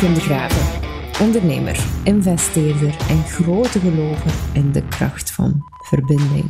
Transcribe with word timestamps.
Kim 0.00 0.14
de 0.14 0.20
Graven, 0.20 0.90
ondernemer, 1.20 1.86
investeerder 2.04 2.96
en 3.08 3.24
grote 3.24 3.78
gelover 3.78 4.32
in 4.52 4.72
de 4.72 4.82
kracht 4.88 5.30
van 5.30 5.64
verbinding. 5.88 6.44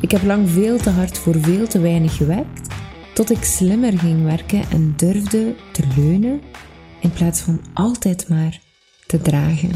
Ik 0.00 0.10
heb 0.10 0.22
lang 0.22 0.50
veel 0.50 0.76
te 0.76 0.90
hard 0.90 1.18
voor 1.18 1.34
veel 1.40 1.66
te 1.66 1.80
weinig 1.80 2.16
gewerkt, 2.16 2.74
tot 3.14 3.30
ik 3.30 3.44
slimmer 3.44 3.98
ging 3.98 4.24
werken 4.24 4.62
en 4.70 4.92
durfde 4.96 5.54
te 5.72 5.82
leunen 5.96 6.40
in 7.00 7.10
plaats 7.10 7.40
van 7.40 7.60
altijd 7.74 8.28
maar 8.28 8.60
te 9.06 9.20
dragen. 9.20 9.70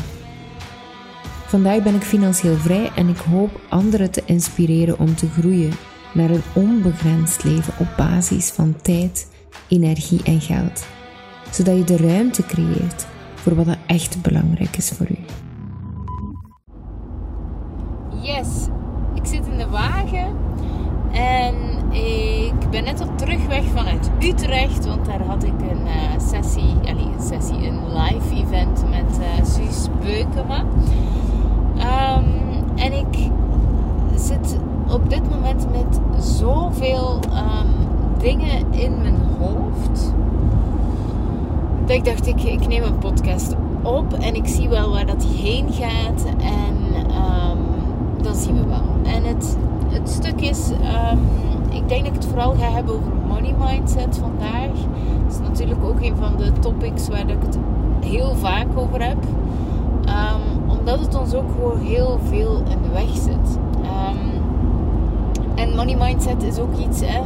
Vandaag 1.46 1.82
ben 1.82 1.94
ik 1.94 2.02
financieel 2.02 2.56
vrij 2.56 2.90
en 2.94 3.08
ik 3.08 3.18
hoop 3.18 3.60
anderen 3.68 4.10
te 4.10 4.22
inspireren 4.26 4.98
om 4.98 5.14
te 5.14 5.28
groeien 5.28 5.72
naar 6.14 6.30
een 6.30 6.42
onbegrensd 6.54 7.44
leven 7.44 7.74
op 7.78 7.88
basis 7.96 8.50
van 8.50 8.76
tijd, 8.82 9.28
energie 9.68 10.22
en 10.22 10.40
geld, 10.40 10.86
zodat 11.50 11.76
je 11.76 11.84
de 11.84 11.96
ruimte 11.96 12.42
creëert 12.42 13.06
voor 13.34 13.54
wat 13.54 13.66
er 13.66 13.78
echt 13.86 14.22
belangrijk 14.22 14.76
is 14.76 14.90
voor 14.90 15.06
u. 15.10 15.18
Yes, 18.22 18.66
ik 19.14 19.26
zit 19.26 19.46
in 19.46 19.58
de 19.58 19.68
wagen 19.68 20.36
en 21.12 21.54
ik 21.92 22.70
ben 22.70 22.84
net 22.84 23.00
op 23.00 23.18
terugweg 23.18 23.64
vanuit 23.64 24.10
Utrecht, 24.20 24.86
want 24.86 25.04
daar 25.04 25.22
had 25.22 25.44
ik 25.44 25.60
een 25.70 25.86
uh, 25.86 26.18
sessie, 26.28 26.74
een 26.84 27.20
sessie, 27.20 27.66
een 27.66 27.80
live 27.92 28.34
event 28.34 28.84
met 28.90 29.18
uh, 29.18 29.44
Suus 29.44 29.88
Beukema. 30.02 30.64
Um, 31.76 32.26
en 32.76 32.92
ik 32.92 33.30
zit 34.16 34.58
op 34.88 35.10
dit 35.10 35.30
moment 35.30 35.66
met 35.70 36.24
zoveel 36.24 37.20
um, 37.24 37.68
dingen 38.18 38.72
in 38.72 39.00
mijn 39.00 39.18
hoofd. 39.38 40.12
Dat 41.88 41.96
ik 41.96 42.04
dacht, 42.04 42.26
ik, 42.26 42.42
ik 42.42 42.66
neem 42.66 42.82
een 42.82 42.98
podcast 42.98 43.54
op 43.82 44.12
en 44.12 44.34
ik 44.34 44.46
zie 44.46 44.68
wel 44.68 44.90
waar 44.90 45.06
dat 45.06 45.24
heen 45.24 45.72
gaat. 45.72 46.24
En 46.38 46.76
um, 46.94 47.58
dan 48.22 48.34
zien 48.34 48.54
we 48.54 48.66
wel. 48.66 49.12
En 49.14 49.24
het, 49.24 49.56
het 49.86 50.08
stuk 50.08 50.40
is, 50.40 50.70
um, 50.70 51.18
ik 51.70 51.88
denk 51.88 52.04
dat 52.04 52.14
ik 52.14 52.14
het 52.14 52.26
vooral 52.26 52.54
ga 52.54 52.70
hebben 52.70 52.94
over 52.94 53.12
money 53.28 53.54
mindset 53.58 54.18
vandaag. 54.18 54.70
Dat 55.24 55.32
is 55.32 55.38
natuurlijk 55.48 55.84
ook 55.84 56.00
een 56.00 56.16
van 56.16 56.36
de 56.36 56.52
topics 56.60 57.08
waar 57.08 57.28
ik 57.28 57.42
het 57.42 57.58
heel 58.04 58.34
vaak 58.34 58.66
over 58.74 59.02
heb. 59.02 59.24
Um, 60.08 60.70
omdat 60.78 61.00
het 61.00 61.18
ons 61.18 61.34
ook 61.34 61.50
gewoon 61.54 61.80
heel 61.80 62.18
veel 62.28 62.56
in 62.56 62.82
de 62.82 62.90
weg 62.92 63.10
zit. 63.14 63.58
en 65.54 65.74
money 65.74 65.96
mindset 65.96 66.42
is 66.42 66.58
ook 66.58 66.76
iets, 66.76 67.00
hè, 67.04 67.20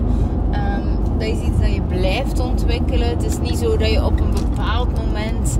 dat 1.19 1.29
is 1.29 1.41
iets 1.41 1.61
dat 1.61 1.75
je 1.75 1.81
blijft 1.81 2.41
ontwikkelen. 2.41 3.09
Het 3.09 3.25
is 3.25 3.39
niet 3.39 3.59
zo 3.59 3.77
dat 3.77 3.91
je 3.91 4.05
op 4.05 4.21
een 4.21 4.33
bepaald 4.33 4.89
moment. 5.05 5.59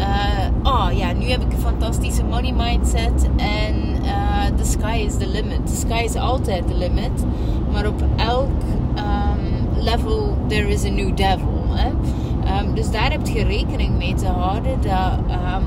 Uh, 0.00 0.72
oh 0.72 0.86
ja, 0.92 1.12
nu 1.12 1.24
heb 1.24 1.40
ik 1.40 1.52
een 1.52 1.58
fantastische 1.58 2.24
money 2.24 2.52
mindset 2.52 3.28
en 3.36 3.74
uh, 4.04 4.56
the 4.56 4.64
sky 4.64 5.02
is 5.06 5.16
the 5.16 5.28
limit. 5.28 5.66
The 5.66 5.76
sky 5.76 6.02
is 6.04 6.16
altijd 6.16 6.66
the 6.66 6.74
limit. 6.74 7.24
Maar 7.72 7.86
op 7.86 8.02
elk 8.16 8.50
um, 8.96 9.82
level 9.82 10.36
there 10.46 10.68
is 10.68 10.84
a 10.84 10.90
new 10.90 11.16
devil. 11.16 11.64
Hè? 11.68 11.88
Um, 12.60 12.74
dus 12.74 12.90
daar 12.90 13.10
heb 13.10 13.26
je 13.26 13.44
rekening 13.44 13.96
mee 13.96 14.14
te 14.14 14.26
houden 14.26 14.80
dat, 14.80 15.62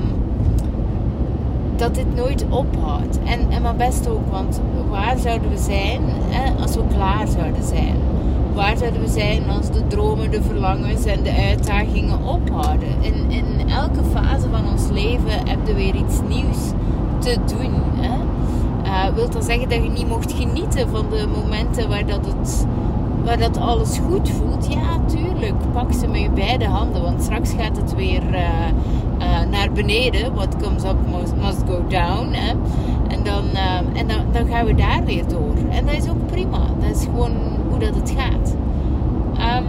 dat 1.76 1.94
dit 1.94 2.14
nooit 2.14 2.44
ophoudt. 2.48 3.18
En, 3.24 3.50
en 3.50 3.62
maar 3.62 3.76
best 3.76 4.08
ook, 4.08 4.30
want 4.30 4.60
waar 4.90 5.18
zouden 5.18 5.50
we 5.50 5.58
zijn 5.58 6.00
hè, 6.28 6.62
als 6.62 6.74
we 6.74 6.82
klaar 6.94 7.26
zouden 7.26 7.62
zijn? 7.62 7.96
Waar 8.54 8.76
zouden 8.76 9.00
we 9.00 9.08
zijn 9.08 9.50
als 9.50 9.70
de 9.70 9.86
dromen, 9.86 10.30
de 10.30 10.42
verlangens 10.42 11.04
en 11.04 11.22
de 11.22 11.32
uitdagingen 11.32 12.24
ophouden? 12.24 12.88
In, 13.00 13.30
in 13.30 13.68
elke 13.68 14.00
fase 14.12 14.48
van 14.50 14.70
ons 14.72 14.88
leven 14.92 15.48
heb 15.48 15.58
je 15.66 15.74
weer 15.74 15.94
iets 15.94 16.20
nieuws 16.28 16.58
te 17.18 17.38
doen. 17.46 17.72
Hè? 17.94 18.16
Uh, 18.84 19.14
wil 19.14 19.30
dat 19.30 19.44
zeggen 19.44 19.68
dat 19.68 19.82
je 19.82 19.90
niet 19.90 20.08
mocht 20.08 20.32
genieten 20.32 20.88
van 20.88 21.06
de 21.10 21.26
momenten 21.42 21.88
waar 21.88 22.06
dat, 22.06 22.26
het, 22.26 22.66
waar 23.24 23.38
dat 23.38 23.56
alles 23.56 23.98
goed 23.98 24.30
voelt? 24.30 24.72
Ja, 24.72 25.00
tuurlijk. 25.06 25.54
Pak 25.72 25.92
ze 25.92 26.06
met 26.06 26.20
je 26.20 26.30
beide 26.30 26.66
handen, 26.66 27.02
want 27.02 27.22
straks 27.22 27.50
gaat 27.58 27.76
het 27.76 27.94
weer 27.94 28.22
uh, 28.32 28.40
uh, 29.18 29.50
naar 29.50 29.72
beneden. 29.72 30.34
What 30.34 30.56
comes 30.62 30.84
up 30.84 30.96
must, 31.10 31.34
must 31.36 31.62
go 31.68 31.82
down. 31.88 32.32
Hè? 32.32 32.52
En, 33.08 33.24
dan, 33.24 33.44
en 33.94 34.06
dan, 34.06 34.18
dan 34.32 34.46
gaan 34.46 34.66
we 34.66 34.74
daar 34.74 35.04
weer 35.04 35.28
door. 35.28 35.54
En 35.70 35.86
dat 35.86 35.94
is 35.94 36.08
ook 36.08 36.26
prima. 36.26 36.58
Dat 36.80 36.96
is 36.96 37.04
gewoon 37.04 37.32
hoe 37.74 37.84
dat 37.84 37.94
het 37.94 38.14
gaat. 38.16 38.54
Um, 39.58 39.64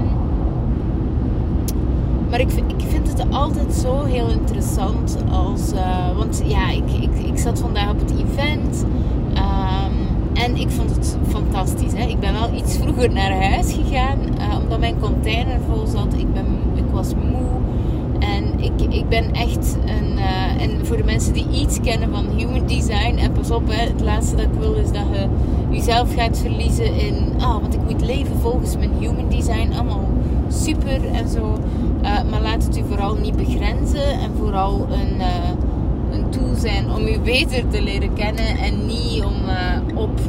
maar 2.30 2.40
ik, 2.40 2.52
ik 2.54 2.86
vind 2.88 3.08
het 3.08 3.26
altijd 3.32 3.74
zo 3.74 4.04
heel 4.04 4.30
interessant 4.30 5.18
als. 5.32 5.74
Uh, 5.74 6.18
want 6.18 6.44
ja, 6.46 6.70
ik, 6.70 6.92
ik, 7.02 7.26
ik 7.26 7.38
zat 7.38 7.60
vandaag 7.60 7.90
op 7.90 8.00
het 8.00 8.12
event. 8.12 8.86
Um, 9.34 9.94
en 10.34 10.56
ik 10.56 10.70
vond 10.70 10.96
het 10.96 11.18
fantastisch. 11.28 11.94
Hè? 11.94 12.08
Ik 12.08 12.20
ben 12.20 12.34
wel 12.34 12.54
iets 12.54 12.78
vroeger 12.78 13.14
naar 13.14 13.50
huis 13.50 13.74
gegaan. 13.74 14.18
Uh, 14.40 14.60
omdat 14.64 14.80
mijn 14.80 15.00
container 15.00 15.60
vol 15.70 15.88
zat. 15.88 16.14
Ik, 16.18 16.34
ben, 16.34 16.46
ik 16.76 16.92
was 16.92 17.14
moe. 17.14 17.50
En 18.20 18.60
ik, 18.60 18.94
ik 18.94 19.10
ben 19.10 19.32
echt 19.32 19.78
een. 19.86 20.12
Uh, 20.18 20.62
en 20.62 20.86
voor 20.86 20.98
de 20.98 21.04
mensen 21.04 21.34
die 21.34 21.48
iets 21.52 21.80
kennen 21.82 22.10
van 22.12 22.26
human 22.36 22.68
design. 22.68 23.18
En 23.18 23.32
pas 23.32 23.52
op, 23.52 23.64
het 23.68 24.02
laatste 24.02 24.36
dat 24.36 24.46
ik 24.46 24.60
wil 24.60 24.74
is 24.74 24.92
dat 24.92 25.04
je 25.12 25.28
jezelf 25.76 26.14
gaat 26.14 26.38
verliezen 26.38 26.96
in. 26.96 27.34
Ah, 27.40 27.62
want 27.62 27.74
ik 27.74 27.82
moet 27.90 28.02
leven 28.02 28.40
volgens 28.40 28.78
mijn 28.78 28.92
human 29.00 29.30
design. 29.30 29.74
Allemaal 29.74 30.08
super 30.48 31.06
en 31.12 31.30
zo. 31.30 31.58
Uh, 32.02 32.24
maar 32.30 32.42
laat 32.42 32.64
het 32.64 32.78
u 32.78 32.84
vooral 32.88 33.16
niet 33.16 33.36
begrenzen. 33.36 34.12
En 34.12 34.32
vooral 34.38 34.88
een, 34.92 35.16
uh, 35.18 35.50
een 36.12 36.30
tool 36.30 36.56
zijn 36.56 36.92
om 36.92 37.08
u 37.08 37.20
beter 37.34 37.68
te 37.68 37.82
leren 37.82 38.14
kennen. 38.14 38.58
En 38.58 38.86
niet 38.86 39.24
om 39.24 39.34
uh, 39.34 39.98
op 39.98 40.20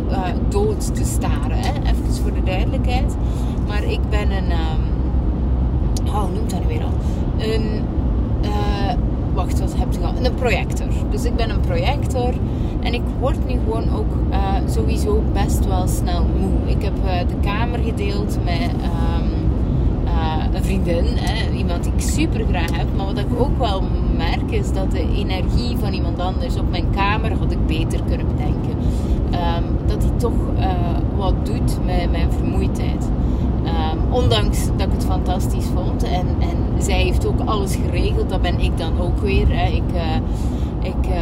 dood 0.49 0.95
te 0.95 1.05
staren. 1.05 1.59
Hè? 1.59 1.73
Even 1.83 2.23
voor 2.23 2.35
de 2.35 2.43
duidelijkheid. 2.45 3.17
Maar 3.67 3.85
ik 3.85 4.01
ben 4.11 4.31
een. 4.31 4.51
Um, 4.51 6.07
oh, 6.07 6.33
noemt 6.35 6.51
dat 6.51 6.61
nu 6.61 6.67
weer 6.67 6.83
al? 6.83 6.93
Een. 7.39 7.85
wacht, 9.35 9.61
wat 9.61 9.75
heb 9.77 9.93
je 9.93 9.99
gehad? 9.99 10.15
Een 10.23 10.35
projector. 10.35 10.87
Dus 11.11 11.25
ik 11.25 11.37
ben 11.37 11.51
een 11.51 11.61
projector. 11.61 12.35
En 12.87 12.95
ik 12.95 13.03
word 13.21 13.47
nu 13.47 13.59
gewoon 13.65 13.97
ook 13.97 14.13
uh, 14.31 14.55
sowieso 14.71 15.23
best 15.33 15.67
wel 15.67 15.89
snel 15.89 16.25
moe. 16.39 16.71
Ik 16.71 16.83
heb 16.83 16.93
uh, 17.05 17.19
de 17.19 17.35
kamer 17.41 17.79
gedeeld 17.79 18.39
met 18.45 18.71
um, 18.73 19.31
uh, 20.05 20.45
een 20.53 20.65
vriendin, 20.65 21.05
hè, 21.05 21.51
iemand 21.57 21.83
die 21.85 21.93
ik 21.93 22.01
super 22.01 22.45
graag 22.49 22.77
heb. 22.77 22.87
Maar 22.97 23.07
wat 23.07 23.19
ik 23.19 23.27
ook 23.39 23.59
wel 23.59 23.83
merk 24.17 24.51
is 24.51 24.73
dat 24.73 24.91
de 24.91 25.09
energie 25.17 25.77
van 25.77 25.93
iemand 25.93 26.19
anders 26.19 26.57
op 26.57 26.71
mijn 26.71 26.91
kamer 26.91 27.39
had 27.39 27.53
ik 27.53 27.67
beter 27.67 28.01
kunnen 28.09 28.27
bedenken. 28.27 28.77
Um, 29.31 29.87
dat 29.87 30.01
die 30.01 30.17
toch 30.17 30.33
wat 31.17 31.47
doet 31.47 31.79
met 31.85 32.11
mijn 32.11 32.33
vermoeidheid. 32.33 33.11
Um, 33.65 34.13
ondanks 34.13 34.67
dat 34.77 34.87
ik 34.87 34.93
het 34.93 35.05
fantastisch 35.05 35.67
vond. 35.75 36.03
En, 36.03 36.27
en 36.39 36.83
zij 36.83 37.03
heeft 37.03 37.27
ook 37.27 37.41
alles 37.45 37.77
geregeld. 37.85 38.29
Dat 38.29 38.43
ben 38.43 38.61
ik 38.61 38.79
dan 38.79 39.01
ook 39.01 39.19
weer. 39.19 39.47
Hè. 39.49 39.67
Ik 39.67 39.83
ik 40.87 41.07
uh, 41.09 41.17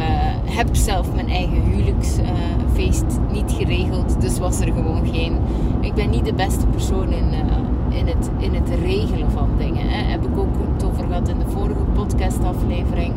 heb 0.55 0.75
zelf 0.75 1.13
mijn 1.13 1.29
eigen 1.29 1.61
huwelijksfeest 1.61 3.19
uh, 3.19 3.33
niet 3.33 3.51
geregeld, 3.51 4.21
dus 4.21 4.39
was 4.39 4.59
er 4.59 4.73
gewoon 4.73 5.07
geen. 5.11 5.37
Ik 5.79 5.93
ben 5.93 6.09
niet 6.09 6.25
de 6.25 6.33
beste 6.33 6.65
persoon 6.65 7.11
in, 7.11 7.33
uh, 7.33 7.97
in, 7.99 8.07
het, 8.07 8.29
in 8.37 8.53
het 8.53 8.69
regelen 8.83 9.31
van 9.31 9.49
dingen. 9.57 9.89
Hè. 9.89 10.11
Heb 10.11 10.23
ik 10.23 10.37
ook 10.37 10.55
het 10.73 10.85
over 10.85 11.05
gehad 11.05 11.27
in 11.27 11.39
de 11.39 11.47
vorige 11.47 11.83
podcastaflevering. 11.93 13.13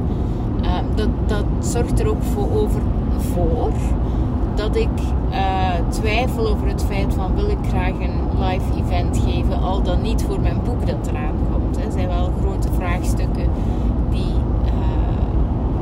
dat, 0.95 1.09
dat 1.27 1.45
zorgt 1.61 2.01
er 2.01 2.09
ook 2.09 2.23
voor, 2.23 2.49
over, 2.63 2.81
voor 3.19 3.73
dat 4.55 4.77
ik 4.77 4.89
twijfel 5.89 6.49
over 6.49 6.69
het 6.69 6.85
feit 6.85 7.15
van 7.15 7.35
wil 7.35 7.49
ik 7.49 7.59
graag 7.69 7.93
een 7.93 8.45
live 8.45 8.85
event 8.85 9.19
geven, 9.27 9.61
al 9.61 9.83
dan 9.83 10.03
niet 10.03 10.23
voor 10.23 10.41
mijn 10.41 10.61
boek 10.65 10.87
dat 10.87 11.07
eraan 11.07 11.35
komt. 11.53 11.77
Er 11.77 11.93
zijn 11.93 12.09
wel 12.09 12.33
grote 12.41 12.69
vraagstukken 12.73 13.49
die 14.11 14.35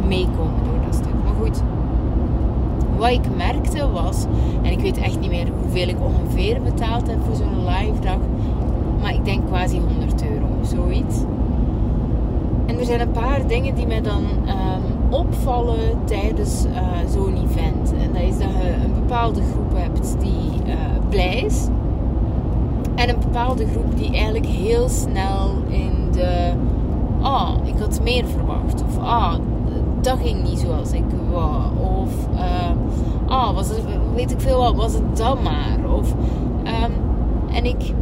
meekomen 0.06 0.64
door 0.64 0.80
dat 0.86 0.94
stuk. 0.94 1.14
Maar 1.24 1.34
goed, 1.40 1.62
wat 2.98 3.10
ik 3.10 3.36
merkte 3.36 3.90
was, 3.90 4.24
en 4.62 4.70
ik 4.70 4.80
weet 4.80 4.98
echt 4.98 5.20
niet 5.20 5.30
meer 5.30 5.46
hoeveel 5.62 5.88
ik 5.88 5.96
ongeveer 6.00 6.62
betaald 6.62 7.06
heb 7.06 7.18
voor 7.24 7.34
zo'n 7.34 7.64
live 7.64 8.00
dag, 8.00 8.18
maar 9.00 9.14
ik 9.14 9.24
denk 9.24 9.46
quasi 9.46 9.78
100 9.78 10.24
euro, 10.30 10.46
zoiets. 10.62 11.16
En 12.66 12.78
er 12.78 12.84
zijn 12.84 13.00
een 13.00 13.10
paar 13.10 13.46
dingen 13.46 13.74
die 13.74 13.86
mij 13.86 14.02
dan 14.02 14.24
um, 14.24 15.12
opvallen 15.12 16.04
tijdens 16.04 16.64
uh, 16.64 17.10
zo'n 17.12 17.36
event. 17.36 17.94
En 18.02 18.12
dat 18.12 18.22
is 18.22 18.38
dat 18.38 18.48
je 18.48 18.72
een 18.84 18.94
bepaalde 18.94 19.40
groep 19.52 19.72
hebt 19.74 20.16
die 20.20 20.50
uh, 20.66 20.74
blij 21.08 21.40
is. 21.40 21.66
En 22.94 23.08
een 23.08 23.20
bepaalde 23.20 23.66
groep 23.66 23.96
die 23.96 24.12
eigenlijk 24.12 24.46
heel 24.46 24.88
snel 24.88 25.54
in 25.68 26.08
de... 26.12 26.52
Ah, 27.20 27.50
ik 27.64 27.74
had 27.78 28.00
meer 28.02 28.24
verwacht. 28.26 28.82
Of 28.82 28.98
ah, 28.98 29.34
dat 30.06 30.18
ging 30.22 30.42
niet 30.42 30.58
zoals 30.58 30.92
ik 30.92 31.04
wou. 31.30 31.62
Of, 31.80 32.10
uh, 33.28 33.54
was 33.54 33.68
het, 33.68 33.80
weet 34.14 34.30
ik 34.30 34.40
veel 34.40 34.58
wat, 34.58 34.74
was 34.74 34.92
het 34.92 35.16
dan 35.16 35.38
maar. 35.42 35.94
Of, 35.96 36.12
um, 36.64 36.92
en 37.52 37.64
ik, 37.64 37.92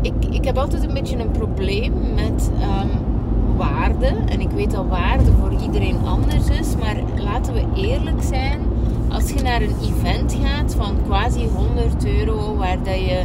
ik, 0.00 0.12
ik 0.30 0.44
heb 0.44 0.58
altijd 0.58 0.82
een 0.82 0.94
beetje 0.94 1.18
een 1.18 1.30
probleem 1.30 1.92
met 2.14 2.50
um, 2.60 2.90
waarde. 3.56 4.06
En 4.06 4.40
ik 4.40 4.50
weet 4.50 4.70
dat 4.70 4.86
waarde 4.88 5.32
voor 5.40 5.52
iedereen 5.62 5.98
anders 6.04 6.48
is. 6.48 6.76
Maar 6.76 6.96
laten 7.22 7.54
we 7.54 7.64
eerlijk 7.74 8.22
zijn. 8.22 8.60
Als 9.08 9.30
je 9.30 9.42
naar 9.42 9.62
een 9.62 9.76
event 9.82 10.36
gaat 10.42 10.74
van 10.74 10.96
quasi 11.06 11.48
100 11.54 12.06
euro, 12.06 12.56
waar 12.56 12.82
dat 12.82 12.94
je 12.94 13.22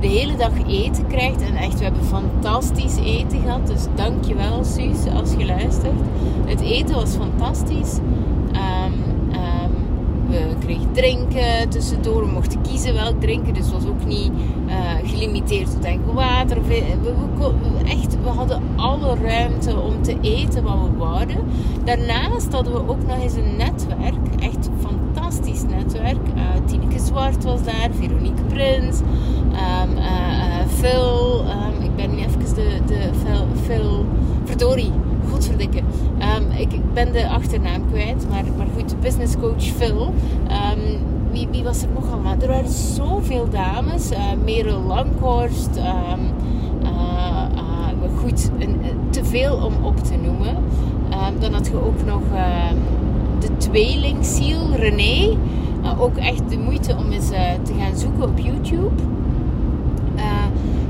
de 0.00 0.06
hele 0.06 0.36
dag 0.36 0.52
eten 0.66 1.06
krijgt. 1.06 1.40
En 1.40 1.56
echt, 1.56 1.78
we 1.78 1.84
hebben 1.84 2.04
fantastisch 2.04 2.96
eten 2.96 3.40
gehad. 3.40 3.66
Dus 3.66 3.82
dankjewel 3.94 4.64
Suus 4.64 5.12
als 5.14 5.32
je 5.38 5.46
luistert. 5.46 6.00
Het 6.46 6.60
eten 6.60 6.94
was 6.94 7.10
fantastisch. 7.10 7.98
Um, 8.52 8.92
we 10.28 10.54
kregen 10.60 10.92
drinken 10.92 11.68
tussendoor. 11.68 12.26
We 12.26 12.32
mochten 12.32 12.60
kiezen 12.60 12.94
welk 12.94 13.20
drinken. 13.20 13.54
Dus 13.54 13.70
was 13.70 13.86
ook 13.86 14.04
niet 14.06 14.30
uh, 14.66 15.10
gelimiteerd 15.10 15.70
tot 15.70 15.84
enkel 15.84 16.12
water. 16.12 16.62
We, 16.62 16.82
we, 17.02 17.12
we, 17.38 17.90
echt, 17.90 18.16
we 18.22 18.28
hadden 18.28 18.62
alle 18.76 19.14
ruimte 19.22 19.76
om 19.80 20.02
te 20.02 20.16
eten 20.20 20.62
wat 20.62 20.74
we 20.74 20.96
wouden. 20.96 21.36
Daarnaast 21.84 22.52
hadden 22.52 22.72
we 22.72 22.88
ook 22.88 23.06
nog 23.06 23.22
eens 23.22 23.34
een 23.34 23.56
netwerk. 23.56 24.14
Echt 24.38 24.68
netwerk. 25.68 26.16
Uh, 26.36 26.42
Tineke 26.66 26.98
Zwart 26.98 27.44
was 27.44 27.62
daar. 27.62 27.88
Veronique 27.92 28.42
Prins. 28.42 29.00
Um, 29.00 29.96
uh, 29.96 30.66
Phil. 30.78 31.40
Um, 31.40 31.84
ik 31.84 31.96
ben 31.96 32.10
nu 32.10 32.16
even 32.16 32.54
de, 32.54 32.78
de 32.86 33.10
Phil, 33.24 33.46
Phil 33.64 34.06
verdorie 34.44 34.92
godverdikke. 35.30 35.78
Um, 35.78 36.50
ik, 36.50 36.72
ik, 36.72 36.92
ben 36.92 37.12
de 37.12 37.28
achternaam 37.28 37.90
kwijt, 37.90 38.28
maar, 38.30 38.44
maar 38.56 38.66
goed, 38.74 39.00
business 39.00 39.36
coach 39.40 39.62
Phil. 39.62 40.14
Wie, 41.32 41.48
wie, 41.50 41.62
was 41.62 41.82
er 41.82 41.88
nog 41.94 42.12
allemaal? 42.12 42.34
Er 42.40 42.48
waren 42.48 42.70
zoveel 42.70 43.48
dames. 43.50 44.10
Uh, 44.10 44.18
Merel 44.44 44.80
Langhorst. 44.80 45.80
Goed, 48.20 48.50
een, 48.58 48.80
te 49.10 49.24
veel 49.24 49.56
om 49.56 49.84
op 49.84 49.98
te 49.98 50.16
noemen. 50.16 50.56
dan 51.38 51.52
had 51.52 51.66
je 51.66 51.84
ook 51.84 52.04
nog 52.04 52.22
de 53.40 53.56
tweelingziel, 53.56 54.74
René. 54.74 55.36
ook 55.98 56.16
echt 56.16 56.50
de 56.50 56.58
moeite 56.58 56.96
om 56.96 57.10
eens 57.10 57.28
te 57.62 57.72
gaan 57.78 57.96
zoeken 57.96 58.22
op 58.22 58.38
YouTube. 58.38 59.02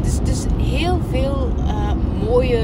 dus, 0.02 0.18
dus 0.24 0.46
heel 0.56 0.98
veel 1.10 1.48
mooie 2.26 2.60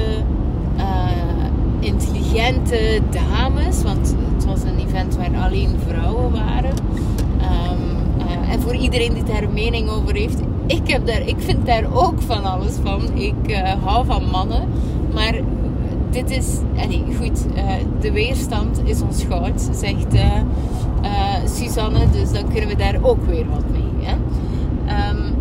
intelligente 1.84 3.00
dames. 3.10 3.82
Want 3.82 4.16
het 4.34 4.44
was 4.44 4.62
een 4.62 4.78
event 4.78 5.16
waar 5.16 5.44
alleen 5.44 5.76
vrouwen 5.88 6.32
waren. 6.32 6.74
Ehm, 7.40 8.28
eh, 8.28 8.52
en 8.52 8.60
voor 8.60 8.74
iedereen 8.74 9.14
die 9.14 9.22
daar 9.22 9.48
mening 9.50 9.90
over 9.90 10.14
heeft. 10.14 10.40
Ik, 10.66 10.88
heb 10.88 11.06
daar, 11.06 11.26
ik 11.26 11.36
vind 11.38 11.66
daar 11.66 11.84
ook 11.92 12.22
van 12.22 12.44
alles 12.44 12.74
van. 12.82 13.00
Ik 13.14 13.34
uh, 13.46 13.72
hou 13.84 14.06
van 14.06 14.30
mannen. 14.30 14.68
Maar 15.12 15.34
dit 16.14 16.30
is... 16.30 16.46
Allee, 16.76 17.04
goed, 17.18 17.46
uh, 17.56 17.72
de 18.00 18.12
weerstand 18.12 18.80
is 18.84 19.02
ons 19.02 19.24
goud, 19.24 19.68
zegt 19.72 20.14
Suzanne. 21.44 22.10
Dus 22.10 22.32
dan 22.32 22.48
kunnen 22.48 22.68
we 22.68 22.76
daar 22.76 22.98
ook 23.02 23.26
weer 23.26 23.46
wat 23.48 23.64
mee. 23.70 24.06
Hè? 24.06 24.14
Um, 25.10 25.34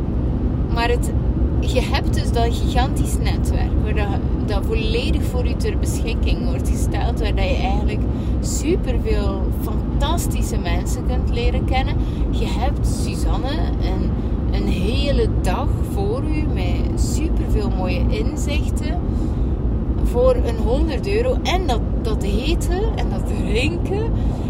maar 0.74 0.90
het, 0.90 1.12
je 1.60 1.82
hebt 1.82 2.14
dus 2.14 2.32
dat 2.32 2.56
gigantisch 2.56 3.18
netwerk 3.18 3.72
waar 3.84 4.20
dat, 4.46 4.66
volledig 4.66 5.24
voor 5.24 5.48
je 5.48 5.56
ter 5.56 5.78
beschikking 5.78 6.46
wordt 6.46 6.70
gesteld, 6.70 7.20
waar 7.20 7.36
dat 7.36 7.50
je 7.50 7.56
eigenlijk 7.56 8.02
superveel 8.40 9.42
fantastische 9.62 10.58
mensen 10.58 11.06
kunt 11.08 11.30
leren 11.30 11.66
kennen. 11.66 11.96
Je 12.30 12.46
hebt 12.46 12.88
Suzanne 12.88 13.52
een, 13.82 14.12
een 14.52 14.68
hele 14.68 15.28
dag 15.42 15.68
voor 15.94 16.24
u 16.24 16.54
met 16.54 17.02
superveel 17.02 17.70
mooie 17.78 18.06
inzichten 18.08 19.00
voor 20.14 20.36
een 20.36 20.58
100 20.58 21.08
euro 21.08 21.38
en 21.44 21.68
dat, 21.68 21.80
dat 22.02 22.24
eten 22.24 22.82
en 22.96 23.10
dat 23.10 23.28
drinken 23.28 24.04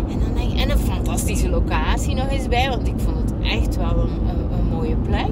en, 0.10 0.20
dan 0.20 0.58
en 0.58 0.70
een 0.70 0.78
fantastische 0.78 1.50
locatie 1.50 2.16
nog 2.16 2.30
eens 2.30 2.48
bij, 2.48 2.70
want 2.70 2.88
ik 2.88 2.94
vond 2.98 3.18
het 3.18 3.34
echt 3.42 3.76
wel 3.76 3.98
een, 3.98 4.28
een, 4.30 4.58
een 4.60 4.68
mooie 4.72 4.96
plek. 4.96 5.32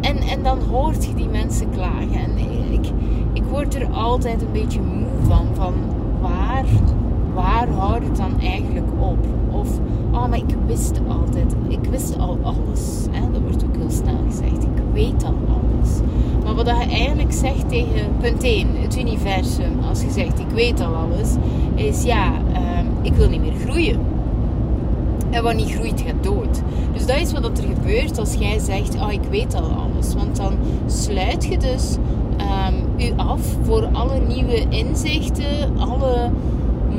En, 0.00 0.16
en 0.18 0.42
dan 0.42 0.58
hoort 0.60 1.04
je 1.04 1.14
die 1.14 1.28
mensen 1.28 1.70
klagen. 1.70 2.14
En 2.14 2.38
ik, 2.72 2.86
ik 3.32 3.42
word 3.50 3.74
er 3.74 3.88
altijd 3.92 4.42
een 4.42 4.52
beetje 4.52 4.80
moe 4.80 5.06
van. 5.28 5.46
Van 5.52 5.74
waar, 6.20 6.64
waar 7.34 7.68
houdt 7.68 8.06
het 8.06 8.16
dan 8.16 8.40
eigenlijk 8.40 8.86
op? 8.98 9.26
Of, 9.50 9.68
oh, 10.12 10.28
maar 10.28 10.38
ik 10.38 10.56
wist 10.66 11.00
altijd. 11.08 11.56
Ik 11.68 11.90
wist 11.90 12.18
al 12.18 12.38
alles. 12.42 13.06
Hè? 13.10 13.30
Dat 13.32 13.40
wordt 13.40 13.64
ook 13.64 13.76
heel 13.76 13.90
snel 13.90 14.18
gezegd. 14.26 14.62
Ik 14.62 14.82
weet 14.92 15.24
al 15.24 15.34
alles. 15.48 16.00
Wat 16.56 16.66
je 16.66 16.72
eigenlijk 16.72 17.32
zegt 17.32 17.68
tegen 17.68 18.16
punt 18.20 18.42
1, 18.42 18.68
het 18.82 18.98
universum. 18.98 19.78
Als 19.88 20.00
je 20.00 20.10
zegt 20.10 20.38
ik 20.38 20.48
weet 20.54 20.80
al 20.80 20.94
alles. 20.94 21.34
Is 21.74 22.02
ja, 22.02 22.32
uh, 22.52 22.78
ik 23.02 23.12
wil 23.12 23.28
niet 23.28 23.40
meer 23.40 23.52
groeien. 23.64 24.00
En 25.30 25.42
wat 25.42 25.54
niet 25.54 25.74
groeit, 25.74 26.00
gaat 26.06 26.22
dood. 26.22 26.62
Dus 26.92 27.06
dat 27.06 27.16
is 27.16 27.32
wat 27.32 27.58
er 27.58 27.64
gebeurt 27.64 28.18
als 28.18 28.34
jij 28.34 28.58
zegt, 28.58 28.94
oh, 28.94 29.12
ik 29.12 29.22
weet 29.30 29.54
al 29.54 29.70
alles. 29.70 30.14
Want 30.14 30.36
dan 30.36 30.52
sluit 30.86 31.44
je 31.44 31.58
dus 31.58 31.96
um, 32.40 33.06
u 33.06 33.12
af 33.16 33.40
voor 33.62 33.88
alle 33.92 34.20
nieuwe 34.20 34.68
inzichten, 34.68 35.78
alle 35.78 36.30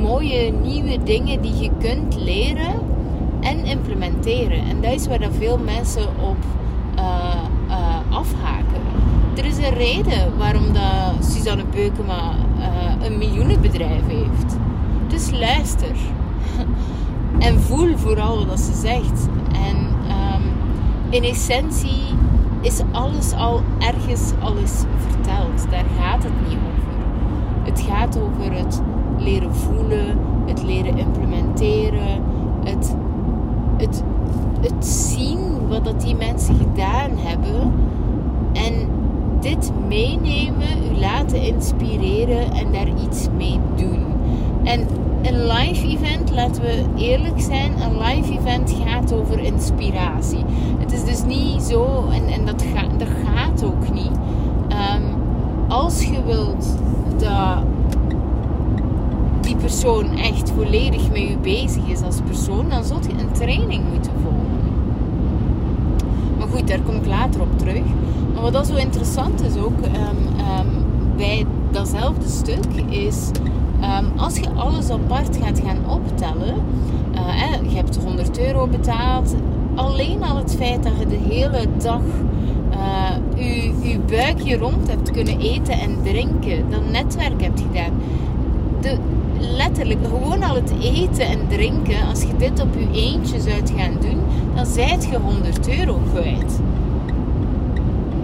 mooie 0.00 0.52
nieuwe 0.52 1.02
dingen 1.02 1.40
die 1.40 1.58
je 1.60 1.70
kunt 1.78 2.16
leren 2.16 2.74
en 3.40 3.64
implementeren. 3.64 4.58
En 4.68 4.80
dat 4.80 4.92
is 4.92 5.06
waar 5.06 5.20
dat 5.20 5.32
veel 5.38 5.58
mensen 5.58 6.02
op 6.02 6.36
uh, 6.98 7.42
uh, 7.68 8.16
afhaken. 8.16 8.97
Er 9.38 9.44
is 9.44 9.56
een 9.56 9.74
reden 9.74 10.38
waarom 10.38 10.72
dat 10.72 11.30
Suzanne 11.30 11.64
Beukema 11.64 12.34
uh, 12.58 13.06
een 13.06 13.18
miljoenenbedrijf 13.18 14.06
heeft. 14.06 14.56
Dus 15.06 15.30
luister. 15.30 15.96
En 17.38 17.60
voel 17.60 17.96
vooral 17.96 18.46
wat 18.46 18.60
ze 18.60 18.72
zegt. 18.72 19.28
En 19.52 19.76
um, 19.76 20.42
in 21.10 21.22
essentie 21.22 22.02
is 22.60 22.80
alles 22.92 23.32
al 23.32 23.62
ergens 23.78 24.32
al 24.40 24.56
eens 24.56 24.84
verteld. 25.08 25.70
Daar 25.70 25.84
gaat 26.00 26.22
het 26.22 26.48
niet 26.48 26.58
over. 26.58 26.98
Het 27.62 27.80
gaat 27.80 28.20
over 28.20 28.52
het 28.52 28.82
leren 29.18 29.54
voelen, 29.54 30.18
het 30.46 30.62
leren 30.62 30.98
implementeren, 30.98 32.22
het, 32.64 32.96
het, 33.76 34.02
het 34.60 34.86
zien 34.86 35.68
wat 35.68 35.84
dat 35.84 36.00
die 36.00 36.16
mensen 36.16 36.54
gedaan 36.56 37.10
hebben. 37.16 37.72
En 38.52 38.88
dit 39.40 39.72
meenemen, 39.88 40.92
u 40.92 40.98
laten 40.98 41.42
inspireren 41.42 42.52
en 42.52 42.72
daar 42.72 42.88
iets 43.04 43.26
mee 43.36 43.60
doen. 43.76 44.04
En 44.64 44.86
een 45.22 45.46
live 45.46 45.88
event, 45.88 46.30
laten 46.30 46.62
we 46.62 46.84
eerlijk 46.96 47.40
zijn, 47.40 47.72
een 47.80 47.98
live 47.98 48.32
event 48.32 48.74
gaat 48.84 49.12
over 49.12 49.38
inspiratie. 49.38 50.44
Het 50.78 50.92
is 50.92 51.04
dus 51.04 51.24
niet 51.24 51.62
zo, 51.62 52.08
en, 52.12 52.26
en 52.26 52.46
dat, 52.46 52.64
ga, 52.74 52.86
dat 52.98 53.08
gaat 53.24 53.64
ook 53.64 53.92
niet. 53.92 54.12
Um, 54.70 55.16
als 55.68 56.04
je 56.04 56.24
wilt 56.24 56.66
dat 57.18 57.64
die 59.40 59.56
persoon 59.56 60.16
echt 60.16 60.50
volledig 60.50 61.10
met 61.10 61.28
je 61.28 61.36
bezig 61.42 61.86
is 61.86 62.02
als 62.02 62.20
persoon, 62.26 62.68
dan 62.68 62.84
zult 62.84 63.04
je 63.04 63.12
een 63.12 63.32
training 63.32 63.82
moeten 63.92 64.12
volgen. 64.22 64.72
Maar 66.38 66.48
goed, 66.48 66.68
daar 66.68 66.80
kom 66.80 66.94
ik 66.94 67.06
later 67.06 67.40
op 67.40 67.58
terug. 67.58 67.82
Maar 68.38 68.52
wat 68.52 68.66
dat 68.66 68.66
zo 68.66 68.74
interessant 68.74 69.42
is 69.42 69.56
ook 69.56 69.78
um, 69.78 69.92
um, 70.58 70.84
bij 71.16 71.46
datzelfde 71.70 72.28
stuk, 72.28 72.66
is 72.88 73.30
Ehm, 73.80 74.04
als 74.16 74.36
je 74.36 74.50
alles 74.56 74.90
apart 74.90 75.38
gaat 75.42 75.60
gaan 75.64 75.90
optellen, 75.90 76.54
uh, 77.14 77.70
je 77.70 77.76
hebt 77.76 77.96
100 77.96 78.38
euro 78.38 78.66
betaald, 78.66 79.34
alleen 79.74 80.22
al 80.22 80.36
het 80.36 80.54
feit 80.58 80.82
dat 80.82 80.92
je 80.98 81.06
de 81.06 81.34
hele 81.34 81.66
dag 81.82 82.00
uh, 82.70 83.44
je, 83.44 83.88
je 83.88 83.98
buikje 83.98 84.56
rond 84.56 84.88
hebt 84.88 85.10
kunnen 85.10 85.40
eten 85.40 85.80
en 85.80 85.98
drinken, 86.02 86.70
dat 86.70 86.90
netwerk 86.90 87.42
hebt 87.42 87.60
gedaan. 87.60 87.92
De, 88.80 88.96
letterlijk, 89.56 90.06
gewoon 90.06 90.42
al 90.42 90.54
het 90.54 90.72
eten 90.80 91.26
en 91.26 91.40
drinken, 91.48 92.08
als 92.08 92.20
je 92.20 92.36
dit 92.38 92.62
op 92.62 92.74
je 92.78 93.00
eentje 93.00 93.40
zou 93.40 93.56
gaan 93.76 93.96
doen, 94.00 94.18
dan 94.54 94.66
zijt 94.66 95.08
je 95.10 95.18
100 95.18 95.78
euro 95.78 96.00
kwijt. 96.12 96.60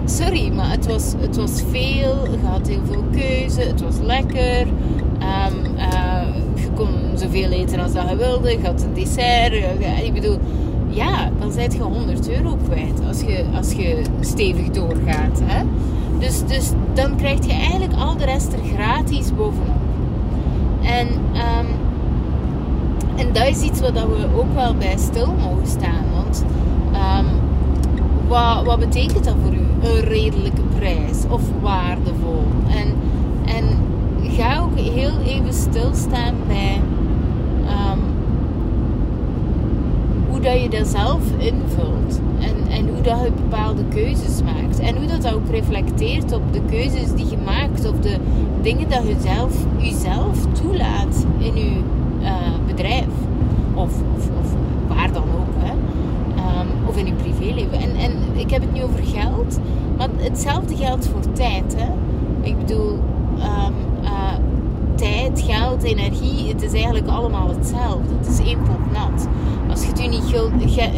Sorry, 0.05 0.51
maar 0.51 0.69
het 0.69 0.87
was, 0.87 1.13
het 1.17 1.35
was 1.35 1.61
veel. 1.69 2.27
Je 2.31 2.37
had 2.43 2.67
heel 2.67 2.81
veel 2.85 3.03
keuze. 3.11 3.61
Het 3.61 3.81
was 3.81 3.95
lekker. 4.01 4.61
Um, 4.61 5.75
uh, 5.77 6.21
je 6.55 6.69
kon 6.75 6.89
zoveel 7.15 7.49
eten 7.49 7.79
als 7.79 7.93
dat 7.93 8.09
je 8.09 8.15
wilde. 8.15 8.51
Je 8.51 8.59
had 8.65 8.81
een 8.81 8.93
dessert. 8.93 9.53
ik 10.03 10.13
bedoel, 10.13 10.37
ja, 10.87 11.29
dan 11.39 11.51
zit 11.51 11.73
je 11.73 11.81
100 11.81 12.29
euro 12.29 12.57
kwijt 12.63 13.01
als 13.07 13.21
je, 13.21 13.45
als 13.55 13.71
je 13.71 14.01
stevig 14.19 14.69
doorgaat. 14.69 15.41
Hè? 15.43 15.63
Dus, 16.19 16.45
dus 16.45 16.71
dan 16.93 17.15
krijg 17.15 17.45
je 17.45 17.53
eigenlijk 17.53 17.93
al 17.93 18.17
de 18.17 18.25
rest 18.25 18.53
er 18.53 18.59
gratis 18.75 19.35
bovenop. 19.35 19.75
En, 20.81 21.07
um, 21.07 21.67
en 23.15 23.33
dat 23.33 23.47
is 23.47 23.61
iets 23.61 23.79
wat 23.79 23.91
we 23.91 24.27
ook 24.35 24.53
wel 24.53 24.75
bij 24.75 24.97
stil 24.97 25.33
mogen 25.33 25.67
staan. 25.67 26.03
Want 26.13 26.45
um, 26.93 27.44
wat, 28.27 28.65
wat 28.65 28.79
betekent 28.79 29.23
dat 29.23 29.35
voor 29.43 29.53
u? 29.53 29.87
Een 29.87 30.01
redelijke 30.01 30.61
prijs 30.75 31.23
of 31.29 31.41
waardevol? 31.61 32.43
En, 32.67 32.93
en 33.45 33.63
ga 34.31 34.59
ook 34.59 34.79
heel 34.79 35.17
even 35.25 35.53
stilstaan 35.53 36.35
bij 36.47 36.81
ehm, 37.67 37.99
hoe 40.29 40.39
dat 40.39 40.61
je 40.61 40.69
dat 40.69 40.87
zelf 40.87 41.21
invult. 41.37 42.19
En, 42.39 42.71
en 42.71 42.87
hoe 42.87 43.01
dat 43.01 43.19
je 43.23 43.31
bepaalde 43.31 43.83
keuzes 43.89 44.41
maakt. 44.43 44.79
En 44.79 44.95
hoe 44.95 45.05
dat 45.05 45.33
ook 45.33 45.49
reflecteert 45.49 46.33
op 46.33 46.53
de 46.53 46.61
keuzes 46.69 47.13
die 47.15 47.29
je 47.29 47.37
maakt. 47.45 47.89
Of 47.89 47.99
de 47.99 48.17
dingen 48.61 48.89
dat 48.89 49.07
je 49.07 49.15
zelf, 49.21 49.65
jezelf 49.77 50.45
toelaat 50.51 51.25
in 51.37 51.55
je 51.55 51.71
uh, 52.21 52.29
bedrijf. 52.67 53.07
Of, 53.73 53.91
of, 54.15 54.29
of, 54.39 54.53
waar 54.87 55.11
dan 55.11 55.23
ook. 55.23 55.53
Hè. 55.57 55.73
In 56.95 57.05
je 57.05 57.13
privéleven. 57.13 57.79
En, 57.79 57.95
en 57.95 58.11
ik 58.35 58.49
heb 58.49 58.61
het 58.61 58.73
nu 58.73 58.83
over 58.83 59.03
geld. 59.03 59.59
Maar 59.97 60.09
hetzelfde 60.17 60.75
geldt 60.75 61.07
voor 61.07 61.33
tijd. 61.33 61.75
Hè. 61.77 61.87
Ik 62.41 62.57
bedoel... 62.57 62.99
Um, 63.37 63.73
uh, 64.03 64.33
tijd, 64.95 65.41
geld, 65.41 65.83
energie, 65.83 66.47
het 66.47 66.61
is 66.61 66.73
eigenlijk 66.73 67.07
allemaal 67.07 67.47
hetzelfde. 67.47 68.15
Het 68.17 68.27
is 68.27 68.39
één 68.39 68.57
pot 68.57 68.91
nat. 68.91 69.27
Als 69.69 69.81
je 69.81 69.87
het 69.87 70.01
u 70.01 70.07
niet 70.07 70.23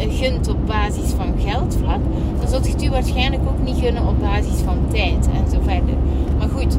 gunt 0.08 0.48
op 0.48 0.66
basis 0.66 1.10
van 1.10 1.34
geldvlak, 1.38 2.00
dan 2.38 2.48
zult 2.48 2.66
je 2.66 2.72
het 2.72 2.82
u 2.82 2.90
waarschijnlijk 2.90 3.42
ook 3.48 3.64
niet 3.64 3.78
gunnen 3.78 4.06
op 4.06 4.20
basis 4.20 4.60
van 4.64 4.78
tijd 4.90 5.28
en 5.32 5.50
zo 5.50 5.58
verder. 5.62 5.94
Maar 6.38 6.48
goed, 6.48 6.78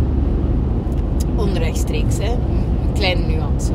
onrechtstreeks, 1.35 2.17
hè? 2.17 2.35
kleine 2.93 3.25
nuance. 3.25 3.71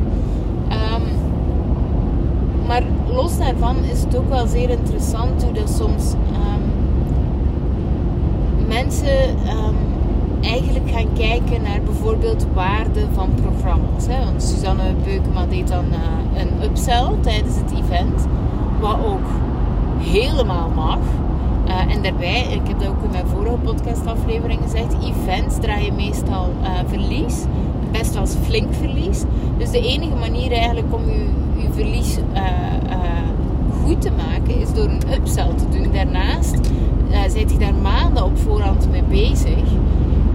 Maar 2.67 2.83
los 3.07 3.37
daarvan 3.37 3.75
is 3.83 4.01
het 4.01 4.17
ook 4.17 4.29
wel 4.29 4.47
zeer 4.47 4.69
interessant 4.69 5.43
hoe 5.43 5.53
dat 5.53 5.69
soms 5.69 6.13
um, 6.13 6.63
mensen 8.67 9.29
um, 9.29 9.75
eigenlijk 10.41 10.89
gaan 10.89 11.13
kijken 11.13 11.61
naar 11.61 11.81
bijvoorbeeld 11.81 12.45
waarde 12.53 13.05
van 13.13 13.29
programma's. 13.41 14.07
Hè? 14.07 14.25
Want 14.25 14.43
Suzanne 14.43 14.93
Beukema 15.03 15.45
deed 15.45 15.67
dan 15.67 15.85
uh, 15.85 16.41
een 16.41 16.63
upsell 16.63 17.09
tijdens 17.21 17.55
het 17.55 17.71
event, 17.71 18.25
wat 18.79 18.97
ook 19.05 19.27
helemaal 19.97 20.69
mag. 20.75 20.99
Uh, 21.67 21.93
en 21.95 22.01
daarbij, 22.01 22.41
ik 22.41 22.67
heb 22.67 22.79
dat 22.79 22.87
ook 22.87 23.03
in 23.03 23.11
mijn 23.11 23.27
vorige 23.27 23.57
podcastaflevering 23.63 24.59
gezegd, 24.61 24.93
events 25.03 25.55
draaien 25.59 25.95
meestal 25.95 26.49
uh, 26.61 26.69
verlies, 26.85 27.43
best 27.91 28.13
wel 28.13 28.25
flink 28.25 28.73
verlies. 28.73 29.23
Dus 29.57 29.71
de 29.71 29.81
enige 29.81 30.15
manier 30.15 30.51
eigenlijk 30.51 30.93
om 30.93 31.01
je, 31.09 31.25
je 31.57 31.67
verlies 31.71 32.17
goed 33.85 34.01
te 34.01 34.11
maken 34.11 34.59
is 34.59 34.73
door 34.73 34.85
een 34.85 35.13
upsell 35.13 35.53
te 35.57 35.77
doen. 35.77 35.91
Daarnaast 35.91 36.59
uh, 37.09 37.19
zit 37.27 37.51
je 37.51 37.57
daar 37.57 37.73
maanden 37.73 38.23
op 38.23 38.37
voorhand 38.37 38.89
mee 38.91 39.03
bezig. 39.03 39.57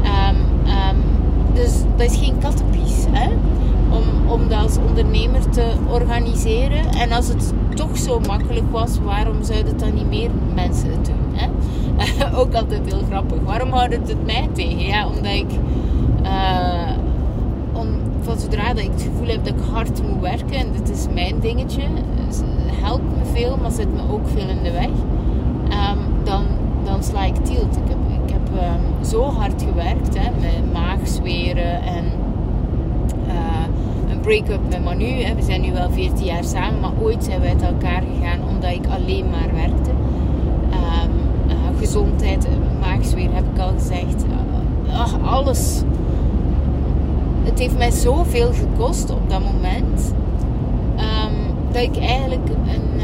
Um, 0.03 0.37
um, 0.67 1.03
dus 1.55 1.73
dat 1.97 2.11
is 2.11 2.17
geen 2.17 2.39
kattenpies. 2.39 3.05
Hè? 3.11 3.29
Om, 3.91 4.31
om 4.31 4.49
dat 4.49 4.63
als 4.63 4.77
ondernemer 4.89 5.49
te 5.49 5.73
organiseren. 5.91 6.93
En 6.93 7.13
als 7.13 7.29
het 7.29 7.53
toch 7.75 7.97
zo 7.97 8.21
makkelijk 8.27 8.71
was, 8.71 8.99
waarom 9.05 9.43
zouden 9.43 9.79
dan 9.79 9.95
niet 9.95 10.09
meer 10.09 10.31
mensen 10.55 10.91
het 10.91 11.05
doen? 11.05 11.33
Hè? 11.33 11.49
Ook 12.41 12.55
altijd 12.55 12.81
heel 12.85 13.03
grappig. 13.09 13.39
Waarom 13.45 13.73
houdt 13.73 13.95
het 13.95 14.27
mij 14.27 14.49
tegen? 14.53 14.87
Ja, 14.87 15.07
omdat 15.07 15.33
ik... 15.33 15.49
van 18.23 18.39
zodra 18.39 18.71
ik 18.71 18.91
het 18.93 19.03
gevoel 19.03 19.27
heb 19.27 19.45
dat 19.45 19.55
ik 19.55 19.73
hard 19.73 20.03
moet 20.03 20.21
werken, 20.21 20.57
en 20.57 20.73
dit 20.73 20.91
is 20.91 21.07
mijn 21.15 21.41
dingetje, 21.41 21.83
helpt 22.73 23.17
me 23.19 23.25
veel, 23.33 23.57
maar 23.63 23.71
zit 23.71 23.95
me 23.95 24.13
ook 24.13 24.29
veel 24.29 24.49
in 24.49 24.63
de 24.63 24.71
weg, 24.71 24.89
um, 24.89 26.25
dan, 26.25 26.45
dan 26.85 27.05
sla 27.05 27.25
ik 27.25 27.37
tilt. 27.37 27.77
Ik 28.25 28.33
heb 28.33 28.49
um, 28.49 29.05
zo 29.05 29.23
hard 29.23 29.63
gewerkt 29.63 30.19
hè, 30.19 30.31
met 30.41 30.73
maagzweren 30.73 31.83
en 31.83 32.05
uh, 33.27 34.11
een 34.11 34.21
break-up 34.21 34.61
met 34.69 34.85
Manu. 34.85 35.23
Hè. 35.23 35.35
We 35.35 35.43
zijn 35.43 35.61
nu 35.61 35.73
wel 35.73 35.91
14 35.91 36.25
jaar 36.25 36.45
samen, 36.45 36.81
maar 36.81 36.93
ooit 37.01 37.25
zijn 37.25 37.41
we 37.41 37.49
uit 37.49 37.63
elkaar 37.63 38.03
gegaan 38.15 38.49
omdat 38.49 38.71
ik 38.71 38.87
alleen 38.87 39.31
maar 39.31 39.55
werkte. 39.55 39.91
Um, 39.91 41.11
uh, 41.49 41.79
gezondheid, 41.79 42.49
maagzweer 42.81 43.35
heb 43.35 43.45
ik 43.55 43.59
al 43.59 43.73
gezegd. 43.79 44.25
Alles. 45.23 45.83
Het 47.51 47.59
heeft 47.59 47.79
mij 47.79 47.91
zoveel 47.91 48.53
gekost 48.53 49.11
op 49.11 49.31
dat 49.31 49.41
moment. 49.41 50.15
Um, 50.97 51.73
dat 51.73 51.83
ik 51.83 51.99
eigenlijk 51.99 52.49
een 52.49 53.01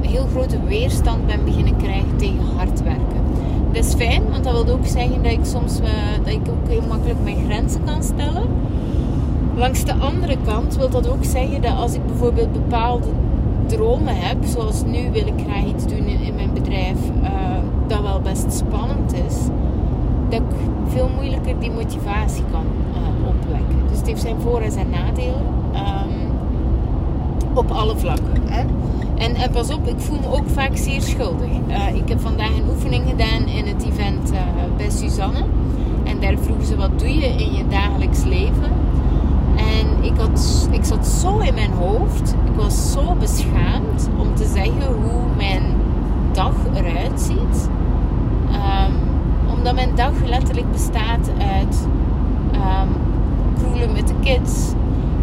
heel 0.00 0.26
grote 0.32 0.62
weerstand 0.64 1.26
ben 1.26 1.44
beginnen 1.44 1.76
krijgen 1.76 2.16
tegen 2.16 2.44
hard 2.56 2.82
werken 2.82 3.20
dat 3.72 3.84
is 3.84 3.94
fijn, 3.94 4.22
want 4.30 4.44
dat 4.44 4.64
wil 4.64 4.74
ook 4.74 4.86
zeggen 4.86 5.22
dat 5.22 5.32
ik 5.32 5.44
soms 5.44 5.80
uh, 5.80 5.86
dat 6.24 6.32
ik 6.32 6.48
ook 6.48 6.68
heel 6.68 6.82
makkelijk 6.88 7.22
mijn 7.22 7.44
grenzen 7.44 7.84
kan 7.84 8.02
stellen. 8.02 8.48
Langs 9.54 9.84
de 9.84 9.94
andere 9.94 10.36
kant 10.44 10.76
wil 10.76 10.90
dat 10.90 11.08
ook 11.08 11.24
zeggen 11.24 11.62
dat 11.62 11.76
als 11.76 11.94
ik 11.94 12.06
bijvoorbeeld 12.06 12.52
bepaalde 12.52 13.08
dromen 13.66 14.16
heb, 14.16 14.36
zoals 14.44 14.84
nu 14.84 15.10
wil 15.10 15.26
ik 15.26 15.44
graag 15.46 15.64
iets 15.64 15.86
doen 15.86 16.06
in, 16.06 16.34
mijn 16.34 16.52
bedrijf 16.52 16.96
uh, 17.22 17.28
dat 17.86 18.00
wel 18.00 18.20
best 18.20 18.52
spannend 18.52 19.12
is, 19.12 19.36
dat 20.28 20.40
ik 20.40 20.56
veel 20.88 21.08
moeilijker 21.14 21.60
die 21.60 21.70
motivatie 21.70 22.44
kan 22.50 22.64
opwekken. 23.26 23.79
Dus 23.90 23.98
het 23.98 24.06
heeft 24.06 24.20
zijn 24.20 24.40
voor- 24.40 24.60
en 24.60 24.72
zijn 24.72 24.90
nadelen. 24.90 25.46
Um, 25.74 26.30
op 27.54 27.70
alle 27.70 27.96
vlakken. 27.96 28.42
Hè? 28.48 28.64
En, 29.14 29.34
en, 29.34 29.50
pas 29.50 29.70
op, 29.70 29.86
ik 29.86 29.98
voel 29.98 30.18
me 30.20 30.36
ook 30.36 30.48
vaak 30.48 30.76
zeer 30.76 31.00
schuldig. 31.00 31.48
Uh, 31.68 31.94
ik 31.94 32.08
heb 32.08 32.20
vandaag 32.20 32.56
een 32.56 32.68
oefening 32.70 33.08
gedaan 33.08 33.46
in 33.46 33.66
het 33.66 33.84
event 33.84 34.32
uh, 34.32 34.38
bij 34.76 34.90
Suzanne. 34.90 35.44
En 36.04 36.20
daar 36.20 36.34
vroegen 36.38 36.66
ze, 36.66 36.76
wat 36.76 36.98
doe 36.98 37.14
je 37.14 37.26
in 37.26 37.54
je 37.54 37.68
dagelijks 37.68 38.24
leven? 38.24 38.70
En 39.56 40.04
ik, 40.04 40.16
had, 40.16 40.68
ik 40.70 40.84
zat 40.84 41.06
zo 41.06 41.38
in 41.38 41.54
mijn 41.54 41.72
hoofd. 41.72 42.34
Ik 42.44 42.56
was 42.56 42.92
zo 42.92 43.14
beschaamd 43.18 44.08
om 44.18 44.34
te 44.34 44.44
zeggen 44.44 44.92
hoe 45.02 45.22
mijn 45.36 45.62
dag 46.32 46.54
eruit 46.74 47.20
ziet. 47.20 47.68
Um, 48.52 48.94
omdat 49.56 49.74
mijn 49.74 49.94
dag 49.94 50.12
letterlijk 50.26 50.72
bestaat 50.72 51.30
uit 51.38 51.86
um, 52.54 52.88
kroelen 53.60 53.92
met 53.92 54.08
de 54.08 54.14
kids, 54.20 54.72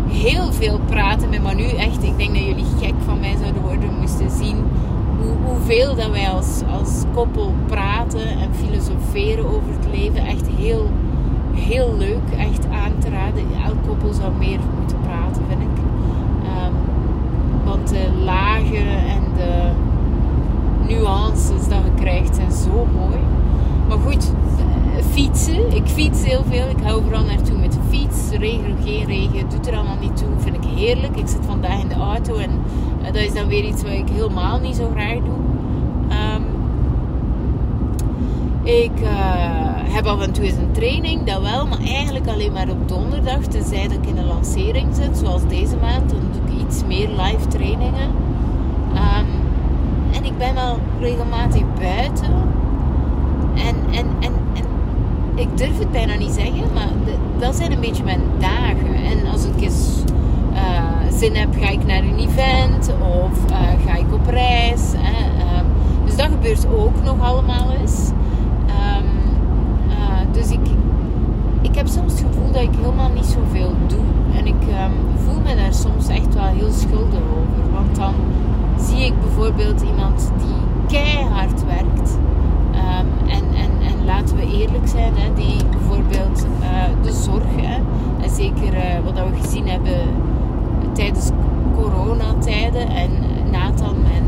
heel 0.07 0.51
veel 0.51 0.79
praten 0.85 1.29
met 1.29 1.43
Manu. 1.43 1.63
Echt, 1.63 2.03
ik 2.03 2.17
denk 2.17 2.33
dat 2.33 2.43
jullie 2.43 2.65
gek 2.81 2.93
van 3.05 3.19
mij 3.19 3.35
zouden 3.41 3.61
worden 3.61 3.89
moesten 3.99 4.29
zien 4.29 4.57
hoe, 5.21 5.35
hoeveel 5.45 5.95
dat 5.95 6.09
wij 6.09 6.29
als, 6.29 6.61
als 6.79 7.03
koppel 7.13 7.53
praten 7.67 8.27
en 8.27 8.49
filosoferen 8.53 9.45
over 9.45 9.71
het 9.79 9.87
leven. 9.91 10.25
Echt 10.25 10.47
heel, 10.57 10.89
heel 11.53 11.95
leuk, 11.97 12.37
echt 12.37 12.65
aan 12.65 12.97
te 12.99 13.09
raden. 13.09 13.43
Elk 13.65 13.87
koppel 13.87 14.13
zou 14.13 14.31
meer 14.37 14.59
moeten 14.79 14.97
praten, 15.01 15.41
vind 15.47 15.61
ik. 15.61 15.77
Um, 16.43 16.73
want 17.65 17.89
de 17.89 18.09
lagen 18.23 18.87
en 18.87 19.21
de 19.35 19.71
nuances 20.87 21.67
dat 21.67 21.79
je 21.83 22.01
krijgt 22.01 22.35
zijn 22.35 22.51
zo 22.51 22.87
mooi. 22.97 23.17
Maar 23.87 23.97
goed, 23.97 24.31
fietsen. 25.11 25.75
Ik 25.75 25.87
fiets 25.87 26.23
heel 26.23 26.43
veel. 26.49 26.69
Ik 26.69 26.83
hou 26.83 27.01
vooral 27.03 27.23
naartoe 27.23 27.57
fiets. 27.89 28.29
Regen, 28.29 28.77
geen 28.83 29.05
regen, 29.05 29.49
doet 29.49 29.67
er 29.67 29.75
allemaal 29.75 29.97
niet 30.01 30.17
toe. 30.17 30.27
Vind 30.37 30.55
ik 30.55 30.63
heerlijk. 30.75 31.15
Ik 31.15 31.27
zit 31.27 31.45
vandaag 31.45 31.81
in 31.81 31.87
de 31.87 31.95
auto 31.95 32.35
en 32.35 32.51
uh, 32.99 33.05
dat 33.05 33.15
is 33.15 33.33
dan 33.33 33.47
weer 33.47 33.63
iets 33.63 33.83
wat 33.83 33.91
ik 33.91 34.09
helemaal 34.09 34.59
niet 34.59 34.75
zo 34.75 34.89
graag 34.95 35.15
doe. 35.15 35.37
Um, 36.35 36.45
ik 38.63 39.01
uh, 39.01 39.09
heb 39.93 40.05
af 40.05 40.21
en 40.21 40.31
toe 40.31 40.43
eens 40.43 40.57
een 40.57 40.71
training, 40.71 41.23
dat 41.23 41.41
wel, 41.41 41.67
maar 41.67 41.79
eigenlijk 41.79 42.27
alleen 42.27 42.53
maar 42.53 42.69
op 42.69 42.87
donderdag. 42.87 43.39
Tenzij 43.39 43.87
dat 43.87 43.97
ik 43.97 44.05
in 44.05 44.17
een 44.17 44.27
lancering 44.27 44.95
zit, 44.95 45.17
zoals 45.17 45.47
deze 45.47 45.75
maand. 45.81 46.09
Dan 46.09 46.19
doe 46.19 46.55
ik 46.55 46.65
iets 46.67 46.85
meer 46.85 47.09
live 47.09 47.47
trainingen. 47.47 48.09
Um, 48.93 49.27
en 50.11 50.23
ik 50.23 50.37
ben 50.37 50.53
wel 50.53 50.79
regelmatig 50.99 51.63
buiten. 51.79 52.33
En, 53.55 53.75
en, 53.91 54.05
en, 54.19 54.19
en 54.19 54.33
ik 55.37 55.57
durf 55.57 55.79
het 55.79 55.91
bijna 55.91 56.15
niet 56.15 56.31
zeggen, 56.31 56.73
maar 56.73 56.89
dat 57.39 57.55
zijn 57.55 57.71
een 57.71 57.79
beetje 57.79 58.03
mijn 58.03 58.21
dagen. 58.39 58.95
En 58.95 59.31
als 59.31 59.45
ik 59.45 59.61
eens 59.61 60.03
uh, 60.53 61.17
zin 61.17 61.35
heb, 61.35 61.55
ga 61.59 61.69
ik 61.69 61.85
naar 61.85 62.03
een 62.03 62.17
event 62.17 62.91
of 63.01 63.51
uh, 63.51 63.57
ga 63.85 63.95
ik 63.95 64.13
op 64.13 64.27
reis. 64.27 64.93
Hè. 64.97 65.43
Uh, 65.43 65.61
dus 66.05 66.15
dat 66.15 66.25
gebeurt 66.25 66.67
ook 66.67 67.03
nog 67.03 67.21
allemaal 67.21 67.71
eens. 67.81 68.09
Um, 68.67 69.05
dus 70.31 70.51
ik, 70.51 70.67
ik 71.61 71.75
heb 71.75 71.87
soms 71.87 72.11
het 72.11 72.25
gevoel 72.31 72.51
dat 72.51 72.61
ik 72.61 72.75
helemaal 72.81 73.11
niet 73.13 73.25
zoveel 73.25 73.73
doe. 73.87 74.05
En 74.37 74.47
ik 74.47 74.61
um, 74.61 75.19
voel 75.25 75.41
me 75.41 75.55
daar 75.55 75.73
soms 75.73 76.07
echt 76.07 76.33
wel 76.33 76.43
heel 76.43 76.71
schuldig 76.71 77.19
over. 77.19 77.73
Want 77.73 77.95
dan 77.95 78.13
zie 78.79 79.05
ik 79.05 79.19
bijvoorbeeld 79.19 79.81
iemand 79.81 80.31
die 80.37 80.97
keihard 80.99 81.65
werkt. 81.65 82.17
En, 84.07 84.13
en, 84.13 84.19
en 84.19 84.23
laten 84.23 84.35
we 84.35 84.57
eerlijk 84.57 84.87
zijn, 84.87 85.13
hè, 85.15 85.33
die 85.33 85.65
bijvoorbeeld 85.69 86.45
uh, 86.61 87.03
de 87.03 87.11
zorg, 87.11 87.55
hè, 87.55 87.75
en 88.23 88.29
zeker 88.29 88.73
uh, 88.73 89.03
wat 89.03 89.13
we 89.13 89.41
gezien 89.41 89.67
hebben 89.67 89.99
tijdens 90.93 91.29
coronatijden. 91.75 92.87
En 92.89 93.09
Nathan, 93.51 93.95
mijn, 94.01 94.23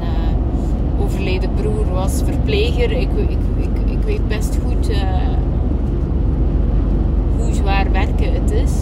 uh, 0.00 1.04
overleden 1.04 1.50
broer, 1.54 1.92
was 1.92 2.22
verpleger. 2.24 2.92
Ik, 2.92 3.08
ik, 3.16 3.38
ik, 3.56 3.90
ik 3.90 4.02
weet 4.04 4.28
best 4.28 4.58
goed 4.64 4.90
hoe 7.38 7.54
zwaar 7.54 7.92
werken 7.92 8.32
het 8.32 8.50
is. 8.50 8.72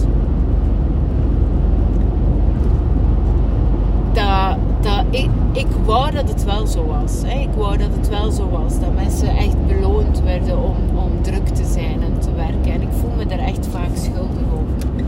Dat, 4.13 4.57
dat 4.81 4.98
ik, 5.11 5.31
ik 5.53 5.67
wou 5.85 6.11
dat 6.11 6.29
het 6.29 6.45
wel 6.45 6.67
zo 6.67 6.87
was. 6.87 7.23
Hè. 7.25 7.39
Ik 7.39 7.53
wou 7.57 7.77
dat 7.77 7.91
het 7.93 8.09
wel 8.09 8.31
zo 8.31 8.49
was. 8.49 8.81
Dat 8.81 8.95
mensen 8.95 9.37
echt 9.37 9.67
beloond 9.67 10.21
werden 10.23 10.63
om, 10.63 10.99
om 10.99 11.23
druk 11.23 11.49
te 11.49 11.65
zijn 11.65 12.03
en 12.03 12.19
te 12.21 12.35
werken. 12.35 12.73
En 12.73 12.83
ik 12.83 12.93
voel 13.01 13.11
me 13.17 13.27
daar 13.27 13.39
echt 13.39 13.67
vaak 13.67 13.91
schuldig 13.95 14.43
over. 14.53 15.01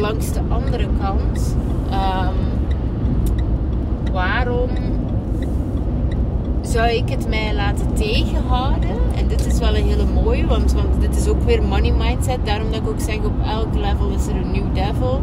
Langs 0.00 0.32
de 0.32 0.40
andere 0.48 0.86
kant, 1.00 1.56
um, 1.92 2.36
waarom 4.12 4.68
zou 6.60 6.88
ik 6.90 7.08
het 7.08 7.28
mij 7.28 7.54
laten 7.54 7.94
tegenhouden? 7.94 8.96
En 9.16 9.28
dit 9.28 9.46
is 9.46 9.58
wel 9.58 9.76
een 9.76 9.88
hele 9.88 10.06
mooie, 10.22 10.46
want, 10.46 10.72
want 10.72 11.00
dit 11.00 11.16
is 11.16 11.28
ook 11.28 11.42
weer 11.42 11.62
money 11.62 11.92
mindset. 11.92 12.38
Daarom 12.44 12.70
dat 12.70 12.80
ik 12.80 12.88
ook 12.88 13.00
zeg, 13.00 13.16
op 13.16 13.46
elk 13.46 13.74
level 13.74 14.08
is 14.08 14.26
er 14.26 14.36
een 14.36 14.50
new 14.50 14.74
devil. 14.74 15.20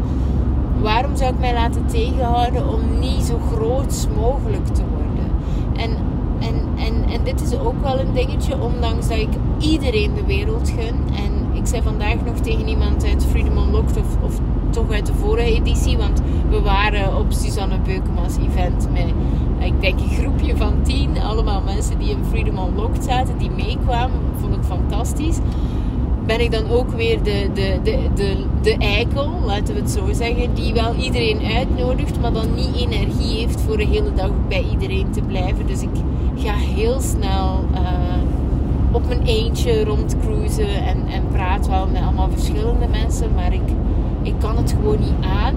Waarom 0.81 1.15
zou 1.15 1.33
ik 1.33 1.39
mij 1.39 1.53
laten 1.53 1.85
tegenhouden 1.85 2.67
om 2.67 2.99
niet 2.99 3.23
zo 3.23 3.39
groot 3.51 4.07
mogelijk 4.15 4.67
te 4.67 4.83
worden? 4.95 5.31
En, 5.75 5.91
en, 6.39 6.85
en, 6.85 7.09
en 7.13 7.23
dit 7.23 7.41
is 7.41 7.57
ook 7.57 7.81
wel 7.81 7.99
een 7.99 8.13
dingetje, 8.13 8.61
ondanks 8.61 9.07
dat 9.07 9.17
ik 9.17 9.29
iedereen 9.59 10.13
de 10.13 10.25
wereld 10.25 10.69
gun. 10.69 10.95
En 11.15 11.57
ik 11.57 11.65
zei 11.65 11.81
vandaag 11.81 12.15
nog 12.25 12.35
tegen 12.35 12.67
iemand 12.67 13.05
uit 13.05 13.25
Freedom 13.25 13.57
Unlocked, 13.57 13.97
of, 13.97 14.17
of 14.23 14.39
toch 14.69 14.91
uit 14.91 15.05
de 15.05 15.13
vorige 15.13 15.53
editie, 15.53 15.97
want 15.97 16.21
we 16.49 16.61
waren 16.61 17.17
op 17.17 17.25
Suzanne 17.29 17.79
Beukema's 17.79 18.37
event 18.37 18.87
met 18.91 19.13
ik 19.59 19.81
denk 19.81 19.99
een 19.99 20.09
groepje 20.09 20.57
van 20.57 20.73
tien, 20.81 21.21
allemaal 21.21 21.61
mensen 21.61 21.99
die 21.99 22.09
in 22.09 22.25
Freedom 22.29 22.57
Unlocked 22.57 23.03
zaten, 23.03 23.37
die 23.37 23.49
meekwamen, 23.49 24.19
vond 24.39 24.55
ik 24.55 24.63
fantastisch. 24.63 25.37
Ben 26.27 26.41
ik 26.41 26.51
dan 26.51 26.69
ook 26.69 26.89
weer 26.89 27.23
de, 27.23 27.49
de, 27.53 27.79
de, 27.83 27.97
de, 28.15 28.45
de 28.61 28.75
eikel, 28.77 29.29
laten 29.45 29.73
we 29.73 29.79
het 29.79 29.89
zo 29.89 30.05
zeggen, 30.11 30.53
die 30.53 30.73
wel 30.73 30.95
iedereen 30.95 31.39
uitnodigt, 31.55 32.19
maar 32.21 32.33
dan 32.33 32.55
niet 32.55 32.75
energie 32.75 33.39
heeft 33.39 33.61
voor 33.61 33.77
de 33.77 33.85
hele 33.85 34.13
dag 34.13 34.31
bij 34.47 34.65
iedereen 34.71 35.11
te 35.11 35.21
blijven. 35.21 35.67
Dus 35.67 35.81
ik 35.81 35.89
ga 36.35 36.53
heel 36.53 37.01
snel 37.01 37.65
uh, 37.73 37.81
op 38.91 39.07
mijn 39.07 39.21
eentje 39.23 39.83
rondcruisen 39.83 40.85
en, 40.85 41.07
en 41.07 41.27
praat 41.31 41.67
wel 41.67 41.87
met 41.87 42.01
allemaal 42.01 42.29
verschillende 42.29 42.87
mensen, 42.87 43.33
maar 43.35 43.53
ik, 43.53 43.69
ik 44.21 44.33
kan 44.39 44.57
het 44.57 44.71
gewoon 44.71 44.99
niet 44.99 45.25
aan 45.25 45.55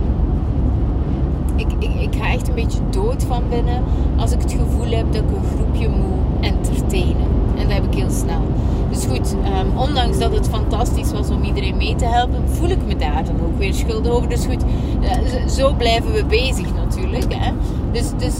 ik, 1.61 1.73
ik, 1.79 1.95
ik 2.01 2.21
ga 2.21 2.33
echt 2.33 2.49
een 2.49 2.55
beetje 2.55 2.79
dood 2.91 3.25
van 3.25 3.43
binnen 3.49 3.83
als 4.17 4.33
ik 4.33 4.41
het 4.41 4.53
gevoel 4.53 4.91
heb 4.91 5.13
dat 5.13 5.23
ik 5.23 5.31
een 5.31 5.57
groepje 5.57 5.89
moet 5.89 6.21
entertainen. 6.41 7.40
En 7.61 7.69
dat 7.69 7.73
heb 7.73 7.85
ik 7.85 7.95
heel 7.95 8.11
snel. 8.11 8.43
Dus 8.91 9.05
goed, 9.05 9.33
um, 9.33 9.79
ondanks 9.79 10.19
dat 10.19 10.35
het 10.35 10.49
fantastisch 10.49 11.13
was 11.13 11.31
om 11.31 11.43
iedereen 11.43 11.77
mee 11.77 11.95
te 11.95 12.05
helpen, 12.05 12.49
voel 12.49 12.69
ik 12.69 12.87
me 12.87 12.97
daar 12.97 13.25
dan 13.25 13.35
ook 13.35 13.59
weer 13.59 13.75
schuldig 13.75 14.13
over. 14.13 14.29
Dus 14.29 14.45
goed, 14.45 14.65
uh, 15.03 15.49
zo 15.49 15.73
blijven 15.73 16.13
we 16.13 16.25
bezig 16.25 16.75
natuurlijk. 16.75 17.35
Hè? 17.35 17.53
Dus, 17.93 18.11
dus 18.19 18.35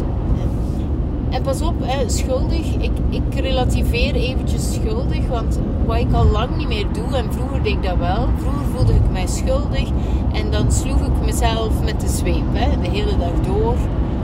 en 1.31 1.43
pas 1.43 1.63
op, 1.63 1.75
hè, 1.81 2.09
schuldig. 2.09 2.75
Ik, 2.79 2.91
ik 3.11 3.41
relativeer 3.41 4.15
eventjes 4.15 4.73
schuldig. 4.73 5.27
Want 5.29 5.61
wat 5.87 5.97
ik 5.97 6.13
al 6.13 6.27
lang 6.27 6.57
niet 6.57 6.69
meer 6.69 6.87
doe, 6.93 7.17
en 7.17 7.33
vroeger 7.33 7.63
deed 7.63 7.73
ik 7.73 7.83
dat 7.83 7.97
wel. 7.97 8.29
Vroeger 8.37 8.65
voelde 8.75 8.93
ik 8.93 9.11
mij 9.13 9.27
schuldig. 9.27 9.89
En 10.33 10.51
dan 10.51 10.73
sloeg 10.73 11.01
ik 11.01 11.25
mezelf 11.25 11.83
met 11.85 12.01
de 12.01 12.09
zweep. 12.09 12.45
Hè, 12.53 12.81
de 12.81 12.89
hele 12.89 13.17
dag 13.19 13.47
door. 13.47 13.75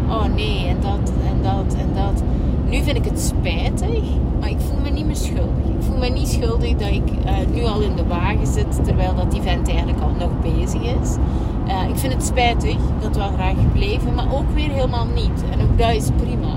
Oh 0.09 0.25
nee, 0.35 0.67
en 0.67 0.77
dat, 0.81 1.13
en 1.31 1.43
dat, 1.43 1.75
en 1.79 1.89
dat. 1.95 2.23
Nu 2.69 2.83
vind 2.83 2.97
ik 2.97 3.05
het 3.05 3.21
spijtig. 3.21 4.03
Maar 4.41 4.51
ik 4.51 4.61
voel 4.61 4.81
me 4.83 4.91
niet 4.91 5.07
meer 5.07 5.17
schuldig. 5.17 5.65
Ik 5.79 5.83
voel 5.83 5.99
me 5.99 6.09
niet 6.09 6.29
schuldig 6.29 6.77
dat 6.77 6.91
ik 6.91 7.11
uh, 7.25 7.33
nu 7.55 7.65
al 7.65 7.81
in 7.81 7.97
de 7.97 8.07
wagen 8.07 8.47
zit. 8.47 8.85
Terwijl 8.85 9.15
dat 9.15 9.35
event 9.35 9.69
eigenlijk 9.69 10.01
al 10.01 10.13
nog 10.19 10.31
bezig 10.43 10.83
is. 10.83 11.17
Uh, 11.67 11.89
ik 11.89 11.97
vind 11.97 12.13
het 12.13 12.25
spijtig. 12.25 12.75
Ik 12.75 13.03
had 13.03 13.17
wel 13.17 13.33
graag 13.33 13.55
gebleven. 13.61 14.15
Maar 14.15 14.35
ook 14.35 14.51
weer 14.55 14.71
helemaal 14.71 15.07
niet. 15.15 15.45
En 15.51 15.61
ook 15.61 15.79
dat 15.79 15.95
is 15.95 16.09
prima 16.17 16.57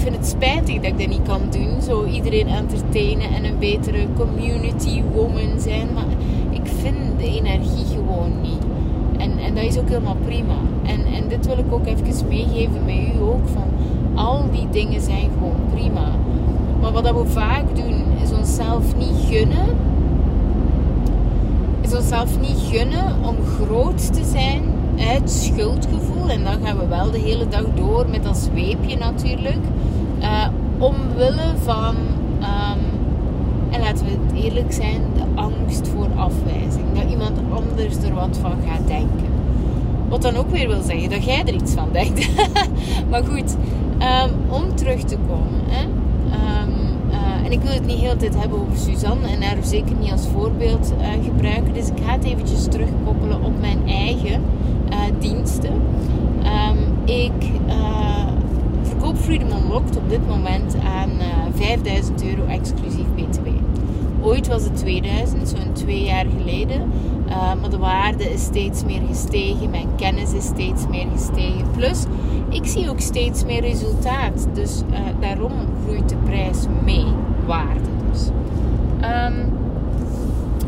ik 0.00 0.06
vind 0.06 0.16
het 0.16 0.26
spijtig 0.26 0.74
dat 0.74 0.84
ik 0.84 0.98
dat 0.98 1.08
niet 1.08 1.28
kan 1.28 1.40
doen. 1.50 1.82
Zo 1.82 2.04
iedereen 2.04 2.48
entertainen 2.48 3.30
en 3.30 3.44
een 3.44 3.58
betere 3.58 4.06
community 4.16 5.02
woman 5.14 5.60
zijn. 5.60 5.88
Maar 5.94 6.04
ik 6.50 6.66
vind 6.80 6.96
de 7.18 7.24
energie 7.24 7.86
gewoon 7.94 8.40
niet. 8.42 8.64
En, 9.18 9.38
en 9.38 9.54
dat 9.54 9.64
is 9.64 9.78
ook 9.78 9.88
helemaal 9.88 10.16
prima. 10.24 10.56
En, 10.82 11.04
en 11.04 11.28
dit 11.28 11.46
wil 11.46 11.58
ik 11.58 11.72
ook 11.72 11.86
even 11.86 12.28
meegeven 12.28 12.84
met 12.84 12.94
u 12.94 13.20
ook. 13.22 13.48
Van 13.48 13.68
al 14.20 14.44
die 14.50 14.68
dingen 14.70 15.00
zijn 15.00 15.30
gewoon 15.38 15.60
prima. 15.72 16.08
Maar 16.80 16.92
wat 16.92 17.10
we 17.10 17.26
vaak 17.26 17.76
doen, 17.76 18.04
is 18.22 18.32
onszelf 18.32 18.96
niet 18.96 19.16
gunnen. 19.28 19.76
Is 21.80 21.94
onszelf 21.94 22.40
niet 22.40 22.58
gunnen 22.70 23.14
om 23.24 23.36
groot 23.44 24.14
te 24.14 24.24
zijn 24.24 24.62
uit 24.98 25.30
schuldgevoel. 25.30 26.28
En 26.28 26.44
dan 26.44 26.66
gaan 26.66 26.78
we 26.78 26.86
wel 26.86 27.10
de 27.10 27.18
hele 27.18 27.48
dag 27.48 27.64
door 27.74 28.08
met 28.08 28.24
dat 28.24 28.36
zweepje 28.36 28.96
natuurlijk. 28.96 29.64
Uh, 30.20 30.46
omwille 30.78 31.54
van, 31.62 31.96
um, 32.40 32.80
en 33.70 33.80
laten 33.80 34.04
we 34.04 34.10
het 34.10 34.44
eerlijk 34.44 34.72
zijn, 34.72 35.00
de 35.14 35.40
angst 35.40 35.88
voor 35.88 36.08
afwijzing. 36.16 36.84
Dat 36.94 37.10
iemand 37.10 37.38
anders 37.50 37.96
er 37.96 38.14
wat 38.14 38.38
van 38.40 38.54
gaat 38.66 38.86
denken. 38.86 39.28
Wat 40.08 40.22
dan 40.22 40.36
ook 40.36 40.50
weer 40.50 40.68
wil 40.68 40.82
zeggen 40.82 41.10
dat 41.10 41.24
jij 41.24 41.42
er 41.46 41.54
iets 41.54 41.72
van 41.72 41.88
denkt. 41.92 42.28
maar 43.10 43.24
goed, 43.24 43.56
um, 44.02 44.30
om 44.48 44.76
terug 44.76 45.02
te 45.02 45.16
komen. 45.28 45.60
Hè? 45.66 45.84
Um, 45.84 46.74
uh, 47.10 47.44
en 47.44 47.52
ik 47.52 47.60
wil 47.60 47.72
het 47.72 47.86
niet 47.86 47.98
heel 47.98 48.12
de 48.12 48.18
tijd 48.18 48.38
hebben 48.38 48.60
over 48.60 48.76
Suzanne 48.76 49.28
en 49.28 49.42
haar 49.42 49.56
zeker 49.62 49.96
niet 49.96 50.12
als 50.12 50.26
voorbeeld 50.32 50.92
uh, 51.00 51.24
gebruiken. 51.24 51.72
Dus 51.74 51.88
ik 51.88 51.98
ga 52.04 52.12
het 52.12 52.24
eventjes 52.24 52.64
terugkoppelen 52.64 53.42
op 53.42 53.60
mijn 53.60 53.88
eigen 53.88 54.42
uh, 54.90 54.98
diensten. 55.18 55.72
Um, 55.72 57.08
ik 57.08 57.50
verkoop 58.82 59.16
Freedom 59.16 59.48
Unlocked 59.50 59.96
op 59.96 60.08
dit 60.08 60.28
moment 60.28 60.76
aan 60.84 61.10
5000 61.54 62.24
euro 62.24 62.46
exclusief 62.46 63.06
BTW. 63.14 63.46
Ooit 64.22 64.48
was 64.48 64.64
het 64.64 64.76
2000, 64.76 65.48
zo'n 65.48 65.72
twee 65.72 66.02
jaar 66.04 66.26
geleden. 66.38 66.92
Uh, 67.30 67.54
maar 67.60 67.70
de 67.70 67.78
waarde 67.78 68.32
is 68.32 68.42
steeds 68.42 68.84
meer 68.84 69.00
gestegen. 69.08 69.70
Mijn 69.70 69.88
kennis 69.96 70.32
is 70.32 70.44
steeds 70.44 70.86
meer 70.88 71.06
gestegen. 71.12 71.70
Plus, 71.76 72.04
ik 72.48 72.66
zie 72.66 72.90
ook 72.90 73.00
steeds 73.00 73.44
meer 73.44 73.60
resultaat. 73.60 74.46
Dus 74.52 74.82
uh, 74.90 74.98
daarom 75.20 75.52
groeit 75.84 76.08
de 76.08 76.16
prijs 76.16 76.58
mee. 76.84 77.06
Waarde 77.46 77.90
dus. 78.10 78.26
Um, 79.02 79.58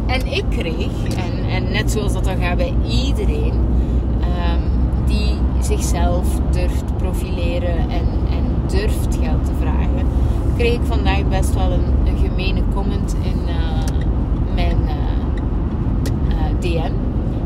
en 0.07 0.27
ik 0.33 0.45
kreeg, 0.49 1.05
en, 1.05 1.51
en 1.51 1.73
net 1.73 1.91
zoals 1.91 2.13
dat 2.13 2.25
dan 2.25 2.37
gaat 2.37 2.57
bij 2.57 2.75
iedereen, 2.89 3.53
um, 4.21 4.63
die 5.07 5.35
zichzelf 5.61 6.27
durft 6.51 6.97
profileren 6.97 7.79
en, 7.79 8.07
en 8.31 8.45
durft 8.67 9.19
geld 9.21 9.45
te 9.45 9.53
vragen, 9.61 10.07
kreeg 10.57 10.75
ik 10.75 10.85
vandaag 10.85 11.29
best 11.29 11.55
wel 11.55 11.73
een, 11.73 11.85
een 12.05 12.19
gemene 12.29 12.63
comment 12.75 13.17
in 13.23 13.39
uh, 13.47 13.55
mijn 14.55 14.77
uh, 14.85 14.93
uh, 16.29 16.52
DM. 16.63 16.93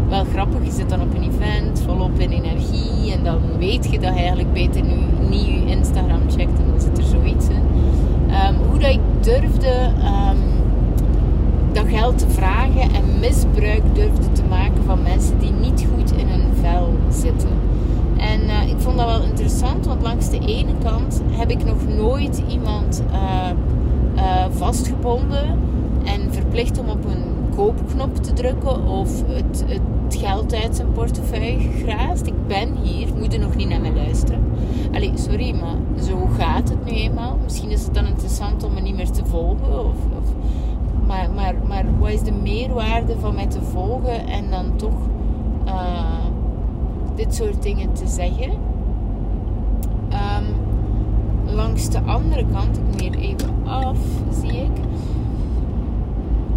Wel 0.08 0.24
grappig, 0.24 0.64
je 0.64 0.70
zit 0.70 0.88
dan 0.88 1.00
op 1.00 1.14
een 1.14 1.22
event, 1.22 1.82
volop 1.86 2.18
in 2.18 2.30
energie 2.30 3.12
en 3.12 3.24
dan 3.24 3.40
weet 3.58 3.90
je 3.90 3.98
dat 3.98 4.14
eigenlijk 4.14 4.52
beter 4.52 4.82
nu 4.82 4.96
niet 5.28 5.46
je 5.46 5.66
Instagram 5.66 6.20
checkt 6.30 6.58
en 6.58 6.70
dan 6.70 6.80
zit 6.80 6.98
er 6.98 7.04
zoiets 7.04 7.48
in. 7.48 7.62
Um, 8.30 8.68
hoe 8.68 8.78
dat 8.78 8.90
ik 8.90 9.00
durfde 9.20 9.92
um, 10.04 10.38
dat 11.72 11.84
geld 11.88 12.18
te 12.18 12.28
vragen 12.28 12.82
en 12.82 13.18
misbruik 13.20 13.82
durfde 13.94 14.32
te 14.32 14.42
maken 14.48 14.84
van 14.84 15.02
mensen 15.02 15.38
die 15.38 15.52
niet 15.52 15.86
goed 15.94 16.12
in 16.16 16.28
hun 16.28 16.46
vel 16.60 16.92
zitten. 17.10 17.50
En 18.16 18.40
uh, 18.40 18.68
ik 18.68 18.78
vond 18.78 18.96
dat 18.96 19.06
wel 19.06 19.22
interessant, 19.22 19.86
want 19.86 20.02
langs 20.02 20.30
de 20.30 20.38
ene 20.38 20.72
kant 20.82 21.22
heb 21.30 21.50
ik 21.50 21.64
nog 21.64 21.76
nooit 21.96 22.42
iemand 22.48 23.02
uh, 23.12 23.48
uh, 24.16 24.22
vastgebonden 24.50 25.58
en 26.04 26.32
verplicht 26.32 26.78
om 26.78 26.88
op 26.88 27.04
een 27.04 27.35
koopknop 27.56 28.16
te 28.16 28.32
drukken 28.32 28.88
of 28.88 29.26
het, 29.26 29.64
het 29.66 30.16
geld 30.16 30.54
uit 30.54 30.76
zijn 30.76 30.92
portefeuille 30.92 31.58
gegraast. 31.58 32.26
Ik 32.26 32.46
ben 32.46 32.76
hier, 32.76 33.08
moet 33.18 33.38
nog 33.38 33.56
niet 33.56 33.68
naar 33.68 33.80
mij 33.80 33.94
luisteren. 33.94 34.44
Allee, 34.92 35.12
sorry, 35.14 35.54
maar 35.54 36.02
zo 36.02 36.28
gaat 36.38 36.68
het 36.68 36.84
nu 36.84 36.90
eenmaal. 36.90 37.38
Misschien 37.42 37.70
is 37.70 37.84
het 37.84 37.94
dan 37.94 38.06
interessant 38.06 38.64
om 38.64 38.74
me 38.74 38.80
niet 38.80 38.96
meer 38.96 39.10
te 39.10 39.24
volgen. 39.24 39.78
Of, 39.78 39.94
of 40.18 40.34
maar, 41.06 41.30
maar, 41.30 41.54
maar 41.68 41.84
wat 41.98 42.10
is 42.10 42.22
de 42.22 42.32
meerwaarde 42.32 43.18
van 43.18 43.34
mij 43.34 43.46
te 43.46 43.62
volgen 43.62 44.26
en 44.26 44.50
dan 44.50 44.76
toch 44.76 45.08
uh, 45.66 46.24
dit 47.14 47.34
soort 47.34 47.62
dingen 47.62 47.92
te 47.92 48.06
zeggen? 48.06 48.50
Um, 50.10 50.46
langs 51.54 51.88
de 51.88 52.00
andere 52.00 52.44
kant, 52.52 52.76
ik 52.76 53.00
meer 53.00 53.18
even 53.18 53.54
af, 53.64 53.98
zie 54.40 54.56
ik. 54.56 54.84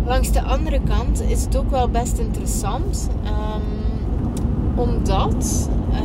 Langs 0.09 0.31
de 0.31 0.41
andere 0.41 0.79
kant 0.81 1.21
is 1.21 1.43
het 1.43 1.57
ook 1.57 1.69
wel 1.69 1.89
best 1.89 2.17
interessant, 2.17 3.09
um, 3.25 3.61
omdat, 4.75 5.69
uh, 5.91 5.97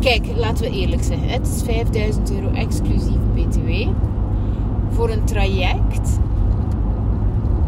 kijk, 0.00 0.26
laten 0.36 0.64
we 0.64 0.70
eerlijk 0.70 1.02
zijn, 1.02 1.28
het 1.28 1.46
is 1.46 1.62
5000 1.62 2.32
euro 2.32 2.50
exclusief 2.50 3.18
BTW 3.34 3.88
voor 4.90 5.10
een 5.10 5.24
traject 5.24 6.18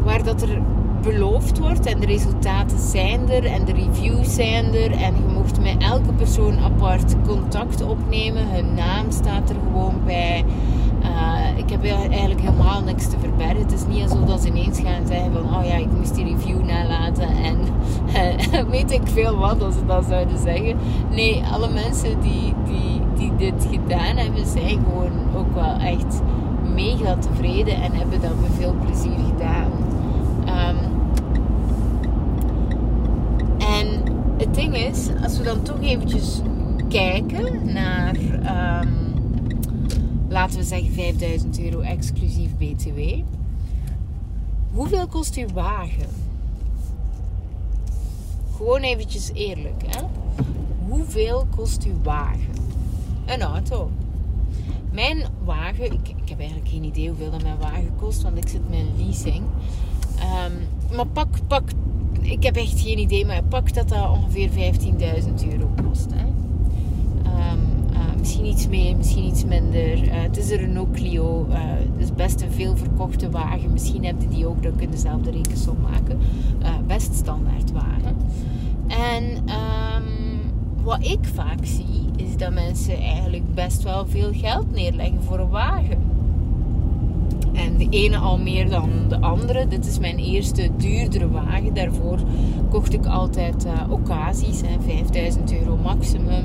waar 0.04 0.22
dat 0.24 0.42
er 0.42 0.62
beloofd 1.02 1.58
wordt 1.58 1.86
en 1.86 2.00
de 2.00 2.06
resultaten 2.06 2.78
zijn 2.78 3.30
er 3.30 3.44
en 3.44 3.64
de 3.64 3.72
reviews 3.72 4.34
zijn 4.34 4.74
er 4.74 4.90
en 4.90 5.14
je 5.14 5.32
mocht 5.34 5.60
met 5.60 5.76
elke 5.78 6.12
persoon 6.12 6.58
apart 6.58 7.14
contact 7.26 7.82
opnemen. 7.82 8.50
Hun 8.50 8.74
naam 8.74 9.10
staat 9.10 9.50
er 9.50 9.56
gewoon 9.66 9.94
bij. 10.04 10.44
Ik 11.56 11.70
heb 11.70 11.84
eigenlijk 11.84 12.40
helemaal 12.40 12.82
niks 12.82 13.08
te 13.08 13.18
verbergen. 13.18 13.58
Het 13.58 13.72
is 13.72 13.86
niet 13.86 14.02
alsof 14.02 14.24
dat 14.24 14.42
ze 14.42 14.48
ineens 14.48 14.80
gaan 14.80 15.06
zeggen 15.06 15.32
van 15.32 15.56
oh 15.56 15.64
ja, 15.64 15.76
ik 15.76 15.92
moest 15.92 16.14
die 16.14 16.24
review 16.24 16.64
nalaten 16.64 17.28
en 17.28 17.58
uh, 18.06 18.62
weet 18.74 18.90
ik 18.90 19.00
veel 19.04 19.36
wat 19.36 19.62
als 19.62 19.74
ze 19.74 19.86
dat 19.86 20.04
zouden 20.08 20.38
zeggen. 20.38 20.76
Nee, 21.10 21.42
alle 21.52 21.68
mensen 21.68 22.20
die, 22.20 22.54
die, 22.64 23.00
die 23.14 23.36
dit 23.36 23.68
gedaan 23.70 24.16
hebben, 24.16 24.46
zijn 24.46 24.84
gewoon 24.84 25.36
ook 25.36 25.54
wel 25.54 25.76
echt 25.78 26.20
mega 26.74 27.16
tevreden 27.16 27.74
en 27.74 27.92
hebben 27.92 28.20
dat 28.20 28.40
met 28.40 28.50
veel 28.58 28.74
plezier 28.84 29.18
gedaan. 29.32 29.70
Um, 30.48 30.76
en 33.58 34.02
het 34.38 34.54
ding 34.54 34.76
is, 34.76 35.08
als 35.22 35.38
we 35.38 35.44
dan 35.44 35.62
toch 35.62 35.80
eventjes 35.80 36.40
kijken 36.88 37.72
naar, 37.72 38.14
um, 38.82 39.15
laten 40.36 40.58
we 40.58 40.64
zeggen 40.64 40.92
5000 40.92 41.60
euro 41.60 41.80
exclusief 41.80 42.50
BTW. 42.56 43.00
Hoeveel 44.72 45.06
kost 45.06 45.36
uw 45.36 45.48
wagen? 45.52 46.08
Gewoon 48.56 48.80
eventjes 48.80 49.30
eerlijk, 49.32 49.82
hè? 49.86 50.02
Hoeveel 50.88 51.46
kost 51.56 51.84
uw 51.84 52.02
wagen? 52.02 52.54
Een 53.26 53.42
auto. 53.42 53.90
Mijn 54.92 55.24
wagen, 55.44 55.84
ik, 55.84 56.08
ik 56.08 56.28
heb 56.28 56.38
eigenlijk 56.38 56.68
geen 56.68 56.84
idee 56.84 57.08
hoeveel 57.08 57.30
dat 57.30 57.42
mijn 57.42 57.58
wagen 57.58 57.96
kost, 57.96 58.22
want 58.22 58.36
ik 58.36 58.48
zit 58.48 58.70
met 58.70 58.78
een 58.78 59.04
leasing. 59.04 59.44
Um, 60.20 60.96
maar 60.96 61.06
pak, 61.06 61.28
pak, 61.46 61.70
ik 62.20 62.42
heb 62.42 62.56
echt 62.56 62.80
geen 62.80 62.98
idee, 62.98 63.26
maar 63.26 63.42
pak 63.42 63.74
dat 63.74 63.88
dat 63.88 64.10
ongeveer 64.10 64.50
15.000 64.50 65.50
euro 65.50 65.70
kost. 65.88 66.06
Hè. 66.14 66.35
Misschien 68.26 68.46
iets 68.46 68.68
meer, 68.68 68.96
misschien 68.96 69.24
iets 69.24 69.44
minder. 69.44 70.02
Uh, 70.02 70.10
het 70.12 70.36
is 70.36 70.50
een 70.50 70.56
Renault 70.56 70.90
Clio, 70.90 71.46
uh, 71.48 71.56
het 71.58 72.02
is 72.02 72.14
best 72.14 72.40
een 72.40 72.52
veel 72.52 72.76
verkochte 72.76 73.30
wagen. 73.30 73.72
Misschien 73.72 74.04
heb 74.04 74.14
je 74.20 74.28
die 74.28 74.46
ook, 74.46 74.62
dan 74.62 74.76
kun 74.76 74.90
je 74.90 74.96
zelf 74.96 75.22
de 75.22 75.30
rekensom 75.30 75.76
maken. 75.90 76.18
best 76.86 77.14
standaard 77.14 77.72
wagen. 77.72 78.16
En 78.86 79.24
um, 79.24 80.40
wat 80.82 81.06
ik 81.06 81.18
vaak 81.34 81.58
zie, 81.62 82.04
is 82.16 82.36
dat 82.36 82.52
mensen 82.52 82.98
eigenlijk 82.98 83.54
best 83.54 83.82
wel 83.82 84.06
veel 84.06 84.30
geld 84.32 84.72
neerleggen 84.72 85.22
voor 85.22 85.38
een 85.38 85.48
wagen. 85.48 85.98
En 87.52 87.76
de 87.76 87.86
ene 87.90 88.16
al 88.16 88.38
meer 88.38 88.70
dan 88.70 88.90
de 89.08 89.20
andere. 89.20 89.66
Dit 89.68 89.86
is 89.86 89.98
mijn 89.98 90.18
eerste 90.18 90.70
duurdere 90.76 91.30
wagen. 91.30 91.74
Daarvoor 91.74 92.18
kocht 92.70 92.92
ik 92.92 93.06
altijd 93.06 93.66
uh, 93.66 93.92
occasies. 93.92 94.60
Hè, 94.60 94.80
5000 94.86 95.52
euro 95.52 95.76
maximum. 95.76 96.44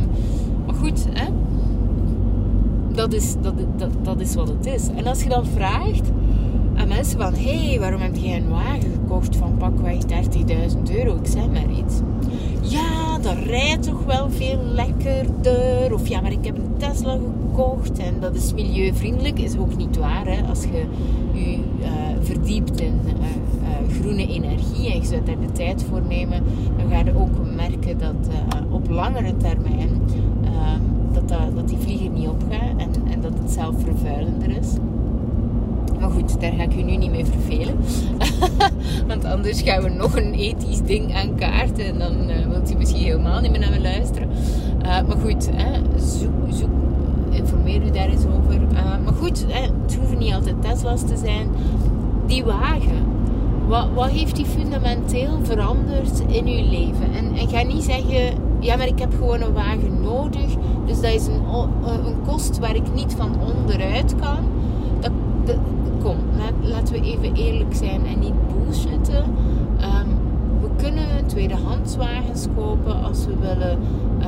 Maar 0.66 0.76
goed, 0.76 1.06
hè, 1.14 1.28
dat, 2.96 3.14
is, 3.14 3.36
dat, 3.42 3.54
dat, 3.78 3.90
dat 4.02 4.20
is 4.20 4.36
wat 4.36 4.48
het 4.48 4.66
is. 4.66 4.88
En 4.96 5.08
als 5.08 5.24
je 5.24 5.30
dan 5.30 5.46
vraagt 5.46 6.12
aan 6.76 6.88
mensen 6.88 7.20
van... 7.20 7.34
Hé, 7.34 7.68
hey, 7.68 7.80
waarom 7.80 8.02
heb 8.02 8.16
je 8.16 8.34
een 8.34 8.50
wagen 8.50 8.92
gekocht 8.92 9.36
van 9.36 9.58
pakweg 9.58 9.98
30.000 10.02 10.96
euro? 10.96 11.16
Ik 11.16 11.28
zeg 11.28 11.48
maar 11.48 11.72
iets. 11.78 11.96
Ja, 12.62 13.20
dat 13.22 13.36
rijdt 13.46 13.84
toch 13.84 14.04
wel 14.06 14.30
veel 14.30 14.60
lekkerder. 14.64 15.94
Of 15.94 16.08
ja, 16.08 16.22
maar 16.22 16.32
ik 16.32 16.46
heb 16.46 16.58
een 16.58 16.78
Tesla 16.78 17.18
gekocht 17.18 17.98
en 17.98 18.20
dat 18.20 18.36
is 18.36 18.54
milieuvriendelijk. 18.54 19.40
Is 19.40 19.58
ook 19.58 19.78
niet 19.78 19.98
waar. 19.98 20.26
Hè? 20.26 20.42
Als 20.50 20.64
je 20.64 20.86
je 21.34 21.58
uh, 21.80 21.88
verdiept 22.22 22.82
in 22.82 23.00
uh, 23.06 23.12
uh, 23.12 24.00
groene 24.00 24.28
energie 24.28 24.92
en 24.92 25.00
je 25.00 25.06
zou 25.06 25.24
daar 25.24 25.40
de 25.40 25.52
tijd 25.52 25.84
voor 25.90 26.02
nemen, 26.08 26.44
dan 26.78 26.90
ga 26.90 26.98
je 27.06 27.18
ook 27.18 27.56
merken 27.56 27.98
dat 27.98 28.36
op 28.72 28.90
langere 28.90 29.38
termijn 29.38 29.90
dat, 31.14 31.28
dat, 31.28 31.68
die 31.68 31.78
vlieger 31.78 32.10
niet 32.10 32.28
opgaat 32.28 32.78
en, 32.78 32.90
en 33.12 33.22
dat 33.22 33.34
het 33.42 33.52
zelf 33.52 33.76
vervuilender 33.84 34.50
is. 34.50 34.68
Maar 36.02 36.10
goed, 36.10 36.42
daar 36.42 36.52
ga 36.52 36.64
ik 36.64 36.76
u 36.76 36.82
nu 36.82 36.96
niet 36.96 37.12
mee 37.12 37.26
vervelen. 37.26 37.76
Want 39.08 39.26
anders 39.26 39.62
gaan 39.62 39.84
we 39.84 39.90
nog 39.90 40.16
een 40.16 40.34
ethisch 40.34 40.82
ding 40.82 41.16
aankaarten. 41.16 41.86
En 41.86 42.00
dan 42.00 42.30
uh, 42.30 42.48
wilt 42.48 42.72
u 42.72 42.76
misschien 42.76 43.04
helemaal 43.04 43.42
niet 43.42 43.52
meer 43.52 43.60
naar 43.60 43.70
me 43.70 43.82
luisteren. 43.82 44.30
Uh, 44.82 44.88
maar 44.88 45.18
goed, 45.22 45.50
hè, 45.54 46.00
zoek, 46.00 46.32
zoek, 46.50 46.70
informeer 47.30 47.86
u 47.86 47.92
daar 47.92 48.10
eens 48.10 48.26
over. 48.26 48.62
Uh, 48.74 48.84
maar 49.04 49.14
goed, 49.14 49.46
hè, 49.48 49.62
het 49.62 49.96
hoeven 49.96 50.18
niet 50.18 50.34
altijd 50.34 50.62
Tesla's 50.62 51.02
te 51.02 51.18
zijn. 51.18 51.48
Die 52.26 52.44
wagen. 52.44 53.10
Wat, 53.68 53.88
wat 53.94 54.10
heeft 54.10 54.36
die 54.36 54.46
fundamenteel 54.46 55.40
veranderd 55.44 56.24
in 56.28 56.48
uw 56.48 56.70
leven? 56.70 57.14
En, 57.14 57.38
en 57.38 57.50
ga 57.50 57.64
niet 57.64 57.84
zeggen, 57.84 58.34
ja, 58.62 58.76
maar 58.76 58.88
ik 58.88 59.00
heb 59.00 59.14
gewoon 59.14 59.42
een 59.42 59.54
wagen 59.54 60.02
nodig. 60.02 60.56
Dus 60.86 61.02
dat 61.02 61.12
is 61.12 61.28
een, 61.28 61.42
een 62.06 62.22
kost 62.28 62.60
waar 62.60 62.76
ik 62.76 62.94
niet 62.94 63.14
van 63.18 63.36
onderuit 63.56 64.16
kan. 64.16 64.38
Dat, 65.00 65.12
kom, 66.04 66.16
laten 66.62 66.94
we 66.94 67.02
even 67.02 67.36
eerlijk 67.36 67.76
zijn 67.76 68.06
en 68.06 68.20
niet 68.20 68.34
bullshitten. 68.48 69.24
Um, 69.82 70.18
we 70.62 70.70
kunnen 70.76 71.26
tweedehandswagens 71.26 72.48
kopen 72.56 73.04
als 73.04 73.26
we 73.26 73.36
willen. 73.40 73.80
Uh, 74.20 74.28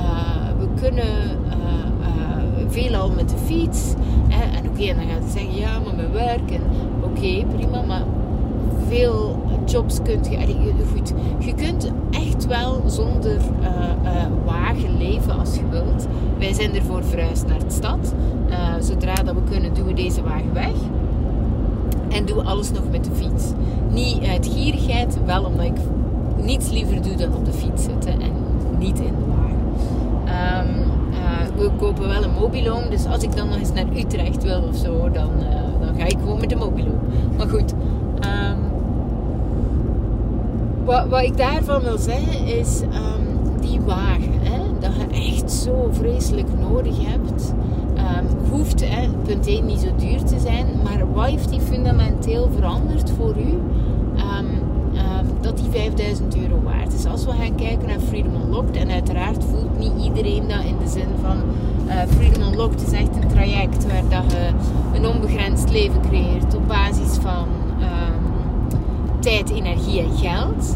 we 0.59 0.67
kunnen 0.81 1.37
uh, 1.47 1.53
uh, 2.01 2.67
veelal 2.67 3.11
met 3.11 3.29
de 3.29 3.37
fiets. 3.37 3.93
Hè? 4.27 4.57
En 4.57 4.69
oké, 4.69 4.81
okay, 4.81 4.95
dan 4.95 5.05
gaat 5.05 5.23
je 5.23 5.39
zeggen, 5.39 5.55
ja, 5.55 5.79
maar 5.79 5.95
mijn 5.95 6.11
werk. 6.11 6.59
Oké, 7.03 7.45
prima, 7.55 7.81
maar 7.81 8.03
veel 8.87 9.41
jobs 9.65 10.01
kunt 10.03 10.27
je... 10.27 10.37
Goed, 10.93 11.13
je 11.39 11.53
kunt 11.53 11.91
echt 12.11 12.45
wel 12.45 12.81
zonder 12.85 13.37
wagen 14.45 14.97
leven 14.97 15.39
als 15.39 15.55
je 15.55 15.69
wilt. 15.69 16.07
Wij 16.37 16.53
zijn 16.53 16.75
ervoor 16.75 17.03
verhuisd 17.03 17.47
naar 17.47 17.59
de 17.59 17.71
stad. 17.71 18.13
zodra 18.79 19.13
dat 19.13 19.35
we 19.35 19.41
kunnen, 19.49 19.73
doen 19.73 19.85
we 19.85 19.93
deze 19.93 20.23
wagen 20.23 20.53
weg. 20.53 20.73
En 22.09 22.25
doe 22.25 22.43
alles 22.43 22.71
nog 22.71 22.83
met 22.91 23.03
de 23.03 23.11
fiets. 23.13 23.51
Niet 23.91 24.23
uit 24.23 24.47
gierigheid, 24.47 25.17
wel 25.25 25.43
omdat 25.43 25.65
ik 25.65 25.77
niets 26.43 26.69
liever 26.71 27.01
doe 27.01 27.15
dan 27.15 27.35
op 27.35 27.45
de 27.45 27.53
fiets 27.53 27.83
zitten 27.83 28.21
en 28.21 28.31
niet 28.77 28.99
in 28.99 29.13
de 29.17 29.25
wagen. 29.27 29.61
Uh, 30.25 31.57
we 31.57 31.69
kopen 31.77 32.07
wel 32.07 32.23
een 32.23 32.33
mobiloom, 32.39 32.89
dus 32.89 33.05
als 33.05 33.23
ik 33.23 33.35
dan 33.35 33.49
nog 33.49 33.57
eens 33.57 33.73
naar 33.73 33.85
Utrecht 33.97 34.43
wil 34.43 34.61
of 34.61 34.75
zo, 34.75 35.09
dan, 35.11 35.29
dan 35.79 35.95
ga 35.97 36.05
ik 36.05 36.17
gewoon 36.19 36.39
met 36.39 36.49
de 36.49 36.55
mobiloom. 36.55 36.99
Maar 37.37 37.47
goed, 37.49 37.71
um, 37.71 38.57
wat, 41.09 41.21
ik 41.21 41.37
daarvan 41.37 41.81
wil 41.81 41.97
zeggen 41.97 42.45
is 42.45 42.81
um, 42.81 43.61
die 43.61 43.81
wagen. 43.81 44.39
Hè, 44.41 44.59
dat 44.79 44.91
je 44.95 45.31
echt 45.31 45.51
zo 45.51 45.89
vreselijk 45.91 46.47
nodig 46.59 46.95
hebt. 46.99 47.53
Um, 47.97 48.49
hoeft 48.51 48.89
hè, 48.89 49.09
punt 49.25 49.47
1 49.47 49.65
niet 49.65 49.79
zo 49.79 49.87
duur 49.97 50.23
te 50.23 50.39
zijn, 50.39 50.65
maar 50.83 51.13
wat 51.13 51.25
heeft 51.25 51.49
die 51.49 51.61
fundamenteel 51.61 52.49
veranderd 52.55 53.11
voor 53.17 53.35
u? 53.37 53.51
Um, 54.17 54.61
dat 55.43 55.57
die 55.57 55.69
5000 55.71 56.37
euro 56.37 56.61
waard 56.63 56.93
is. 56.93 57.05
Als 57.05 57.25
we 57.25 57.31
gaan 57.31 57.55
kijken 57.55 57.87
naar 57.87 57.99
Freedom 57.99 58.35
Unlocked, 58.35 58.75
en 58.75 58.91
uiteraard 58.91 59.43
voelt 59.43 59.79
niet 59.79 60.03
iedereen 60.03 60.47
dat 60.47 60.63
in 60.63 60.77
de 60.83 60.89
zin 60.89 61.07
van 61.21 61.37
uh, 61.87 61.93
Freedom 62.17 62.41
Unlocked 62.41 62.81
is 62.81 62.91
echt 62.91 63.15
een 63.15 63.27
traject 63.27 63.85
waar 63.87 64.03
dat 64.09 64.31
je 64.31 64.49
een 64.93 65.07
onbegrensd 65.07 65.71
leven 65.71 66.01
creëert 66.01 66.55
op 66.55 66.67
basis 66.67 67.17
van 67.21 67.47
tijd, 69.23 69.49
energie 69.49 69.99
en 69.99 70.17
geld 70.17 70.75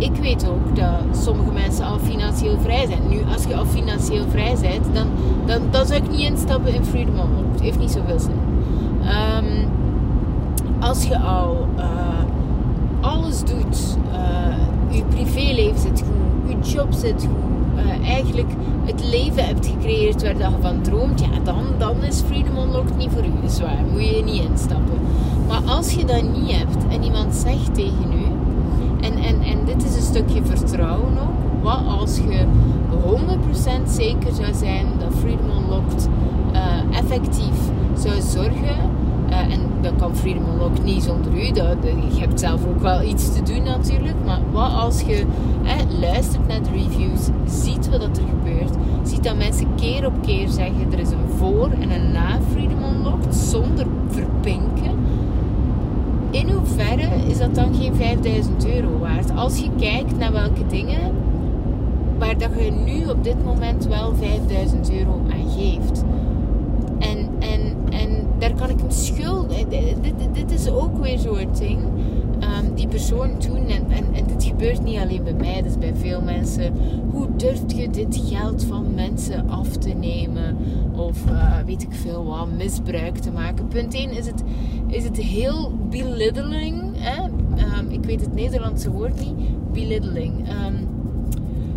ik 0.00 0.16
weet 0.16 0.48
ook 0.48 0.76
dat 0.76 1.22
sommige 1.22 1.52
mensen 1.52 1.84
al 1.84 1.98
financieel 1.98 2.58
vrij 2.60 2.86
zijn. 2.86 3.08
Nu, 3.08 3.18
als 3.32 3.44
je 3.44 3.56
al 3.56 3.66
financieel 3.66 4.24
vrij 4.28 4.56
bent, 4.60 4.94
dan, 4.94 5.06
dan, 5.46 5.60
dan 5.70 5.86
zou 5.86 6.02
ik 6.02 6.10
niet 6.10 6.20
instappen 6.20 6.74
in 6.74 6.84
Freedom 6.84 7.14
Unlocked. 7.14 7.52
Het 7.52 7.60
heeft 7.60 7.78
niet 7.78 7.90
zoveel 7.90 8.18
zin. 8.18 8.38
Um, 9.02 9.68
als 10.80 11.04
je 11.04 11.18
al 11.18 11.68
uh, 11.78 11.84
alles 13.00 13.40
doet, 13.40 13.96
uh, 14.12 14.96
je 14.96 15.02
privéleven 15.04 15.80
zit 15.80 16.02
goed, 16.02 16.50
je 16.50 16.70
job 16.72 16.92
zit 16.92 17.22
goed, 17.22 17.84
uh, 17.84 18.08
eigenlijk 18.08 18.50
het 18.84 19.04
leven 19.10 19.46
hebt 19.46 19.66
gecreëerd 19.66 20.22
waar 20.22 20.36
je 20.36 20.48
van 20.60 20.82
droomt, 20.82 21.20
ja, 21.20 21.40
dan, 21.44 21.64
dan 21.78 22.02
is 22.02 22.20
Freedom 22.20 22.56
Unlocked 22.56 22.96
niet 22.96 23.10
voor 23.12 23.24
u. 23.24 23.44
Is 23.44 23.60
waar, 23.60 23.84
moet 23.92 24.06
je 24.06 24.22
niet 24.24 24.44
instappen. 24.44 24.98
Maar 25.50 25.62
als 25.64 25.92
je 25.92 26.04
dat 26.04 26.22
niet 26.22 26.52
hebt 26.52 26.86
en 26.88 27.02
iemand 27.02 27.34
zegt 27.34 27.74
tegen 27.74 28.12
u, 28.12 28.24
en, 29.06 29.12
en, 29.12 29.42
en 29.42 29.64
dit 29.64 29.84
is 29.84 29.96
een 29.96 30.02
stukje 30.02 30.42
vertrouwen 30.44 31.18
ook. 31.18 31.62
Wat 31.62 31.80
als 31.98 32.16
je 32.16 32.44
100% 33.84 33.88
zeker 33.88 34.32
zou 34.34 34.54
zijn 34.54 34.86
dat 34.98 35.18
Freedom 35.18 35.50
Unlocked 35.58 36.08
uh, 36.52 36.98
effectief 36.98 37.58
zou 37.98 38.20
zorgen. 38.20 38.76
Uh, 39.30 39.52
en 39.52 39.60
dat 39.80 39.92
kan 39.98 40.16
Freedom 40.16 40.44
Unlocked 40.52 40.84
niet 40.84 41.02
zonder 41.02 41.32
u. 41.32 41.52
Dat, 41.52 41.76
je 42.12 42.20
hebt 42.20 42.40
zelf 42.40 42.66
ook 42.66 42.80
wel 42.80 43.02
iets 43.02 43.32
te 43.32 43.42
doen 43.42 43.62
natuurlijk. 43.62 44.16
Maar 44.24 44.40
wat 44.52 44.72
als 44.72 45.00
je 45.00 45.24
luistert 46.00 46.48
naar 46.48 46.62
de 46.62 46.70
reviews, 46.70 47.28
ziet 47.44 47.88
wat 47.88 48.02
er 48.02 48.22
gebeurt. 48.28 48.74
Ziet 49.02 49.24
dat 49.24 49.36
mensen 49.36 49.74
keer 49.76 50.06
op 50.06 50.22
keer 50.22 50.48
zeggen 50.48 50.92
er 50.92 50.98
is 50.98 51.10
een 51.10 51.36
voor 51.36 51.70
en 51.80 51.90
een 51.90 52.12
na 52.12 52.38
Freedom 52.52 52.84
Unlocked 52.94 53.34
zonder 53.34 53.86
verpinken 54.08 54.99
in 56.30 56.48
hoeverre 56.50 57.08
is 57.28 57.38
dat 57.38 57.54
dan 57.54 57.74
geen 57.74 57.94
5000 57.94 58.66
euro 58.66 58.98
waard? 58.98 59.30
Als 59.36 59.58
je 59.58 59.70
kijkt 59.78 60.18
naar 60.18 60.32
welke 60.32 60.66
dingen 60.66 61.12
waar 62.18 62.38
dat 62.38 62.50
je 62.58 62.70
nu 62.70 63.06
op 63.06 63.24
dit 63.24 63.44
moment 63.44 63.86
wel 63.86 64.14
5000 64.14 64.92
euro 64.92 65.20
aan 65.30 65.50
geeft. 65.56 66.04
En, 66.98 67.28
en, 67.38 67.76
en 67.90 68.26
daar 68.38 68.54
kan 68.54 68.70
ik 68.70 68.80
een 68.80 68.92
schuld. 68.92 69.52
Eh, 69.52 69.64
dit, 69.68 70.34
dit 70.34 70.50
is 70.50 70.70
ook 70.70 70.98
weer 70.98 71.18
zo'n 71.18 71.48
ding. 71.58 71.78
Um, 72.42 72.74
die 72.74 72.88
persoon 72.88 73.38
toen, 73.38 73.68
en, 73.68 73.84
en, 73.90 74.04
en 74.12 74.26
dit 74.26 74.44
gebeurt 74.44 74.82
niet 74.82 74.98
alleen 74.98 75.22
bij 75.22 75.34
mij, 75.34 75.62
dus 75.62 75.78
bij 75.78 75.94
veel 75.94 76.20
mensen. 76.22 76.72
Hoe 77.10 77.26
durft 77.36 77.76
je 77.76 77.90
dit 77.90 78.22
geld 78.28 78.64
van 78.64 78.94
mensen 78.94 79.50
af 79.50 79.68
te 79.68 79.88
nemen? 79.88 80.29
Of 81.10 81.30
uh, 81.30 81.58
weet 81.66 81.82
ik 81.82 81.92
veel 81.92 82.24
wat, 82.24 82.50
misbruik 82.56 83.18
te 83.18 83.30
maken. 83.30 83.68
Punt 83.68 83.94
1 83.94 84.10
is 84.10 84.26
het, 84.26 84.42
is 84.86 85.04
het 85.04 85.16
heel 85.16 85.72
belittling. 85.90 86.82
Hè? 86.96 87.22
Um, 87.78 87.90
ik 87.90 88.04
weet 88.04 88.20
het 88.20 88.34
Nederlandse 88.34 88.90
woord 88.90 89.20
niet. 89.20 89.72
Belittling. 89.72 90.48
Um, 90.48 90.88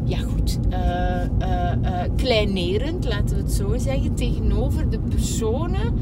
ja 0.06 0.18
goed, 0.18 0.60
uh, 0.70 1.24
uh, 1.42 2.02
kleinerend, 2.16 3.06
laten 3.06 3.36
we 3.36 3.42
het 3.42 3.52
zo 3.52 3.78
zeggen, 3.78 4.16
tegenover 4.16 4.90
de 4.90 5.00
personen 5.00 5.94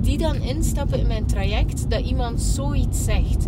die 0.00 0.18
dan 0.18 0.36
instappen 0.36 0.98
in 0.98 1.06
mijn 1.06 1.26
traject, 1.26 1.90
dat 1.90 2.00
iemand 2.00 2.40
zoiets 2.40 3.04
zegt. 3.04 3.46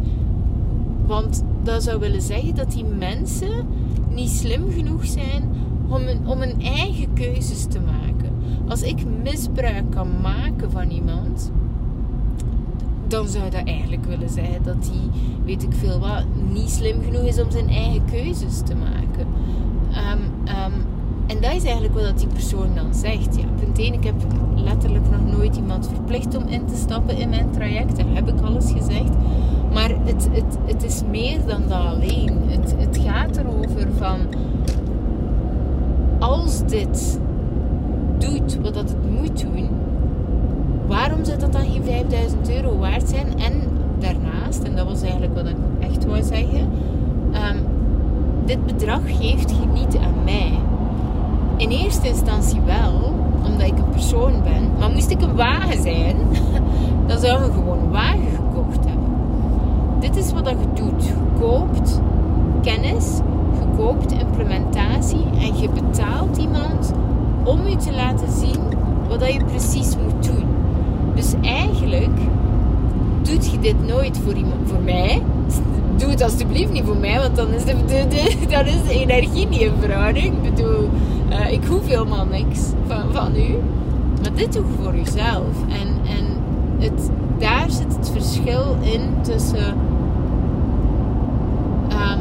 Want 1.07 1.45
dat 1.63 1.83
zou 1.83 2.01
willen 2.01 2.23
zeggen 2.23 2.55
dat 2.55 2.73
die 2.73 2.85
mensen 2.85 3.67
niet 4.11 4.31
slim 4.31 4.71
genoeg 4.71 5.07
zijn 5.07 5.51
om 5.89 6.03
om 6.27 6.43
een 6.43 6.63
eigen 6.63 7.13
keuzes 7.13 7.67
te 7.67 7.81
maken. 7.81 8.22
Als 8.69 8.83
ik 8.83 9.05
misbruik 9.23 9.91
kan 9.91 10.09
maken 10.23 10.71
van 10.71 10.91
iemand, 10.91 11.51
dan 13.07 13.29
zou 13.29 13.51
dat 13.51 13.65
eigenlijk 13.65 14.05
willen 14.05 14.29
zeggen 14.29 14.63
dat 14.63 14.91
hij, 14.91 15.21
weet 15.45 15.63
ik 15.63 15.73
veel 15.73 15.99
wat, 15.99 16.25
niet 16.53 16.71
slim 16.71 17.03
genoeg 17.03 17.23
is 17.23 17.41
om 17.41 17.51
zijn 17.51 17.69
eigen 17.69 18.05
keuzes 18.05 18.61
te 18.65 18.75
maken. 18.75 19.27
Um, 20.13 20.49
um, 20.49 20.85
en 21.27 21.41
dat 21.41 21.53
is 21.53 21.65
eigenlijk 21.65 21.95
wat 21.95 22.19
die 22.19 22.29
persoon 22.29 22.75
dan 22.75 22.95
zegt. 22.95 23.37
Ja, 23.37 23.45
punt 23.61 23.79
1, 23.79 23.93
ik 23.93 24.05
heb 24.05 24.15
letterlijk 24.55 25.11
nog 25.11 25.37
nooit 25.37 25.57
iemand 25.57 25.89
verplicht 25.89 26.37
om 26.37 26.47
in 26.47 26.67
te 26.67 26.77
stappen 26.77 27.17
in 27.17 27.29
mijn 27.29 27.51
traject. 27.51 27.97
Dat 27.97 28.07
heb 28.13 28.29
ik 28.29 28.41
alles 28.41 28.73
gezegd. 28.73 29.11
Maar 29.73 29.91
het, 30.05 30.29
het, 30.33 30.59
het 30.65 30.83
is 30.83 31.03
meer 31.11 31.39
dan 31.47 31.63
dat 31.69 31.87
alleen. 31.87 32.39
Het, 32.47 32.75
het 32.79 32.99
gaat 33.07 33.37
erover 33.37 33.89
van... 33.97 34.19
Als 36.19 36.67
dit 36.67 37.21
doet 38.29 38.61
wat 38.63 38.75
dat 38.75 38.89
het 38.89 39.21
moet 39.21 39.41
doen... 39.41 39.69
Waarom 40.87 41.25
zou 41.25 41.39
dat 41.39 41.53
dan 41.53 41.63
geen 41.63 41.85
5000 41.85 42.51
euro 42.51 42.79
waard 42.79 43.09
zijn? 43.09 43.39
En 43.39 43.53
daarnaast, 43.99 44.63
en 44.63 44.77
dat 44.77 44.87
was 44.87 45.03
eigenlijk 45.03 45.35
wat 45.35 45.47
ik 45.47 45.57
echt 45.81 46.05
wou 46.05 46.23
zeggen... 46.23 46.61
Um, 47.35 47.67
dit 48.45 48.67
bedrag 48.67 49.01
geeft 49.05 49.51
je 49.51 49.67
niet 49.73 49.97
aan 49.97 50.25
mij 50.25 50.59
in 51.63 51.71
eerste 51.71 52.09
instantie 52.09 52.61
wel, 52.61 53.15
omdat 53.45 53.67
ik 53.67 53.79
een 53.79 53.91
persoon 53.91 54.43
ben. 54.43 54.71
Maar 54.79 54.91
moest 54.91 55.11
ik 55.11 55.23
een 55.23 55.35
wagen 55.35 55.83
zijn, 55.83 56.17
dan 57.07 57.19
zou 57.19 57.45
je 57.45 57.53
gewoon 57.53 57.79
een 57.79 57.91
wagen 57.91 58.31
gekocht 58.37 58.85
hebben. 58.85 59.11
Dit 60.01 60.17
is 60.17 60.33
wat 60.33 60.49
je 60.49 60.83
doet. 60.83 61.05
Je 61.05 61.15
koopt 61.41 62.01
kennis, 62.63 63.21
je 63.59 63.77
koopt 63.77 64.13
implementatie 64.13 65.25
en 65.41 65.57
je 65.57 65.69
betaalt 65.69 66.37
iemand 66.37 66.93
om 67.45 67.69
je 67.69 67.77
te 67.77 67.93
laten 67.93 68.33
zien 68.33 68.61
wat 69.09 69.33
je 69.33 69.45
precies 69.45 69.97
moet 69.97 70.25
doen. 70.25 70.45
Dus 71.15 71.35
eigenlijk 71.43 72.19
doet 73.23 73.51
je 73.51 73.59
dit 73.59 73.87
nooit 73.87 74.19
voor, 74.25 74.33
iemand, 74.33 74.55
voor 74.65 74.81
mij. 74.81 75.23
Doe 75.97 76.11
het 76.11 76.23
alsjeblieft 76.23 76.73
niet 76.73 76.85
voor 76.85 76.97
mij, 76.97 77.19
want 77.19 77.37
dan 77.37 77.49
is 77.49 77.65
de, 77.65 77.75
is 78.65 78.83
de 78.87 79.01
energie 79.01 79.49
niet 79.49 79.61
in 79.61 79.73
verhouding. 79.81 80.27
Ik 80.27 80.55
bedoel, 80.55 80.91
uh, 81.31 81.53
ik 81.53 81.65
hoef 81.65 81.87
helemaal 81.87 82.27
niks 82.27 82.61
van, 82.87 83.13
van 83.13 83.37
u. 83.37 83.59
Maar 84.23 84.35
dit 84.35 84.53
doe 84.53 84.65
je 84.67 84.83
voor 84.83 84.97
jezelf. 84.97 85.55
En, 85.69 86.17
en 86.17 86.27
het, 86.79 87.11
daar 87.39 87.71
zit 87.71 87.97
het 87.97 88.11
verschil 88.11 88.77
in 88.81 89.01
tussen 89.23 89.75
um, 91.89 92.21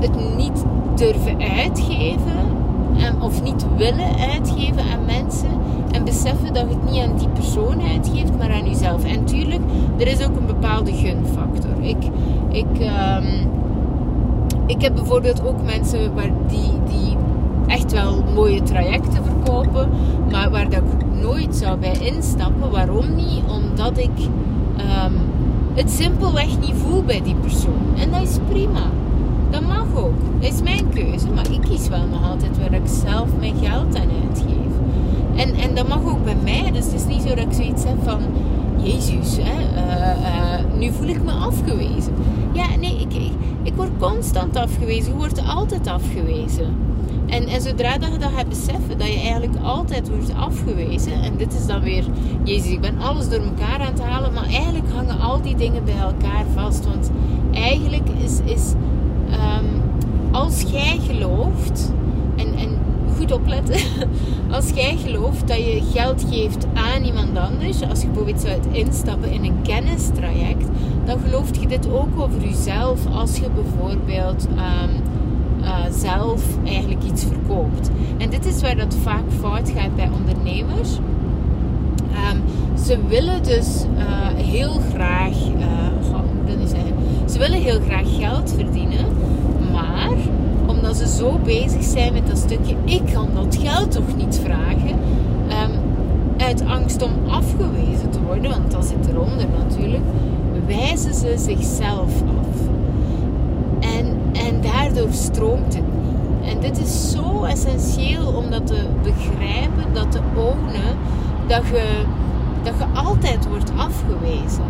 het 0.00 0.36
niet 0.36 0.64
durven 0.94 1.40
uitgeven 1.40 2.61
of 3.20 3.42
niet 3.42 3.66
willen 3.76 4.16
uitgeven 4.32 4.82
aan 4.92 5.04
mensen 5.06 5.50
en 5.90 6.04
beseffen 6.04 6.54
dat 6.54 6.64
je 6.68 6.74
het 6.74 6.90
niet 6.90 7.02
aan 7.02 7.16
die 7.16 7.28
persoon 7.28 7.82
uitgeeft, 7.92 8.38
maar 8.38 8.50
aan 8.50 8.68
jezelf. 8.68 9.04
En 9.04 9.24
tuurlijk, 9.24 9.60
er 9.98 10.06
is 10.06 10.24
ook 10.26 10.36
een 10.36 10.46
bepaalde 10.46 10.92
gunfactor. 10.92 11.82
Ik, 11.82 12.04
ik, 12.50 12.80
um, 12.80 13.50
ik 14.66 14.82
heb 14.82 14.94
bijvoorbeeld 14.94 15.46
ook 15.46 15.62
mensen 15.64 16.14
waar 16.14 16.30
die, 16.48 16.72
die 16.88 17.16
echt 17.66 17.92
wel 17.92 18.24
mooie 18.34 18.62
trajecten 18.62 19.24
verkopen, 19.24 19.88
maar 20.30 20.50
waar 20.50 20.70
dat 20.70 20.82
ik 20.98 21.20
nooit 21.22 21.56
zou 21.56 21.78
bij 21.78 21.96
instappen. 22.00 22.70
Waarom 22.70 23.14
niet? 23.14 23.42
Omdat 23.48 23.98
ik 23.98 24.18
um, 24.78 25.14
het 25.74 25.90
simpelweg 25.90 26.60
niet 26.60 26.74
voel 26.74 27.02
bij 27.02 27.22
die 27.22 27.34
persoon. 27.34 27.82
En 27.96 28.10
dat 28.10 28.22
is 28.22 28.38
prima. 28.48 29.01
Dat 29.52 29.62
mag 29.62 29.86
ook. 29.94 30.14
Dat 30.40 30.52
is 30.52 30.62
mijn 30.62 30.88
keuze. 30.88 31.30
Maar 31.34 31.50
ik 31.50 31.60
kies 31.60 31.88
wel 31.88 32.06
nog 32.06 32.30
altijd 32.30 32.58
waar 32.58 32.72
ik 32.72 32.86
zelf 33.04 33.28
mijn 33.38 33.54
geld 33.62 33.96
aan 33.96 34.08
uitgeef. 34.26 34.72
En, 35.36 35.54
en 35.54 35.74
dat 35.74 35.88
mag 35.88 36.04
ook 36.04 36.24
bij 36.24 36.36
mij. 36.42 36.70
Dus 36.70 36.84
het 36.84 36.94
is 36.94 37.06
niet 37.06 37.22
zo 37.22 37.28
dat 37.28 37.38
ik 37.44 37.52
zoiets 37.52 37.84
heb 37.84 37.96
van... 38.04 38.20
Jezus, 38.76 39.36
hè, 39.40 39.60
uh, 39.74 40.20
uh, 40.20 40.78
nu 40.78 40.92
voel 40.92 41.06
ik 41.06 41.22
me 41.22 41.30
afgewezen. 41.30 42.14
Ja, 42.52 42.76
nee, 42.80 43.00
ik, 43.00 43.14
ik, 43.14 43.32
ik 43.62 43.74
word 43.74 43.90
constant 43.98 44.56
afgewezen. 44.56 45.12
Je 45.12 45.16
wordt 45.16 45.46
altijd 45.46 45.86
afgewezen. 45.86 46.76
En, 47.26 47.46
en 47.46 47.60
zodra 47.60 47.98
dat 47.98 48.12
je 48.12 48.18
dat 48.18 48.30
gaat 48.36 48.48
beseffen, 48.48 48.98
dat 48.98 49.06
je 49.06 49.20
eigenlijk 49.20 49.56
altijd 49.62 50.08
wordt 50.08 50.34
afgewezen. 50.34 51.12
En 51.22 51.36
dit 51.36 51.54
is 51.54 51.66
dan 51.66 51.80
weer, 51.80 52.04
Jezus, 52.44 52.70
ik 52.70 52.80
ben 52.80 53.00
alles 53.00 53.28
door 53.28 53.40
elkaar 53.40 53.80
aan 53.80 53.92
het 53.92 54.02
halen. 54.02 54.32
Maar 54.32 54.44
eigenlijk 54.44 54.92
hangen 54.94 55.20
al 55.20 55.40
die 55.42 55.56
dingen 55.56 55.84
bij 55.84 55.98
elkaar 55.98 56.44
vast. 56.54 56.86
Want 56.86 57.10
eigenlijk 57.52 58.08
is, 58.24 58.40
is 58.44 58.72
um, 59.42 59.82
als 60.32 60.60
jij 60.60 60.98
gelooft, 61.06 61.92
en, 62.36 62.54
en 62.54 62.78
goed 63.16 63.32
opletten, 63.32 63.80
als 64.56 64.70
jij 64.74 64.96
gelooft 64.96 65.48
dat 65.48 65.56
je 65.56 65.82
geld 65.92 66.24
geeft 66.30 66.66
aan 66.74 67.04
iemand 67.04 67.38
anders, 67.38 67.82
als 67.88 68.00
je 68.00 68.06
bijvoorbeeld 68.06 68.40
zou 68.40 68.60
instappen 68.72 69.30
in 69.30 69.44
een 69.44 69.62
kennistraject, 69.62 70.66
dan 71.04 71.18
gelooft 71.18 71.60
je 71.60 71.66
dit 71.66 71.88
ook 71.90 72.20
over 72.20 72.40
jezelf 72.40 73.06
als 73.12 73.36
je 73.36 73.50
bijvoorbeeld 73.54 74.48
um, 74.50 75.02
uh, 75.62 75.84
zelf 75.90 76.42
eigenlijk 76.64 77.02
iets 77.04 77.24
verkoopt. 77.24 77.90
En 78.18 78.30
dit 78.30 78.46
is 78.46 78.60
waar 78.60 78.76
dat 78.76 78.96
vaak 79.02 79.24
fout 79.40 79.72
gaat 79.76 79.96
bij 79.96 80.10
ondernemers. 80.14 80.98
Um, 82.32 82.42
ze 82.84 82.98
willen 83.08 83.42
dus 83.42 83.84
uh, 83.96 84.44
heel 84.44 84.80
graag, 84.94 85.34
uh, 85.58 86.21
ze 87.32 87.38
willen 87.38 87.62
heel 87.62 87.80
graag 87.80 88.16
geld 88.18 88.54
verdienen, 88.56 89.06
maar 89.72 90.16
omdat 90.66 90.96
ze 90.96 91.08
zo 91.08 91.38
bezig 91.44 91.82
zijn 91.82 92.12
met 92.12 92.26
dat 92.26 92.38
stukje, 92.38 92.76
ik 92.84 93.02
kan 93.12 93.28
dat 93.34 93.58
geld 93.60 93.90
toch 93.90 94.16
niet 94.16 94.40
vragen, 94.44 94.98
um, 95.48 95.80
uit 96.36 96.64
angst 96.66 97.02
om 97.02 97.10
afgewezen 97.28 98.10
te 98.10 98.22
worden, 98.26 98.50
want 98.50 98.70
dat 98.70 98.84
zit 98.84 99.08
eronder 99.08 99.46
natuurlijk, 99.58 100.04
wijzen 100.66 101.14
ze 101.14 101.34
zichzelf 101.36 102.22
af. 102.22 102.56
En, 103.80 104.06
en 104.32 104.60
daardoor 104.60 105.12
stroomt 105.12 105.74
het 105.74 105.84
niet. 105.84 106.50
En 106.50 106.60
dit 106.60 106.78
is 106.78 107.10
zo 107.10 107.42
essentieel 107.44 108.26
om 108.26 108.50
dat 108.50 108.66
te 108.66 108.86
begrijpen, 109.02 109.92
dat 109.92 110.12
te 110.12 110.20
ownen, 110.34 110.96
dat 111.46 111.62
je, 111.66 112.04
dat 112.62 112.74
je 112.78 113.00
altijd 113.00 113.48
wordt 113.48 113.70
afgewezen. 113.76 114.64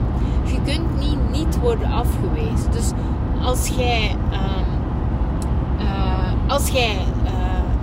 Je 0.44 0.58
kunt 0.64 1.00
niet 1.00 1.30
niet 1.30 1.58
worden 1.60 1.92
afgewezen. 1.92 2.70
Dus 2.70 2.90
als 3.42 3.68
jij, 3.68 4.10
um, 4.10 4.66
uh, 5.80 6.32
als 6.46 6.68
jij 6.68 6.96
uh, 7.24 7.30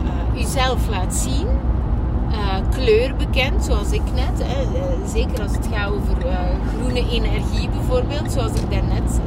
uh, 0.04 0.42
jezelf 0.42 0.90
laat 0.90 1.16
zien, 1.16 1.48
kleur 2.70 3.16
bekend, 3.16 3.66
zoals 3.66 3.92
ik 3.92 4.02
net, 4.16 4.48
hè, 4.48 4.66
zeker 5.08 5.42
als 5.42 5.52
het 5.52 5.68
gaat 5.72 5.90
over 5.92 6.16
groene 6.76 7.10
energie 7.10 7.70
bijvoorbeeld, 7.70 8.32
zoals 8.32 8.52
ik 8.52 8.72
daarnet 8.72 9.20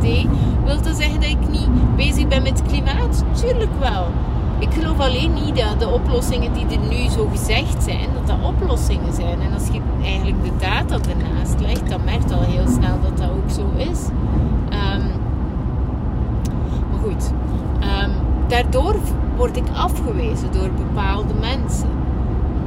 deed, 0.00 0.26
wil 0.64 0.82
dat 0.82 0.96
zeggen 0.96 1.20
dat 1.20 1.30
ik 1.30 1.48
niet 1.48 1.96
bezig 1.96 2.28
ben 2.28 2.42
met 2.42 2.62
klimaat? 2.68 3.24
Tuurlijk 3.40 3.78
wel. 3.78 4.06
Ik 4.60 4.72
geloof 4.72 5.00
alleen 5.00 5.32
niet 5.44 5.56
dat 5.56 5.80
de 5.80 5.88
oplossingen 5.88 6.52
die 6.52 6.66
er 6.66 6.88
nu 6.88 7.08
zo 7.08 7.28
gezegd 7.30 7.82
zijn, 7.82 8.08
dat 8.14 8.26
dat 8.26 8.36
oplossingen 8.42 9.12
zijn. 9.12 9.40
En 9.40 9.52
als 9.52 9.66
je 9.72 9.80
eigenlijk 10.02 10.44
de 10.44 10.50
data 10.58 10.98
ernaast 11.10 11.60
legt, 11.60 11.90
dan 11.90 12.04
merkt 12.04 12.32
al 12.32 12.40
heel 12.40 12.68
snel 12.68 13.00
dat 13.02 13.18
dat 13.18 13.30
ook 13.30 13.50
zo 13.50 13.66
is. 13.76 13.98
Um, 14.72 15.10
maar 16.90 17.00
goed, 17.02 17.30
um, 18.04 18.10
daardoor 18.48 18.96
word 19.36 19.56
ik 19.56 19.64
afgewezen 19.74 20.52
door 20.52 20.70
bepaalde 20.70 21.34
mensen. 21.34 21.88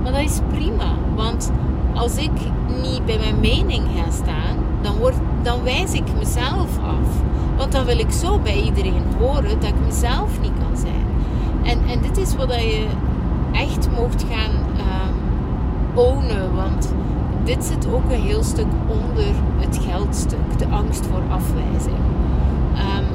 Maar 0.03 0.11
dat 0.11 0.21
is 0.21 0.39
prima, 0.53 0.93
want 1.15 1.51
als 1.93 2.15
ik 2.15 2.31
niet 2.81 3.05
bij 3.05 3.17
mijn 3.17 3.39
mening 3.39 3.83
ga 3.95 4.11
staan, 4.11 4.57
dan 4.81 4.97
wordt 4.97 5.17
dan 5.41 5.63
wijs 5.63 5.93
ik 5.93 6.03
mezelf 6.17 6.77
af. 6.77 7.21
Want 7.57 7.71
dan 7.71 7.85
wil 7.85 7.99
ik 7.99 8.11
zo 8.11 8.39
bij 8.39 8.61
iedereen 8.61 9.03
horen 9.19 9.59
dat 9.59 9.69
ik 9.69 9.85
mezelf 9.85 10.41
niet 10.41 10.51
kan 10.59 10.77
zijn. 10.77 11.02
En, 11.63 11.79
en 11.87 12.01
dit 12.01 12.17
is 12.17 12.35
wat 12.35 12.53
je 12.53 12.87
echt 13.51 13.89
mocht 13.97 14.25
gaan 14.29 14.51
um, 14.77 15.15
ownen. 15.93 16.55
Want 16.55 16.93
dit 17.43 17.63
zit 17.63 17.87
ook 17.93 18.11
een 18.11 18.21
heel 18.21 18.43
stuk 18.43 18.67
onder 18.87 19.33
het 19.57 19.79
geldstuk. 19.87 20.57
De 20.57 20.67
angst 20.67 21.05
voor 21.05 21.21
afwijzing. 21.29 21.97
Um, 22.75 23.05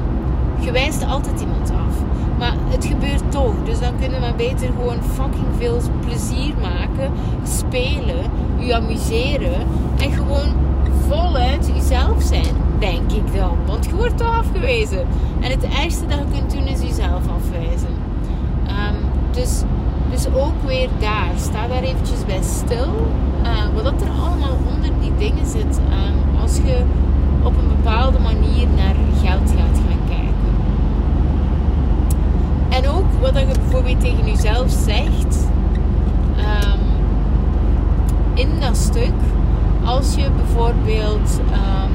je 0.65 0.71
wijst 0.71 1.05
altijd 1.05 1.41
iemand 1.41 1.71
af. 1.71 1.95
Maar 2.37 2.55
het 2.67 2.85
gebeurt 2.85 3.31
toch. 3.31 3.53
Dus 3.65 3.79
dan 3.79 3.99
kunnen 3.99 4.21
we 4.21 4.33
beter 4.37 4.67
gewoon 4.67 5.03
fucking 5.03 5.47
veel 5.57 5.81
plezier 6.05 6.53
maken. 6.61 7.11
Spelen. 7.43 8.31
Je 8.57 8.75
amuseren. 8.75 9.67
En 9.99 10.11
gewoon 10.11 10.53
voluit 11.07 11.71
jezelf 11.75 12.21
zijn. 12.23 12.55
Denk 12.79 13.11
ik 13.11 13.35
dan. 13.35 13.57
Want 13.65 13.85
je 13.85 13.95
wordt 13.95 14.17
toch 14.17 14.37
afgewezen. 14.37 15.07
En 15.39 15.51
het 15.51 15.63
ergste 15.63 16.05
dat 16.07 16.17
je 16.17 16.37
kunt 16.37 16.51
doen 16.51 16.67
is 16.67 16.81
jezelf 16.81 17.21
afwijzen. 17.27 17.98
Dus, 19.39 19.61
dus 20.09 20.27
ook 20.33 20.63
weer 20.65 20.89
daar. 20.99 21.31
Sta 21.37 21.67
daar 21.67 21.83
eventjes 21.83 22.25
bij 22.25 22.41
stil. 22.41 23.11
Uh, 23.43 23.75
wat 23.75 23.83
dat 23.83 24.01
er 24.01 24.09
allemaal 24.23 24.57
onder 24.73 24.91
die 24.99 25.15
dingen 25.17 25.45
zit. 25.45 25.77
Um, 25.77 26.41
als 26.41 26.55
je 26.55 26.83
op 27.43 27.57
een 27.57 27.67
bepaalde 27.67 28.19
manier 28.19 28.67
naar 28.75 28.95
geld 29.23 29.49
gaat 29.49 29.79
gaan 29.87 29.99
kijken. 30.07 30.51
En 32.69 32.89
ook 32.89 33.05
wat 33.21 33.39
je 33.39 33.45
bijvoorbeeld 33.45 33.99
tegen 33.99 34.25
jezelf 34.25 34.71
zegt. 34.71 35.47
Um, 36.37 36.79
in 38.33 38.49
dat 38.59 38.77
stuk. 38.77 39.13
Als 39.85 40.15
je 40.15 40.29
bijvoorbeeld... 40.35 41.39
Um, 41.51 41.93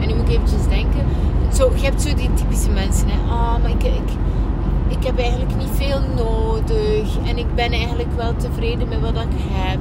en 0.00 0.08
nu 0.08 0.14
moet 0.14 0.28
ik 0.28 0.34
eventjes 0.34 0.68
denken. 0.68 1.04
Zo, 1.52 1.70
je 1.74 1.84
hebt 1.84 2.02
zo 2.02 2.14
die 2.14 2.34
typische 2.34 2.70
mensen. 2.70 3.08
Hè. 3.08 3.32
Ah, 3.32 3.62
maar 3.62 3.70
ik, 3.70 3.84
ik 4.92 5.04
heb 5.04 5.18
eigenlijk 5.18 5.56
niet 5.56 5.70
veel 5.72 6.00
nodig. 6.16 7.16
En 7.26 7.38
ik 7.38 7.54
ben 7.54 7.72
eigenlijk 7.72 8.12
wel 8.16 8.36
tevreden 8.36 8.88
met 8.88 9.00
wat 9.00 9.16
ik 9.16 9.38
heb. 9.38 9.80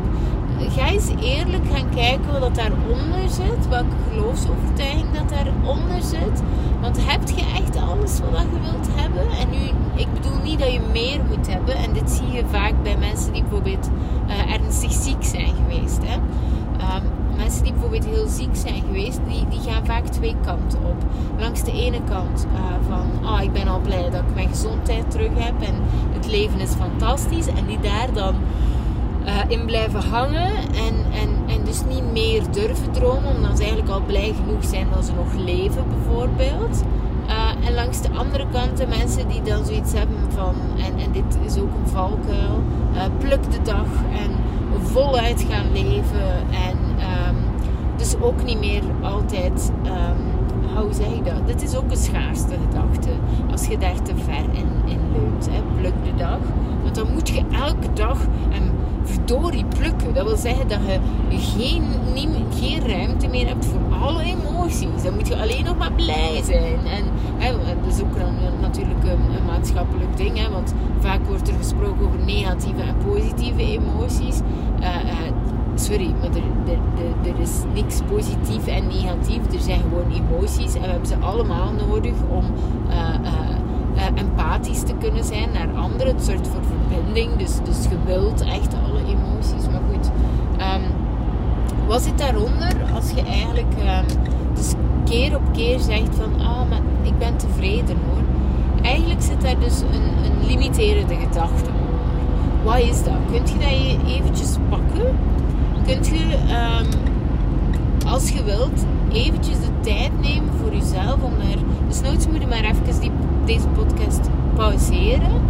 Ga 0.69 0.87
eens 0.89 1.09
eerlijk 1.21 1.63
gaan 1.73 1.89
kijken 1.89 2.39
wat 2.39 2.55
daaronder 2.55 3.29
zit. 3.29 3.67
Welke 3.69 3.95
geloofsovertuiging 4.09 5.11
dat 5.11 5.29
daaronder 5.29 6.01
zit. 6.01 6.43
Want 6.81 6.97
heb 7.05 7.29
je 7.29 7.45
echt 7.55 7.75
alles 7.75 8.19
wat 8.19 8.45
je 8.51 8.59
wilt 8.71 8.87
hebben? 8.95 9.29
En 9.39 9.49
nu, 9.49 9.63
ik 9.95 10.13
bedoel 10.13 10.41
niet 10.43 10.59
dat 10.59 10.71
je 10.71 10.81
meer 10.91 11.19
moet 11.29 11.47
hebben. 11.47 11.75
En 11.75 11.93
dit 11.93 12.11
zie 12.11 12.31
je 12.31 12.43
vaak 12.45 12.83
bij 12.83 12.97
mensen 12.97 13.33
die 13.33 13.41
bijvoorbeeld 13.41 13.89
uh, 14.27 14.53
ernstig 14.53 14.91
ziek 14.91 15.23
zijn 15.23 15.53
geweest. 15.55 15.99
Hè? 16.03 16.15
Um, 16.15 17.20
mensen 17.43 17.63
die 17.63 17.71
bijvoorbeeld 17.71 18.05
heel 18.05 18.27
ziek 18.27 18.55
zijn 18.55 18.83
geweest, 18.87 19.19
die, 19.27 19.47
die 19.49 19.71
gaan 19.71 19.85
vaak 19.85 20.05
twee 20.05 20.35
kanten 20.45 20.79
op. 20.79 20.95
Langs 21.39 21.63
de 21.63 21.71
ene 21.71 21.99
kant 22.09 22.45
uh, 22.53 22.59
van, 22.89 23.27
ah, 23.27 23.41
ik 23.41 23.53
ben 23.53 23.67
al 23.67 23.79
blij 23.79 24.09
dat 24.09 24.21
ik 24.21 24.35
mijn 24.35 24.49
gezondheid 24.49 25.11
terug 25.11 25.31
heb 25.33 25.61
en 25.61 25.75
het 26.13 26.27
leven 26.27 26.59
is 26.59 26.71
fantastisch. 26.71 27.47
En 27.47 27.65
die 27.65 27.79
daar 27.79 28.13
dan 28.13 28.35
uh, 29.25 29.39
in 29.47 29.65
blijven 29.65 30.01
hangen 30.01 30.51
en, 30.87 30.95
en, 31.21 31.29
en 31.47 31.63
dus 31.63 31.81
niet 31.89 32.11
meer 32.11 32.41
durven 32.51 32.91
dromen, 32.91 33.35
omdat 33.35 33.57
ze 33.57 33.63
eigenlijk 33.63 33.91
al 33.91 34.01
blij 34.01 34.33
genoeg 34.43 34.63
zijn 34.65 34.87
dat 34.93 35.05
ze 35.05 35.11
nog 35.13 35.33
leven, 35.45 35.83
bijvoorbeeld. 35.89 36.83
Uh, 37.27 37.67
en 37.67 37.73
langs 37.73 38.01
de 38.01 38.09
andere 38.11 38.45
kant 38.51 38.77
de 38.77 38.87
mensen 38.87 39.27
die 39.27 39.41
dan 39.41 39.65
zoiets 39.65 39.93
hebben 39.93 40.17
van, 40.35 40.55
en, 40.77 41.03
en 41.03 41.11
dit 41.11 41.37
is 41.45 41.57
ook 41.57 41.73
een 41.83 41.91
valkuil, 41.91 42.63
pluk 43.19 43.51
de 43.51 43.61
dag 43.63 43.87
en 44.13 44.31
voluit 44.83 45.45
gaan 45.49 45.71
leven 45.71 46.31
en 46.51 46.90
um, 47.27 47.35
dus 47.97 48.15
ook 48.19 48.43
niet 48.43 48.59
meer 48.59 48.81
altijd, 49.01 49.71
um, 49.85 50.31
hoe 50.81 50.93
zeg 50.93 51.07
ik 51.07 51.25
dat? 51.25 51.47
Dit 51.47 51.61
is 51.61 51.75
ook 51.75 51.91
een 51.91 51.97
schaarste 51.97 52.55
gedachte 52.69 53.09
als 53.51 53.67
je 53.67 53.77
daar 53.77 54.01
te 54.01 54.13
ver 54.15 54.43
in, 54.51 54.91
in 54.91 54.99
leunt. 55.11 55.49
Hè? 55.51 55.61
Pluk 55.79 55.93
de 56.03 56.15
dag. 56.17 56.39
Want 56.83 56.95
dan 56.95 57.11
moet 57.13 57.29
je 57.29 57.43
elke 57.51 57.93
dag 57.93 58.17
en 58.51 58.71
verdorie 59.03 59.65
plukken. 59.65 60.13
Dat 60.13 60.25
wil 60.25 60.37
zeggen 60.37 60.67
dat 60.67 60.79
je 60.87 60.99
geen, 61.37 61.83
geen 62.59 62.87
ruimte 62.87 63.27
meer 63.27 63.47
hebt 63.47 63.65
voor 63.65 63.97
alle 64.01 64.23
emoties. 64.23 65.03
Dan 65.03 65.13
moet 65.13 65.27
je 65.27 65.41
alleen 65.41 65.63
nog 65.63 65.77
maar 65.77 65.91
blij 65.91 66.41
zijn. 66.43 66.85
En 66.85 67.03
hè, 67.37 67.51
dat 67.53 67.93
is 67.93 68.01
ook 68.01 68.15
een, 68.15 68.59
natuurlijk 68.61 69.03
een, 69.03 69.35
een, 69.35 69.45
maatschappelijk 69.45 70.17
ding. 70.17 70.37
Hè, 70.37 70.49
want 70.49 70.73
vaak 70.99 71.25
wordt 71.27 71.47
er 71.47 71.55
gesproken 71.57 72.05
over 72.05 72.19
negatieve 72.25 72.81
en 72.81 72.95
positieve 73.05 73.61
emoties. 73.61 74.39
Uh, 74.79 74.87
uh, 74.87 75.30
sorry, 75.75 76.13
maar 76.19 76.29
er, 76.29 77.33
er, 77.33 77.39
is 77.39 77.61
niks 77.73 77.99
positief 78.09 78.67
en 78.67 78.87
negatief. 78.87 79.53
Er 79.53 79.59
zijn 79.59 79.79
gewoon 79.79 80.11
emoties 80.11 80.73
en 80.73 80.81
we 80.81 80.87
hebben 80.87 81.07
ze 81.07 81.15
allemaal 81.17 81.71
nodig 81.87 82.13
om 82.29 82.45
uh, 82.89 82.95
uh, 83.95 84.21
empathisch 84.21 84.83
te 84.83 84.93
kunnen 84.99 85.23
zijn 85.23 85.51
naar 85.51 85.69
anderen. 85.75 86.15
Het 86.15 86.25
soort 86.25 86.47
voor 86.47 86.61
verbinding. 86.63 87.35
Dus, 87.35 87.55
dus 87.63 87.83
je 87.83 87.97
wilt 88.05 88.41
echt 88.41 88.73
alle 88.85 88.99
emoties. 88.99 89.69
Maar 89.71 89.81
goed, 89.91 90.11
um, 90.59 90.81
wat 91.87 92.01
zit 92.01 92.17
daaronder 92.17 92.73
als 92.93 93.11
je 93.11 93.21
eigenlijk 93.21 93.73
um, 93.77 94.05
dus 94.53 94.73
keer 95.05 95.35
op 95.35 95.53
keer 95.53 95.79
zegt 95.79 96.15
van 96.15 96.41
ah, 96.41 96.69
maar 96.69 96.81
ik 97.03 97.17
ben 97.17 97.37
tevreden 97.37 97.97
hoor. 98.05 98.23
Eigenlijk 98.81 99.21
zit 99.21 99.41
daar 99.41 99.59
dus 99.59 99.81
een, 99.81 100.25
een 100.25 100.45
limiterende 100.47 101.15
gedachte. 101.15 101.69
Wat 102.63 102.79
is 102.79 103.03
dat? 103.03 103.13
Kunt 103.31 103.49
je 103.49 103.57
dat 103.57 104.07
eventjes 104.07 104.55
pakken? 104.69 105.30
Kunt 105.85 106.07
je, 106.07 106.37
um, 106.79 106.87
als 108.07 108.29
je 108.29 108.43
wilt, 108.43 108.85
eventjes 109.11 109.59
de 109.59 109.79
tijd 109.81 110.21
nemen 110.21 110.53
voor 110.61 110.73
jezelf 110.75 111.21
om 111.21 111.31
daar... 111.37 111.63
Dus 111.87 112.01
nooit 112.01 112.31
moet 112.31 112.41
je 112.41 112.47
maar 112.47 112.63
even 112.63 112.99
die, 112.99 113.11
deze 113.45 113.67
podcast 113.67 114.29
pauzeren 114.55 115.41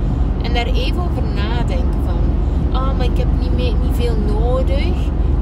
en 0.41 0.53
daar 0.53 0.65
even 0.65 1.01
over 1.01 1.23
nadenken 1.35 1.99
van... 2.05 2.19
Ah, 2.71 2.87
oh, 2.87 2.97
maar 2.97 3.05
ik 3.05 3.17
heb 3.17 3.27
niet, 3.39 3.57
niet 3.57 3.73
veel 3.91 4.15
nodig. 4.27 4.93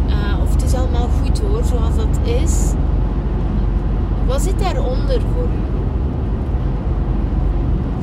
Uh, 0.07 0.41
of 0.41 0.51
het 0.51 0.63
is 0.63 0.73
allemaal 0.73 1.09
goed 1.21 1.39
hoor, 1.39 1.63
zoals 1.63 1.95
dat 1.95 2.19
is. 2.23 2.73
Wat 4.27 4.41
zit 4.41 4.59
daaronder 4.59 5.21
voor 5.21 5.43
u? 5.43 5.77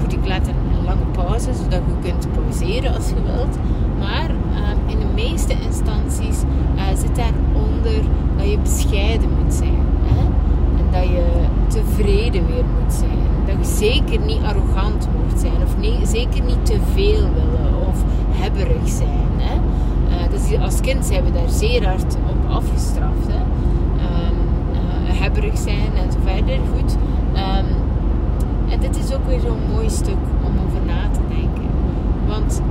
Goed, 0.00 0.12
ik 0.12 0.26
lange 0.26 0.65
zodat 1.40 1.80
je 1.86 2.08
kunt 2.08 2.26
pauzeren 2.32 2.94
als 2.94 3.08
je 3.08 3.22
wilt. 3.22 3.58
Maar 3.98 4.30
uh, 4.30 4.92
in 4.92 4.98
de 4.98 5.22
meeste 5.22 5.52
instanties 5.52 6.42
uh, 6.76 6.82
zit 6.96 7.16
daaronder 7.16 8.02
dat 8.36 8.50
je 8.50 8.58
bescheiden 8.58 9.28
moet 9.42 9.54
zijn. 9.54 9.84
Hè? 10.02 10.20
En 10.78 10.86
dat 10.90 11.02
je 11.02 11.26
tevreden 11.68 12.46
weer 12.46 12.64
moet 12.80 12.92
zijn. 12.92 13.18
Dat 13.46 13.66
je 13.66 13.74
zeker 13.74 14.20
niet 14.20 14.42
arrogant 14.42 15.08
moet 15.16 15.40
zijn. 15.40 15.62
Of 15.64 15.76
nee, 15.78 16.06
zeker 16.06 16.42
niet 16.42 16.66
te 16.66 16.78
veel 16.94 17.22
willen. 17.34 17.86
Of 17.88 18.04
hebberig 18.30 18.88
zijn. 18.88 19.30
Hè? 19.36 19.54
Uh, 20.08 20.30
dus 20.30 20.58
als 20.60 20.80
kind 20.80 21.04
zijn 21.04 21.24
we 21.24 21.32
daar 21.32 21.48
zeer 21.48 21.86
hard 21.86 22.16
op 22.30 22.50
afgestraft. 22.50 23.26
Hè? 23.26 23.40
Um, 23.40 24.36
hebberig 25.04 25.58
zijn 25.58 25.90
en 26.04 26.12
zo 26.12 26.18
verder. 26.24 26.58
Goed. 26.74 26.96
Um, 27.34 27.66
en 28.70 28.80
dit 28.80 28.96
is 28.96 29.14
ook 29.14 29.26
weer 29.26 29.40
zo'n 29.40 29.72
mooi 29.72 29.90
stuk 29.90 30.22
om 30.44 30.52
over 30.66 30.86
na 30.86 31.10
te 31.10 31.20
denken. 31.28 31.68
Want 32.26 32.62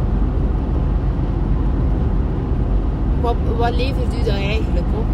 wat, 3.22 3.36
wat 3.58 3.76
levert 3.76 4.14
u 4.22 4.24
dan 4.24 4.36
eigenlijk 4.36 4.86
op? 4.98 5.06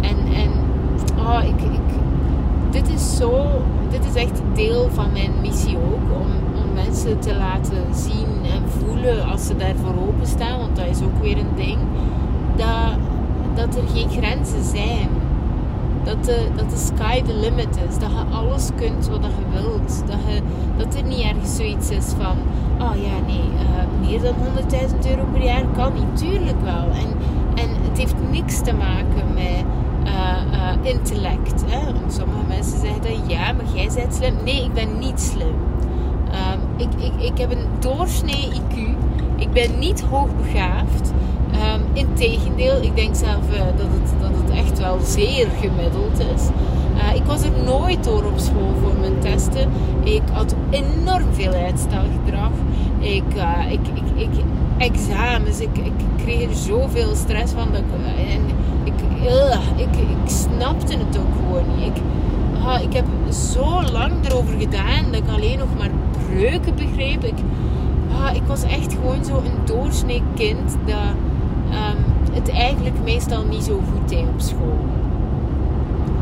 En, 0.00 0.16
en 0.34 0.50
oh, 1.18 1.44
ik, 1.44 1.62
ik, 1.62 1.80
dit 2.70 2.88
is 2.88 3.16
zo, 3.16 3.46
dit 3.90 4.04
is 4.04 4.14
echt 4.14 4.40
deel 4.54 4.88
van 4.90 5.12
mijn 5.12 5.32
missie 5.40 5.76
ook. 5.76 6.20
Om, 6.20 6.26
om 6.62 6.72
mensen 6.74 7.18
te 7.18 7.36
laten 7.36 7.94
zien 7.94 8.52
en 8.52 8.62
voelen 8.78 9.24
als 9.24 9.46
ze 9.46 9.56
daarvoor 9.56 10.08
openstaan. 10.08 10.58
Want 10.58 10.76
dat 10.76 10.86
is 10.86 11.02
ook 11.02 11.22
weer 11.22 11.38
een 11.38 11.54
ding. 11.56 11.78
Dat, 12.56 12.98
dat 13.54 13.76
er 13.76 13.88
geen 13.88 14.10
grenzen 14.10 14.64
zijn. 14.64 15.08
Dat 16.04 16.24
de, 16.24 16.48
dat 16.56 16.70
de 16.70 16.76
sky 16.76 17.22
the 17.22 17.34
limit 17.34 17.78
is. 17.88 17.98
Dat 17.98 18.10
je 18.10 18.36
alles 18.36 18.68
kunt 18.76 19.08
wat 19.08 19.20
je 19.22 19.60
wilt. 19.60 20.02
Dat, 20.06 20.18
je, 20.26 20.40
dat 20.76 20.94
er 20.94 21.02
niet 21.02 21.20
ergens 21.20 21.56
zoiets 21.56 21.90
is 21.90 22.06
van... 22.18 22.36
Oh 22.78 22.96
ja, 22.96 23.26
nee, 23.26 23.44
uh, 23.54 24.08
meer 24.08 24.20
dan 24.20 24.34
100.000 24.34 25.10
euro 25.10 25.24
per 25.32 25.42
jaar 25.42 25.64
kan 25.76 25.92
niet. 25.94 26.16
Tuurlijk 26.16 26.60
wel. 26.62 26.84
En, 26.92 27.08
en 27.54 27.68
het 27.88 27.98
heeft 27.98 28.14
niks 28.30 28.60
te 28.60 28.72
maken 28.72 29.34
met... 29.34 29.64
Uh, 30.04 30.52
uh, 30.52 30.90
intellect. 30.92 31.64
Hè? 31.66 31.92
Sommige 32.08 32.46
mensen 32.48 32.80
zeggen 32.80 33.02
dat 33.02 33.30
ja, 33.30 33.52
maar 33.52 33.64
jij 33.74 33.88
bent 33.94 34.14
slim. 34.14 34.34
Nee, 34.44 34.64
ik 34.64 34.72
ben 34.72 34.98
niet 34.98 35.20
slim. 35.20 35.54
Um, 36.28 36.60
ik, 36.76 36.88
ik, 36.98 37.30
ik 37.30 37.38
heb 37.38 37.50
een 37.50 37.66
doorsnee 37.78 38.48
IQ. 38.52 38.76
Ik 39.36 39.50
ben 39.52 39.78
niet 39.78 40.00
hoogbegaafd. 40.00 41.12
Um, 41.52 41.82
Integendeel, 41.92 42.82
ik 42.82 42.96
denk 42.96 43.14
zelf 43.14 43.46
dat 43.76 43.86
het 43.90 44.12
echt 44.58 44.78
wel 44.78 44.98
zeer 45.02 45.48
gemiddeld 45.60 46.18
is. 46.34 46.42
Uh, 46.96 47.14
ik 47.14 47.24
was 47.24 47.42
er 47.42 47.52
nooit 47.64 48.04
door 48.04 48.24
op 48.24 48.38
school 48.38 48.72
voor 48.82 48.94
mijn 49.00 49.18
testen. 49.18 49.68
Ik 50.02 50.22
had 50.32 50.54
enorm 50.70 51.32
veel 51.32 51.52
uitstelgedrag. 51.52 52.50
Ik, 52.98 53.34
uh, 53.36 53.72
ik, 53.72 53.80
ik, 53.94 54.28
ik, 54.28 54.44
examens, 54.78 55.60
ik, 55.60 55.78
ik 55.78 55.92
kreeg 56.16 56.48
er 56.48 56.56
zoveel 56.56 57.14
stress 57.14 57.52
van. 57.52 57.68
Dat 57.72 57.80
ik, 57.80 57.86
en 58.32 58.42
Ik, 58.84 58.94
ik, 59.76 59.96
ik 59.96 60.30
snapte 60.30 60.92
het 60.92 61.18
ook 61.18 61.34
gewoon 61.36 61.78
niet. 61.78 61.96
Ik, 61.96 62.02
ah, 62.64 62.82
ik 62.82 62.92
heb 62.92 63.04
zo 63.52 63.82
lang 63.92 64.12
erover 64.26 64.58
gedaan 64.58 65.04
dat 65.10 65.20
ik 65.20 65.28
alleen 65.28 65.58
nog 65.58 65.68
maar 65.78 65.90
breuken 66.26 66.74
begreep. 66.74 67.24
Ik, 67.24 67.38
ah, 68.22 68.34
ik 68.34 68.42
was 68.46 68.62
echt 68.62 68.92
gewoon 68.92 69.24
zo 69.24 69.36
een 69.36 69.64
doorsnee 69.64 70.22
kind 70.34 70.76
dat 70.86 70.96
het 72.38 72.48
eigenlijk 72.48 72.96
meestal 73.04 73.44
niet 73.44 73.62
zo 73.62 73.82
goed 73.92 74.08
deed 74.08 74.26
op 74.28 74.40
school. 74.40 74.78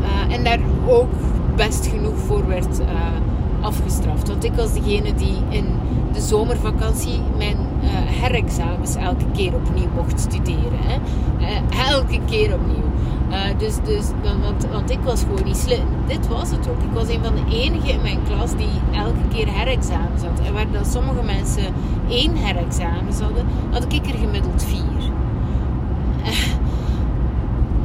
Uh, 0.01 0.35
en 0.35 0.43
daar 0.43 0.59
ook 0.87 1.13
best 1.55 1.87
genoeg 1.87 2.17
voor 2.17 2.47
werd 2.47 2.79
uh, 2.79 2.85
afgestraft. 3.61 4.27
Want 4.27 4.43
ik 4.43 4.53
was 4.53 4.73
degene 4.73 5.13
die 5.13 5.37
in 5.49 5.65
de 6.13 6.21
zomervakantie 6.21 7.19
mijn 7.37 7.57
uh, 7.57 7.89
herexamens 7.91 8.95
elke 8.95 9.25
keer 9.33 9.53
opnieuw 9.53 9.89
mocht 9.95 10.19
studeren. 10.19 10.79
Hè? 10.79 10.97
elke 11.91 12.19
keer 12.25 12.53
opnieuw. 12.53 12.89
dus, 13.57 13.75
dus, 13.83 14.05
want, 14.41 14.67
want 14.71 14.91
ik 14.91 14.99
was 15.03 15.21
gewoon 15.21 15.43
niet 15.43 15.57
slim. 15.57 15.87
Dit 16.07 16.27
was 16.27 16.49
het 16.49 16.69
ook. 16.69 16.81
Ik 16.81 16.93
was 16.93 17.07
een 17.07 17.23
van 17.23 17.35
de 17.35 17.55
enigen 17.55 17.89
in 17.89 18.01
mijn 18.01 18.19
klas 18.27 18.51
die 18.55 18.81
elke 18.93 19.27
keer 19.33 19.47
herexamens 19.53 20.21
had. 20.21 20.39
En 20.45 20.53
waar 20.53 20.71
dat 20.71 20.87
sommige 20.87 21.23
mensen 21.23 21.73
één 22.09 22.35
herexamens 22.35 23.19
hadden, 23.19 23.45
had 23.71 23.93
ik 23.93 24.05
er 24.05 24.17
gemiddeld 24.17 24.63
vier. 24.63 24.96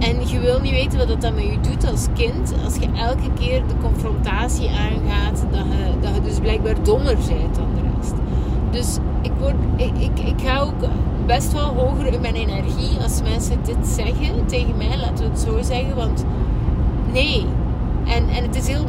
En 0.02 0.28
je 0.28 0.40
wil 0.40 0.60
niet 0.60 0.72
weten 0.72 0.98
wat 0.98 1.20
dat 1.20 1.34
met 1.34 1.44
je 1.44 1.60
doet 1.60 1.90
als 1.90 2.06
kind. 2.14 2.54
Als 2.64 2.74
je 2.74 2.88
elke 2.96 3.32
keer 3.38 3.66
de 3.66 3.74
confrontatie 3.82 4.68
aangaat, 4.68 5.44
dat 5.50 5.64
je, 5.64 6.00
dat 6.00 6.14
je 6.14 6.20
dus 6.20 6.38
blijkbaar 6.38 6.82
dommer 6.82 7.16
bent 7.16 7.54
dan 7.54 7.74
de 7.74 7.80
rest. 7.96 8.14
Dus 8.70 8.98
ik, 9.22 9.32
word, 9.38 9.54
ik, 9.76 9.98
ik, 9.98 10.18
ik 10.18 10.40
ga 10.48 10.60
ook 10.60 10.88
best 11.26 11.52
wel 11.52 11.74
hoger 11.74 12.06
in 12.06 12.20
mijn 12.20 12.34
energie 12.34 12.98
als 13.02 13.22
mensen 13.22 13.58
dit 13.64 13.86
zeggen 13.86 14.46
tegen 14.46 14.76
mij, 14.76 14.98
laten 15.00 15.24
we 15.24 15.30
het 15.30 15.40
zo 15.40 15.62
zeggen. 15.62 15.96
Want 15.96 16.24
nee. 17.12 17.46
En, 18.06 18.28
en 18.28 18.42
het 18.42 18.56
is 18.56 18.66
heel 18.66 18.86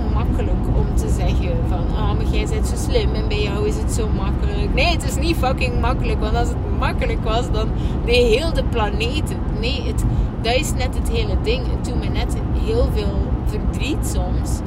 om 0.76 0.96
te 0.96 1.10
zeggen 1.10 1.58
van, 1.68 1.98
ah, 1.98 2.10
oh, 2.10 2.14
maar 2.16 2.26
jij 2.32 2.46
bent 2.50 2.68
zo 2.68 2.76
slim 2.76 3.14
en 3.14 3.28
bij 3.28 3.42
jou 3.42 3.68
is 3.68 3.78
het 3.78 3.92
zo 3.92 4.08
makkelijk. 4.10 4.74
Nee, 4.74 4.92
het 4.92 5.04
is 5.04 5.16
niet 5.16 5.36
fucking 5.36 5.82
makkelijk, 5.82 6.20
want 6.20 6.36
als 6.36 6.48
het 6.48 6.58
makkelijk 6.80 7.24
was, 7.24 7.52
dan 7.52 7.68
de 8.06 8.64
planeet 8.70 9.36
Nee, 9.60 9.84
het, 9.88 10.04
dat 10.42 10.54
is 10.54 10.74
net 10.74 10.96
het 10.96 11.10
hele 11.10 11.38
ding. 11.42 11.66
Het 11.70 11.86
doet 11.86 12.00
me 12.00 12.08
net 12.08 12.36
heel 12.66 12.88
veel 12.94 13.20
verdriet 13.46 14.08
soms 14.08 14.60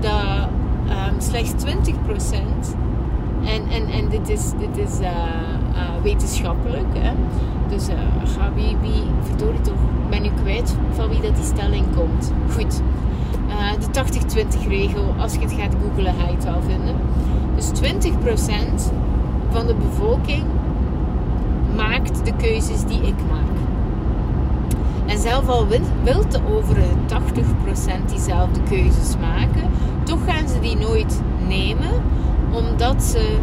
dat 0.00 0.48
um, 0.88 1.20
slechts 1.20 1.64
20% 1.64 1.66
en, 3.44 3.68
en, 3.70 3.86
en 3.86 4.08
dit 4.08 4.28
is, 4.28 4.50
dit 4.58 4.88
is 4.88 5.00
uh, 5.00 5.10
wetenschappelijk. 6.02 6.86
Hè? 6.98 7.12
Dus 7.68 7.88
uh, 7.88 7.94
ga 8.36 8.52
wie, 8.54 8.76
wie, 8.80 9.02
verdorie 9.22 9.60
toch, 9.60 9.78
ben 10.10 10.22
nu 10.22 10.30
kwijt 10.42 10.74
van 10.92 11.08
wie 11.08 11.20
dat 11.20 11.36
die 11.36 11.44
stelling 11.44 11.84
komt. 11.96 12.32
Goed. 12.52 12.82
de 13.92 14.44
80-20 14.64 14.68
regel, 14.68 15.14
als 15.18 15.34
je 15.34 15.40
het 15.40 15.52
gaat 15.52 15.74
googlen, 15.82 16.14
ga 16.14 16.26
je 16.26 16.34
het 16.34 16.44
wel 16.44 16.62
vinden. 16.66 16.96
Dus 17.54 17.70
20% 17.70 18.92
van 19.50 19.66
de 19.66 19.74
bevolking 19.74 20.44
maakt 21.76 22.24
de 22.24 22.32
keuzes 22.36 22.84
die 22.84 23.02
ik 23.02 23.16
maak. 23.30 23.58
En 25.06 25.18
zelf 25.18 25.48
al 25.48 25.66
wil 26.02 26.28
de 26.28 26.40
over 26.54 26.76
80% 26.76 28.04
diezelfde 28.06 28.60
keuzes 28.68 29.16
maken, 29.20 29.70
toch 30.02 30.24
gaan 30.26 30.48
ze 30.48 30.60
die 30.60 30.76
nooit 30.76 31.20
nemen, 31.48 31.90
omdat 32.52 33.02
ze 33.02 33.38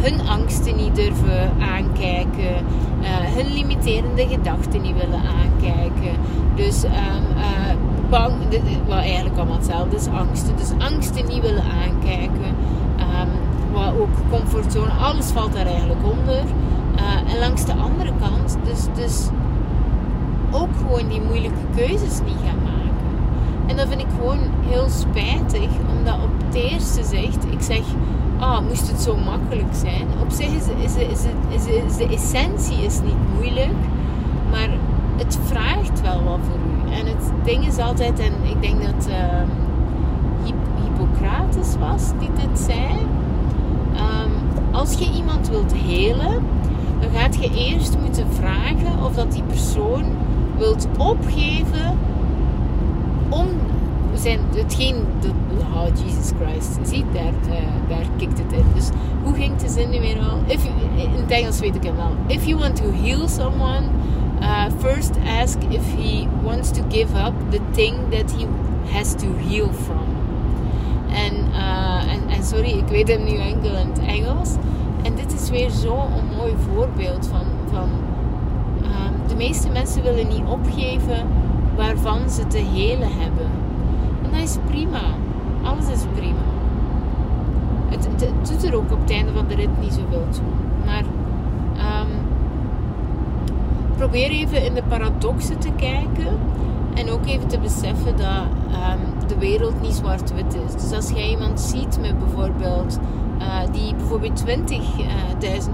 hun 0.00 0.28
angsten 0.28 0.76
niet 0.76 0.94
durven 0.94 1.50
aankijken, 1.60 2.54
uh, 3.00 3.08
hun 3.08 3.52
limiterende 3.52 4.28
gedachten 4.28 4.82
niet 4.82 4.96
willen 4.96 5.20
aankijken. 5.40 6.14
Dus 6.54 6.84
um, 6.84 6.90
uh, 7.36 7.74
bang, 8.10 8.32
wat 8.86 8.98
eigenlijk 8.98 9.36
allemaal 9.36 9.56
hetzelfde 9.56 9.96
is, 9.96 10.06
angsten. 10.06 10.56
Dus 10.56 10.70
angsten 10.78 11.26
niet 11.26 11.42
willen 11.42 11.64
aankijken. 11.82 12.54
Um, 12.98 13.28
wat 13.72 13.94
ook 14.00 14.30
comfortzone, 14.30 14.90
alles 14.90 15.26
valt 15.26 15.52
daar 15.52 15.66
eigenlijk 15.66 16.00
onder. 16.04 16.42
en 17.28 17.38
langs 17.38 17.64
de 17.64 17.72
andere 17.72 18.12
kant, 18.20 18.56
dus, 18.64 18.86
dus 18.94 19.28
ook 20.50 20.68
gewoon 20.76 21.08
die 21.08 21.20
moeilijke 21.20 21.64
keuzes 21.76 22.20
niet 22.24 22.36
gaan 22.46 22.62
maken. 22.62 22.80
En 23.66 23.76
dat 23.76 23.88
vind 23.88 24.00
ik 24.00 24.06
gewoon 24.16 24.38
heel 24.68 24.88
spijtig, 24.88 25.68
omdat 25.98 26.14
op 26.14 26.30
het 26.46 26.54
eerste 26.54 27.04
zegt, 27.04 27.44
ik 27.50 27.60
zeg, 27.60 27.82
ah, 28.40 28.60
moest 28.68 28.90
het 28.90 29.00
zo 29.00 29.16
makkelijk 29.16 29.74
zijn. 29.74 30.06
Op 30.22 30.30
zich 30.30 30.46
is, 30.46 30.68
is, 30.68 30.94
is, 30.96 31.66
is, 31.66 31.96
de 31.96 32.08
essentie 32.08 32.84
is 32.84 33.00
niet 33.00 33.34
moeilijk, 33.34 33.78
maar 34.50 34.68
het 35.16 35.38
vraagt 35.44 36.00
wel 36.00 36.24
wat 36.24 36.38
voor 36.48 36.58
u. 36.58 36.92
En 36.92 37.06
het 37.06 37.30
ding 37.44 37.66
is 37.66 37.78
altijd, 37.78 38.18
en 38.18 38.32
ik 38.42 38.62
denk 38.62 38.82
dat 38.82 39.08
uh, 39.08 39.42
Hippocrates 40.82 41.76
was 41.78 42.02
die 42.18 42.30
dit 42.34 42.58
zei. 42.58 42.88
Um, 43.94 44.32
als 44.72 44.92
je 44.94 45.12
iemand 45.16 45.48
wilt 45.48 45.72
helen, 45.74 46.42
dan 47.00 47.10
gaat 47.14 47.34
je 47.34 47.50
eerst 47.54 47.98
moeten 47.98 48.26
vragen 48.32 49.04
of 49.04 49.14
dat 49.14 49.32
die 49.32 49.42
persoon 49.42 50.04
wilt 50.58 50.88
opgeven 50.98 51.98
om 53.28 53.46
zijn, 54.20 54.40
hetgeen, 54.54 54.94
de, 55.20 55.28
oh 55.74 55.86
Jesus 56.04 56.32
Christ, 56.40 56.78
zie, 56.82 57.04
daar, 57.12 57.32
uh, 57.48 57.88
daar 57.88 58.06
kikt 58.16 58.38
het 58.38 58.52
in. 58.52 58.64
Dus 58.74 58.88
hoe 59.22 59.34
ging 59.34 59.56
de 59.56 59.68
zin 59.68 59.90
nu 59.90 60.00
weer 60.00 60.18
al? 60.18 60.38
If 60.46 60.64
in 60.96 61.10
het 61.10 61.30
Engels 61.30 61.60
weet 61.60 61.74
ik 61.74 61.82
hem 61.82 61.96
wel. 61.96 62.12
If 62.26 62.44
you 62.44 62.58
want 62.58 62.76
to 62.76 62.90
heal 63.02 63.28
someone, 63.28 63.82
uh, 64.40 64.64
first 64.78 65.10
ask 65.42 65.58
if 65.68 65.94
he 65.96 66.26
wants 66.42 66.70
to 66.70 66.82
give 66.88 67.16
up 67.26 67.32
the 67.50 67.60
thing 67.70 67.94
that 68.10 68.32
he 68.36 68.46
has 68.92 69.14
to 69.14 69.26
heal 69.48 69.68
from. 69.72 70.06
En, 71.12 71.34
uh, 71.52 72.12
en, 72.12 72.20
en 72.28 72.44
sorry, 72.44 72.70
ik 72.70 72.88
weet 72.88 73.08
hem 73.08 73.24
nu 73.24 73.36
enkel 73.36 73.76
in 73.76 73.88
het 73.88 74.00
Engels. 74.06 74.50
En 75.02 75.14
dit 75.14 75.32
is 75.42 75.50
weer 75.50 75.70
zo'n 75.70 76.36
mooi 76.36 76.54
voorbeeld 76.72 77.26
van, 77.26 77.44
van 77.72 77.88
de 79.30 79.36
meeste 79.36 79.68
mensen 79.68 80.02
willen 80.02 80.28
niet 80.28 80.44
opgeven 80.46 81.26
waarvan 81.76 82.30
ze 82.30 82.46
te 82.46 82.58
helen 82.58 83.08
hebben. 83.18 83.49
Dat 84.30 84.40
is 84.40 84.56
prima. 84.66 85.00
Alles 85.62 85.88
is 85.88 86.02
prima. 86.14 86.38
Het, 87.88 88.08
doet 88.48 88.64
er 88.64 88.76
ook 88.76 88.92
op 88.92 89.00
het 89.00 89.10
einde 89.10 89.32
van 89.32 89.46
de 89.48 89.54
rit 89.54 89.80
niet 89.80 89.92
zoveel 89.92 90.26
toe. 90.30 90.44
Maar 90.84 91.04
um, 92.02 92.08
probeer 93.96 94.30
even 94.30 94.64
in 94.64 94.74
de 94.74 94.82
paradoxen 94.88 95.58
te 95.58 95.70
kijken. 95.76 96.38
En 96.94 97.10
ook 97.10 97.26
even 97.26 97.48
te 97.48 97.58
beseffen 97.58 98.16
dat 98.16 98.44
um, 98.72 99.28
de 99.28 99.38
wereld 99.38 99.80
niet 99.80 99.94
zwart-wit 99.94 100.54
is. 100.66 100.82
Dus 100.82 100.92
als 100.92 101.10
jij 101.10 101.30
iemand 101.30 101.60
ziet 101.60 101.98
met 102.00 102.18
bijvoorbeeld 102.18 102.98
uh, 103.40 103.72
die 103.72 103.94
bijvoorbeeld 103.94 104.44
20.000 104.46 104.54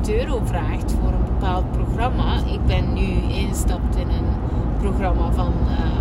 euro 0.06 0.40
vraagt 0.44 0.94
voor 1.00 1.12
een 1.12 1.24
bepaald 1.24 1.72
programma. 1.72 2.36
Ik 2.52 2.66
ben 2.66 2.92
nu 2.92 3.06
ingestapt 3.28 3.96
in 3.96 4.08
een 4.08 4.26
programma 4.80 5.32
van 5.32 5.52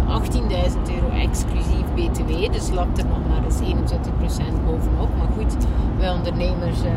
uh, 0.07 0.15
eh, 0.15 0.69
18.000 0.69 0.77
euro 0.93 1.09
exclusief 1.09 1.84
BTW. 1.95 2.51
Dus 2.51 2.69
lapt 2.71 2.97
er 2.97 3.05
nog 3.05 3.27
maar 3.29 3.43
eens 3.43 3.59
21% 3.59 4.65
bovenop. 4.65 5.09
Maar 5.17 5.27
goed, 5.37 5.55
wij 5.97 6.11
ondernemers 6.11 6.83
uh, 6.83 6.91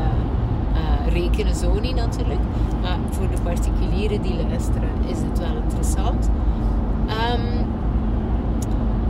rekenen 1.13 1.55
zo 1.55 1.81
niet 1.81 1.95
natuurlijk. 1.95 2.41
Maar 2.83 2.99
voor 3.11 3.27
de 3.31 3.43
particulieren 3.43 4.23
die 4.23 4.35
luisteren 4.49 4.89
is 5.07 5.19
het 5.19 5.39
wel 5.39 5.63
interessant. 5.63 6.31
Um, 7.09 7.67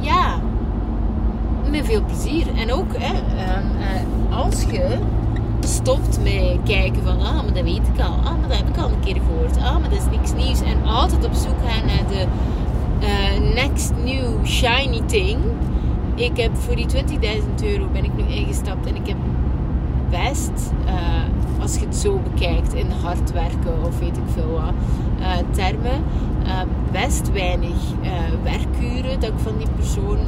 ja, 0.00 0.38
met 1.70 1.84
veel 1.84 2.04
plezier. 2.04 2.46
En 2.56 2.72
ook 2.72 2.96
hè, 2.98 3.14
um, 3.58 4.32
als 4.32 4.62
je 4.62 4.98
stopt 5.60 6.18
met 6.22 6.58
kijken 6.64 7.02
van, 7.02 7.20
ah, 7.20 7.34
maar 7.34 7.52
dat 7.52 7.64
weet 7.64 7.88
ik 7.94 8.00
al. 8.00 8.14
Ah, 8.24 8.38
maar 8.40 8.48
dat 8.48 8.56
heb 8.56 8.68
ik 8.68 8.76
al 8.76 8.90
een 8.90 9.00
keer 9.00 9.16
gehoord. 9.26 9.56
Ah, 9.56 9.78
maar 9.80 9.90
dat 9.90 9.98
is 9.98 10.16
niks 10.18 10.32
nieuws. 10.32 10.60
En 10.60 10.84
altijd 10.84 11.24
op 11.24 11.34
zoek 11.34 11.56
gaan 11.66 11.86
naar 11.86 12.06
de 12.08 12.26
next 13.54 13.92
new 14.04 14.44
shiny 14.44 15.02
thing. 15.06 15.38
Ik 16.18 16.36
heb 16.36 16.56
voor 16.56 16.76
die 16.76 16.86
20.000 16.86 17.64
euro 17.64 17.86
ben 17.92 18.04
ik 18.04 18.16
nu 18.16 18.22
ingestapt 18.34 18.86
en 18.86 18.96
ik 18.96 19.06
heb 19.06 19.16
best, 20.10 20.72
uh, 20.86 21.62
als 21.62 21.74
je 21.74 21.80
het 21.86 21.96
zo 21.96 22.20
bekijkt, 22.32 22.74
in 22.74 22.90
hard 23.02 23.32
werken 23.32 23.84
of 23.84 23.98
weet 23.98 24.16
ik 24.16 24.22
veel 24.32 24.50
wat, 24.50 24.72
uh, 25.20 25.36
termen, 25.50 26.02
best 26.92 27.32
weinig 27.32 27.76
werkuren 28.42 29.20
dat 29.20 29.28
ik 29.28 29.38
van 29.38 29.58
die 29.58 29.68
persoon 29.76 30.18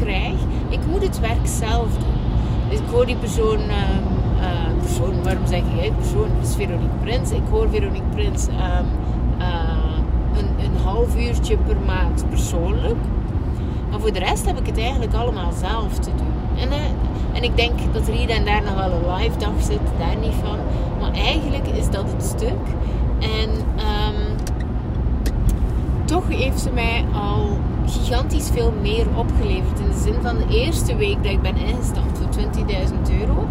krijg. 0.00 0.34
Ik 0.68 0.80
moet 0.90 1.02
het 1.02 1.20
werk 1.20 1.46
zelf 1.46 1.88
doen. 1.98 2.24
Dus 2.70 2.78
ik 2.78 2.86
hoor 2.90 3.06
die 3.06 3.16
persoon 3.16 3.58
ehm, 3.58 4.14
uh, 4.40 4.80
persoon, 4.80 5.22
waarom 5.22 5.46
zeg 5.46 5.62
persoon? 5.96 6.28
Het 6.38 6.48
is 6.48 6.54
Veronique 6.54 6.96
Prins. 7.02 7.30
Ik 7.30 7.42
hoor 7.50 7.68
Veronique 7.70 8.08
Prins 8.14 8.48
uh, 8.48 8.78
een, 10.36 10.64
een 10.64 10.76
half 10.84 11.16
uurtje 11.16 11.56
per 11.56 11.76
maand 11.86 12.24
persoonlijk. 12.28 12.96
Maar 13.94 14.02
voor 14.02 14.12
de 14.12 14.18
rest 14.18 14.46
heb 14.46 14.58
ik 14.58 14.66
het 14.66 14.78
eigenlijk 14.78 15.14
allemaal 15.14 15.52
zelf 15.52 15.98
te 15.98 16.10
doen. 16.16 16.58
En, 16.58 16.68
uh, 16.68 16.74
en 17.32 17.42
ik 17.42 17.56
denk 17.56 17.72
dat 17.92 18.08
er 18.08 18.14
hier 18.14 18.30
en 18.30 18.44
daar 18.44 18.62
nog 18.62 18.74
wel 18.74 18.90
een 18.90 19.14
live 19.14 19.38
dag 19.38 19.52
zit, 19.58 19.80
daar 19.98 20.16
niet 20.16 20.34
van. 20.42 20.58
Maar 21.00 21.12
eigenlijk 21.12 21.66
is 21.66 21.90
dat 21.90 22.04
het 22.12 22.24
stuk. 22.24 22.66
En 23.20 23.50
um, 23.50 24.36
toch 26.04 26.28
heeft 26.28 26.60
ze 26.60 26.70
mij 26.70 27.04
al 27.12 27.58
gigantisch 27.86 28.50
veel 28.52 28.72
meer 28.80 29.06
opgeleverd. 29.16 29.80
In 29.80 29.88
de 29.88 30.00
zin 30.02 30.16
van 30.22 30.36
de 30.36 30.46
eerste 30.48 30.96
week 30.96 31.22
dat 31.22 31.32
ik 31.32 31.42
ben 31.42 31.56
ingestampt 31.56 32.18
voor 32.18 32.42
20.000 33.06 33.20
euro. 33.20 33.46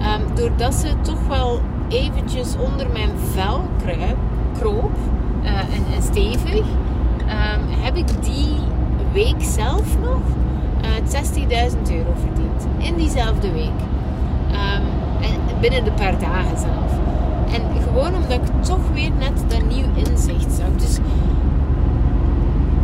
Ehm, 0.00 0.34
doordat 0.34 0.74
ze 0.74 0.92
toch 1.00 1.26
wel 1.26 1.60
eventjes 1.88 2.56
onder 2.56 2.86
mijn 2.92 3.10
vel 3.32 3.62
kroop 4.58 4.90
uh, 5.42 5.50
en, 5.94 6.02
stevig, 6.02 6.58
um, 6.58 7.82
heb 7.82 7.96
ik 7.96 8.22
die 8.22 8.56
week 9.24 9.42
zelf 9.42 9.98
nog 10.02 10.20
uh, 10.82 11.70
60.000 11.70 11.92
euro 11.92 12.12
verdiend. 12.20 12.66
In 12.78 12.96
diezelfde 12.96 13.52
week. 13.52 13.80
Um, 14.50 14.84
en 15.20 15.60
binnen 15.60 15.84
de 15.84 15.90
paar 15.90 16.18
dagen 16.18 16.58
zelf. 16.58 16.92
En 17.52 17.82
gewoon 17.82 18.14
omdat 18.14 18.32
ik 18.32 18.64
toch 18.64 18.90
weer 18.94 19.10
net 19.18 19.50
dat 19.50 19.68
nieuw 19.68 19.86
inzicht 19.94 20.52
zag. 20.52 20.76
Dus 20.76 20.98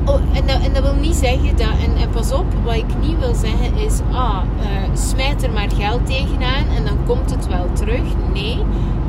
Oh, 0.06 0.20
en, 0.32 0.46
dat, 0.46 0.60
en, 0.60 0.72
dat, 0.72 0.82
wil 0.82 0.94
niet 0.94 1.14
zeggen 1.14 1.56
dat, 1.56 1.68
en, 2.00 2.10
pas 2.10 2.32
op, 2.32 2.44
wat 2.64 2.74
ik 2.74 2.98
niet 3.00 3.18
wil 3.18 3.34
zeggen 3.34 3.76
is, 3.76 4.00
ah, 4.12 4.42
uh, 4.60 4.94
smijt 4.94 5.42
er 5.42 5.52
maar 5.52 5.70
geld 5.70 6.06
tegenaan 6.06 6.64
en 6.76 6.84
dan 6.84 6.98
komt 7.06 7.30
het 7.30 7.48
wel 7.48 7.66
terug. 7.72 8.02
Nee, 8.32 8.58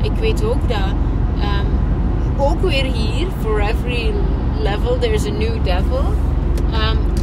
ik 0.02 0.12
weet 0.12 0.44
ook 0.44 0.68
dat, 0.68 0.92
um, 1.38 1.66
ook 2.38 2.60
weer 2.60 2.84
hier, 2.84 3.26
for 3.40 3.60
every 3.60 4.14
level 4.62 4.98
there's 4.98 5.26
a 5.26 5.30
new 5.30 5.64
devil. 5.64 6.04
Um, 6.72 7.15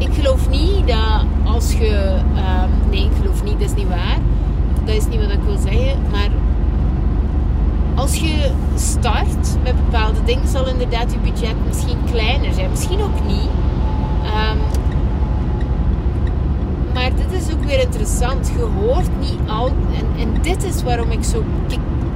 ik 0.00 0.14
geloof 0.14 0.48
niet 0.48 0.86
dat 0.86 1.24
als 1.44 1.72
je, 1.72 2.20
um, 2.34 2.90
nee, 2.90 3.04
ik 3.04 3.16
geloof 3.20 3.44
niet, 3.44 3.58
dat 3.58 3.68
is 3.68 3.74
niet 3.74 3.88
waar. 3.88 4.18
Dat 4.84 4.94
is 4.94 5.06
niet 5.06 5.20
wat 5.20 5.30
ik 5.30 5.42
wil 5.42 5.58
zeggen, 5.58 5.98
maar 6.10 6.28
als 7.94 8.16
je 8.16 8.50
start 8.74 9.56
met 9.62 9.76
bepaalde 9.76 10.24
dingen, 10.24 10.48
zal 10.48 10.68
inderdaad 10.68 11.12
je 11.12 11.18
budget 11.18 11.54
misschien 11.66 11.98
kleiner 12.10 12.52
zijn. 12.52 12.70
Misschien 12.70 13.02
ook 13.02 13.26
niet. 13.26 13.50
Um, 14.24 14.58
maar 16.94 17.10
dit 17.16 17.42
is 17.42 17.54
ook 17.54 17.64
weer 17.64 17.80
interessant. 17.80 18.52
Je 18.56 18.66
hoort 18.80 19.08
niet 19.20 19.38
al. 19.46 19.66
En, 19.66 20.20
en 20.20 20.42
dit 20.42 20.64
is 20.64 20.82
waarom 20.82 21.10
ik 21.10 21.24
zo 21.24 21.44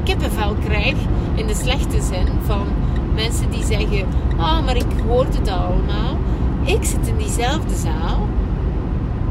kippenvel 0.05 0.55
krijg. 0.65 0.95
In 1.35 1.47
de 1.47 1.55
slechte 1.55 2.01
zin 2.03 2.27
van 2.47 2.67
mensen 3.15 3.51
die 3.51 3.65
zeggen: 3.65 4.07
Ah, 4.37 4.59
oh, 4.59 4.65
maar 4.65 4.77
ik 4.77 4.87
hoorde 5.09 5.39
het 5.39 5.49
allemaal. 5.49 6.17
Ik 6.65 6.85
zit 6.85 7.07
in 7.07 7.17
diezelfde 7.17 7.75
zaal. 7.75 8.29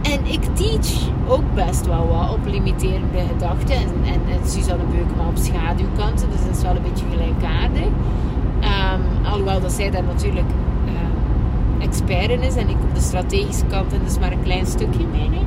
En 0.02 0.26
ik 0.26 0.44
teach 0.56 1.10
ook 1.28 1.54
best 1.54 1.86
wel 1.86 2.08
wat 2.08 2.34
op 2.34 2.46
limiterende 2.46 3.20
gedachten. 3.28 3.76
En, 3.76 4.22
en, 4.32 4.50
Suzanne 4.50 4.84
Beukema 4.84 5.28
op 5.28 5.38
schaduwkanten. 5.38 6.30
Dus 6.30 6.40
dat 6.46 6.56
is 6.56 6.62
wel 6.62 6.76
een 6.76 6.82
beetje 6.82 7.06
gelijkaardig. 7.12 7.86
Um, 7.86 9.26
alhoewel 9.26 9.62
dat 9.62 9.72
zij 9.72 9.92
daar 9.92 10.04
natuurlijk 10.04 10.50
uh, 10.86 11.86
expert 11.86 12.30
in 12.30 12.42
is. 12.42 12.56
En 12.56 12.70
ik 12.70 12.76
op 12.84 12.96
de 12.96 13.02
strategische 13.02 13.66
kant. 13.66 13.94
En 13.94 14.02
is 14.06 14.20
maar 14.20 14.32
een 14.32 14.44
klein 14.44 14.66
stukje 14.66 15.06
mening. 15.12 15.46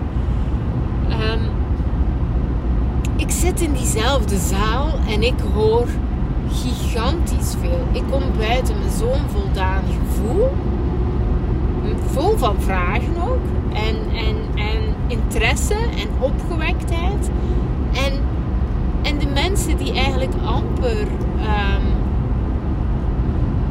Um, 1.11 1.41
ik 3.17 3.31
zit 3.31 3.61
in 3.61 3.73
diezelfde 3.73 4.39
zaal. 4.39 4.89
En 5.09 5.23
ik 5.23 5.41
hoor 5.55 5.87
gigantisch 6.51 7.55
veel. 7.61 7.87
Ik 7.93 8.03
kom 8.11 8.23
buiten 8.39 8.75
met 8.79 8.93
zo'n 8.93 9.29
voldaan 9.33 9.83
gevoel. 9.85 10.49
Vol 12.07 12.37
van 12.37 12.57
vragen 12.59 13.15
ook 13.29 13.41
en, 13.73 13.97
en, 14.17 14.37
en 14.55 14.95
interesse 15.07 15.75
en 15.75 16.09
opgewektheid. 16.21 17.31
En, 17.93 18.13
en 19.03 19.19
de 19.19 19.27
mensen 19.27 19.77
die 19.77 19.93
eigenlijk 19.93 20.33
amper 20.45 21.01
um, 21.01 21.95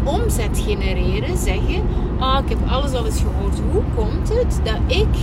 omzet 0.04 0.60
genereren, 0.66 1.38
zeggen: 1.38 1.82
Ah, 2.20 2.44
ik 2.44 2.50
heb 2.50 2.70
alles 2.70 2.94
al 2.94 3.06
eens 3.06 3.22
gehoord. 3.22 3.60
Hoe 3.72 3.84
komt 3.96 4.30
het 4.30 4.60
dat 4.64 4.98
ik 4.98 5.16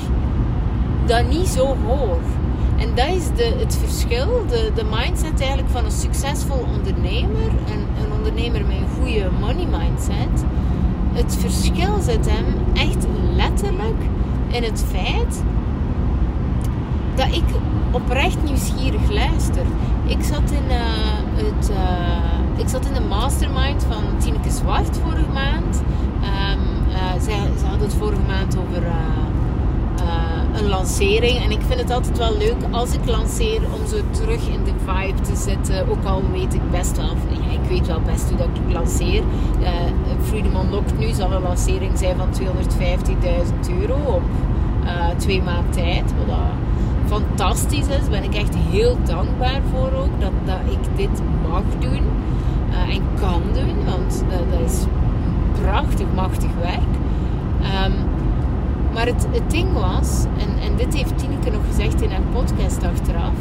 dat 1.06 1.28
niet 1.28 1.48
zo 1.48 1.76
hoor? 1.86 2.18
En 2.76 2.88
dat 2.94 3.08
is 3.08 3.26
de, 3.36 3.54
het 3.58 3.76
verschil, 3.76 4.44
de, 4.48 4.70
de 4.74 4.84
mindset 4.84 5.40
eigenlijk 5.40 5.70
van 5.70 5.84
een 5.84 5.90
succesvol 5.90 6.66
ondernemer. 6.76 7.50
Een 7.66 8.12
ondernemer 8.16 8.66
met 8.66 8.76
een 8.76 9.02
goede 9.02 9.30
money 9.40 9.66
mindset. 9.66 10.44
Het 11.12 11.36
verschil 11.36 12.00
zit 12.00 12.30
hem 12.30 12.44
echt 12.74 13.06
letterlijk 13.34 14.02
in 14.48 14.62
het 14.62 14.84
feit 14.90 15.42
dat 17.14 17.26
ik 17.26 17.44
oprecht 17.90 18.42
nieuwsgierig 18.44 19.10
luister. 19.10 19.64
Ik 20.06 20.22
zat 20.22 20.50
in, 20.50 20.64
uh, 20.68 20.76
het, 21.34 21.70
uh, 21.70 22.60
ik 22.60 22.68
zat 22.68 22.86
in 22.86 22.94
de 22.94 23.00
mastermind 23.08 23.86
van 23.88 24.02
Tineke 24.18 24.50
Zwart 24.50 24.98
vorige 24.98 25.32
maand. 25.32 25.82
Um, 26.22 26.60
uh, 26.88 27.22
zij, 27.22 27.50
ze 27.58 27.66
had 27.66 27.80
het 27.80 27.94
vorige 27.94 28.22
maand 28.26 28.56
over 28.58 28.82
een 30.54 30.68
lancering. 30.68 31.38
En 31.38 31.50
ik 31.50 31.60
vind 31.66 31.80
het 31.80 31.90
altijd 31.90 32.18
wel 32.18 32.36
leuk 32.36 32.56
als 32.70 32.94
ik 32.94 33.06
lanceer 33.06 33.60
om 33.62 33.86
zo 33.86 33.96
terug 34.10 34.48
in 34.48 34.64
de 34.64 34.72
vibe 34.86 35.20
te 35.20 35.36
zitten. 35.36 35.88
Ook 35.88 36.04
al 36.04 36.22
weet 36.32 36.54
ik 36.54 36.70
best 36.70 36.96
wel, 36.96 37.06
ja, 37.28 37.52
ik 37.62 37.68
weet 37.68 37.86
wel 37.86 38.00
best 38.00 38.28
hoe 38.28 38.38
dat 38.38 38.46
ik 38.46 38.72
lanceer. 38.72 39.22
Freedom 40.22 40.56
Unlocked 40.56 40.98
nu 40.98 41.12
zal 41.12 41.32
een 41.32 41.42
lancering 41.42 41.98
zijn 41.98 42.16
van 42.16 42.28
250.000 42.32 43.80
euro 43.80 43.94
op 43.94 44.22
twee 45.16 45.42
maanden 45.42 45.70
tijd. 45.70 46.14
Wat 46.26 46.36
fantastisch 47.12 47.86
is. 47.86 48.08
Ben 48.10 48.22
ik 48.22 48.34
echt 48.34 48.54
heel 48.70 48.96
dankbaar 49.04 49.60
voor 49.70 49.92
ook. 49.98 50.20
Dat, 50.20 50.32
dat 50.44 50.72
ik 50.72 50.96
dit 50.96 51.22
mag 51.48 51.62
doen 51.78 52.02
uh, 52.70 52.94
en 52.94 53.02
kan 53.20 53.42
doen. 53.52 53.84
Want 53.84 54.24
dat, 54.50 54.60
is 54.70 54.84
prachtig, 55.62 56.06
machtig 56.14 56.50
werk. 56.60 56.92
Um, 57.86 58.11
maar 58.94 59.06
het, 59.06 59.26
het 59.30 59.50
ding 59.50 59.72
was, 59.72 60.24
en, 60.38 60.70
en 60.70 60.76
dit 60.76 60.94
heeft 60.94 61.18
Tineke 61.18 61.50
nog 61.50 61.62
gezegd 61.66 62.02
in 62.02 62.10
haar 62.10 62.26
podcast 62.32 62.84
achteraf. 62.84 63.36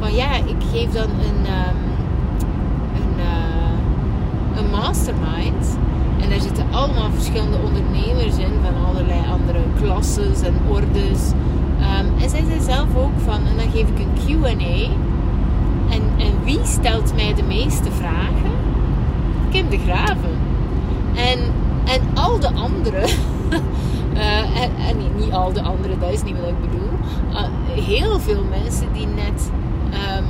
Van 0.00 0.14
ja, 0.14 0.34
ik 0.34 0.62
geef 0.72 0.90
dan 0.90 1.10
een, 1.10 1.46
um, 1.46 1.80
een, 2.94 3.14
uh, 3.18 4.58
een 4.58 4.70
mastermind. 4.70 5.78
En 6.20 6.28
daar 6.30 6.40
zitten 6.40 6.66
allemaal 6.70 7.10
verschillende 7.10 7.58
ondernemers 7.64 8.36
in 8.36 8.52
van 8.62 8.84
allerlei 8.86 9.20
andere 9.30 9.62
klasses 9.80 10.42
en 10.42 10.54
ordes. 10.68 11.30
Um, 11.80 12.22
en 12.22 12.30
zij 12.30 12.44
zei 12.48 12.60
zelf 12.60 12.96
ook 12.96 13.18
van, 13.24 13.46
en 13.46 13.56
dan 13.56 13.70
geef 13.70 13.88
ik 13.88 13.98
een 13.98 14.40
QA. 14.40 14.48
En, 15.90 16.02
en 16.18 16.44
wie 16.44 16.60
stelt 16.62 17.14
mij 17.14 17.34
de 17.34 17.42
meeste 17.42 17.90
vragen? 17.90 18.52
Kim 19.50 19.68
de 19.68 19.78
Graven. 19.78 20.38
En, 21.14 21.38
en 21.84 22.00
al 22.14 22.38
de 22.38 22.52
anderen, 22.52 23.08
uh, 24.14 24.62
en, 24.62 24.70
en, 24.88 24.96
niet 25.16 25.32
al 25.32 25.52
de 25.52 25.62
anderen, 25.62 26.00
dat 26.00 26.12
is 26.12 26.22
niet 26.22 26.40
wat 26.40 26.48
ik 26.48 26.60
bedoel. 26.60 26.90
Uh, 27.30 27.84
heel 27.84 28.20
veel 28.20 28.44
mensen 28.50 28.92
die 28.92 29.06
net 29.06 29.50
um, 30.18 30.24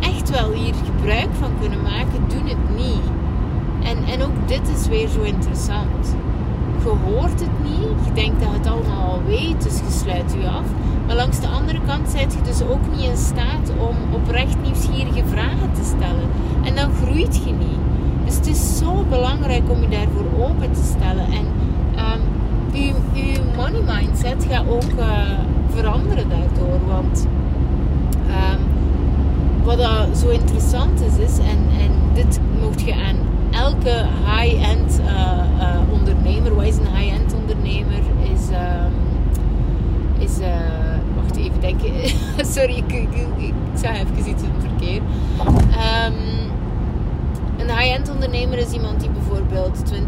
echt 0.00 0.30
wel 0.30 0.52
hier 0.52 0.74
gebruik 0.84 1.28
van 1.32 1.50
kunnen 1.60 1.82
maken, 1.82 2.28
doen 2.28 2.46
het 2.46 2.76
niet. 2.76 3.10
En, 3.82 4.04
en 4.12 4.22
ook 4.22 4.48
dit 4.48 4.68
is 4.68 4.86
weer 4.86 5.08
zo 5.08 5.20
interessant 5.20 6.14
je 6.82 7.10
hoort 7.10 7.40
het 7.40 7.62
niet. 7.62 8.04
Je 8.04 8.12
denkt 8.12 8.40
dat 8.40 8.48
je 8.50 8.58
het 8.58 8.66
allemaal 8.66 9.10
al 9.10 9.22
weet, 9.26 9.62
dus 9.62 9.78
je 9.78 9.90
sluit 9.90 10.32
je 10.40 10.48
af. 10.48 10.66
Maar 11.06 11.16
langs 11.16 11.40
de 11.40 11.46
andere 11.46 11.80
kant 11.86 12.08
zijn 12.08 12.30
je 12.30 12.42
dus 12.42 12.62
ook 12.62 12.90
niet 12.90 13.04
in 13.04 13.16
staat 13.16 13.72
om 13.78 13.96
oprecht 14.14 14.56
nieuwsgierige 14.62 15.24
vragen 15.28 15.72
te 15.72 15.84
stellen. 15.84 16.28
En 16.64 16.74
dan 16.74 16.90
groeit 17.02 17.36
je 17.36 17.52
niet. 17.52 17.80
Dus 18.24 18.34
het 18.34 18.46
is 18.46 18.78
zo 18.78 19.04
belangrijk 19.08 19.70
om 19.70 19.80
je 19.80 19.88
daarvoor 19.88 20.26
open 20.38 20.72
te 20.72 20.82
stellen. 20.82 21.24
En 21.24 21.46
um, 22.02 22.20
je 23.12 23.40
money 23.56 23.82
mindset 23.96 24.46
gaat 24.48 24.68
ook 24.68 24.98
uh, 24.98 25.38
veranderen 25.74 26.28
daardoor. 26.28 26.86
Want 26.86 27.26
um, 28.26 28.60
wat 29.64 30.18
zo 30.18 30.28
interessant 30.28 31.00
is, 31.00 31.16
is 31.16 31.38
en, 31.38 31.58
en 31.80 31.90
dit 32.14 32.40
mocht 32.60 32.80
je 32.80 32.94
aan 32.94 33.16
elke 33.50 34.04
high-end 34.26 35.00
uh, 35.00 35.08
uh, 35.58 35.92
ondernemer, 35.92 36.54
wat 36.54 36.64
is 36.64 36.76
een 36.76 36.96
high-end 36.96 37.34
ondernemer, 37.34 38.00
is. 38.32 38.48
Um, 38.48 38.92
is 40.18 40.38
wacht 41.14 41.36
even 41.36 41.60
denken. 41.60 41.92
Sorry, 42.54 42.76
ik, 42.76 42.92
ik, 42.92 43.08
ik, 43.36 43.54
zag 43.74 43.94
even 43.94 44.18
iets 44.18 44.42
in 44.42 44.50
het 44.54 44.64
verkeer. 44.68 45.02
Een 47.62 47.78
high-end 47.78 48.10
ondernemer 48.10 48.58
is 48.58 48.72
iemand 48.72 49.00
die 49.00 49.10
bijvoorbeeld 49.10 49.92
20.000 49.92 49.98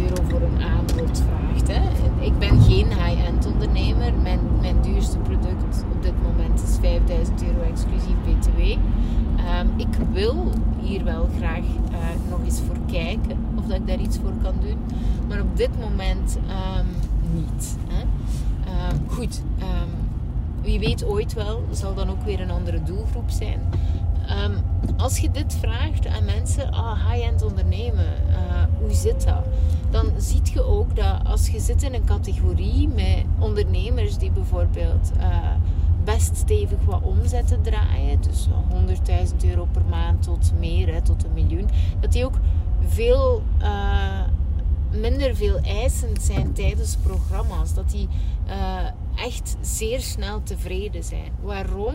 euro 0.00 0.22
voor 0.28 0.42
een 0.42 0.62
aanbod 0.62 1.22
vraagt. 1.26 1.68
Hè. 1.68 1.80
Ik 2.20 2.38
ben 2.38 2.60
geen 2.60 2.86
high-end 2.86 3.46
ondernemer. 3.46 4.14
Mijn, 4.14 4.40
mijn 4.60 4.82
duurste 4.82 5.18
product 5.18 5.84
op 5.92 6.02
dit 6.02 6.22
moment 6.22 6.62
is 6.62 6.76
5.000 6.76 7.46
euro 7.46 7.60
exclusief 7.70 8.14
BTW. 8.24 8.60
Um, 8.60 9.72
ik 9.76 9.98
wil 10.12 10.50
hier 10.80 11.04
wel 11.04 11.28
graag 11.36 11.58
uh, 11.58 11.96
nog 12.30 12.38
eens 12.44 12.60
voor 12.66 12.78
kijken 12.92 13.38
of 13.56 13.64
dat 13.66 13.76
ik 13.76 13.86
daar 13.86 14.00
iets 14.00 14.18
voor 14.18 14.34
kan 14.42 14.54
doen. 14.60 14.78
Maar 15.28 15.40
op 15.40 15.56
dit 15.56 15.80
moment 15.80 16.38
um, 16.78 16.86
niet. 17.34 17.76
Hè. 17.88 18.00
Um, 18.90 19.00
goed, 19.08 19.42
wie 20.62 20.78
weet 20.78 21.04
ooit 21.04 21.32
wel, 21.32 21.62
zal 21.70 21.94
dan 21.94 22.10
ook 22.10 22.22
weer 22.24 22.40
een 22.40 22.50
andere 22.50 22.82
doelgroep 22.82 23.30
zijn. 23.30 23.60
Ehm, 24.30 24.52
als 24.96 25.18
je 25.18 25.30
dit 25.30 25.56
vraagt 25.60 26.06
aan 26.06 26.24
mensen, 26.24 26.70
ah, 26.70 27.10
high-end 27.10 27.42
ondernemen, 27.42 28.06
uh, 28.28 28.36
hoe 28.80 28.92
zit 28.92 29.24
dat? 29.24 29.44
Dan 29.90 30.06
ziet 30.16 30.48
je 30.48 30.62
ook 30.62 30.96
dat 30.96 31.20
als 31.24 31.48
je 31.48 31.60
zit 31.60 31.82
in 31.82 31.94
een 31.94 32.04
categorie 32.04 32.88
met 32.88 33.24
ondernemers 33.38 34.18
die 34.18 34.30
bijvoorbeeld 34.30 35.10
uh, 35.16 35.36
best 36.04 36.36
stevig 36.36 36.78
wat 36.84 37.02
omzetten 37.02 37.62
draaien, 37.62 38.20
dus 38.20 38.48
100.000 38.48 39.48
euro 39.48 39.68
per 39.72 39.84
maand 39.84 40.22
tot 40.22 40.52
meer, 40.58 40.92
hè, 40.92 41.02
tot 41.02 41.24
een 41.24 41.32
miljoen, 41.34 41.68
dat 42.00 42.12
die 42.12 42.24
ook 42.24 42.38
veel 42.86 43.42
uh, 43.60 44.22
minder 44.90 45.36
veel 45.36 45.58
eisend 45.58 46.22
zijn 46.22 46.52
tijdens 46.52 46.96
programma's. 46.96 47.74
Dat 47.74 47.90
die 47.90 48.08
echt 49.14 49.56
zeer 49.60 50.00
snel 50.00 50.42
tevreden 50.42 51.04
zijn. 51.04 51.32
Waarom? 51.42 51.94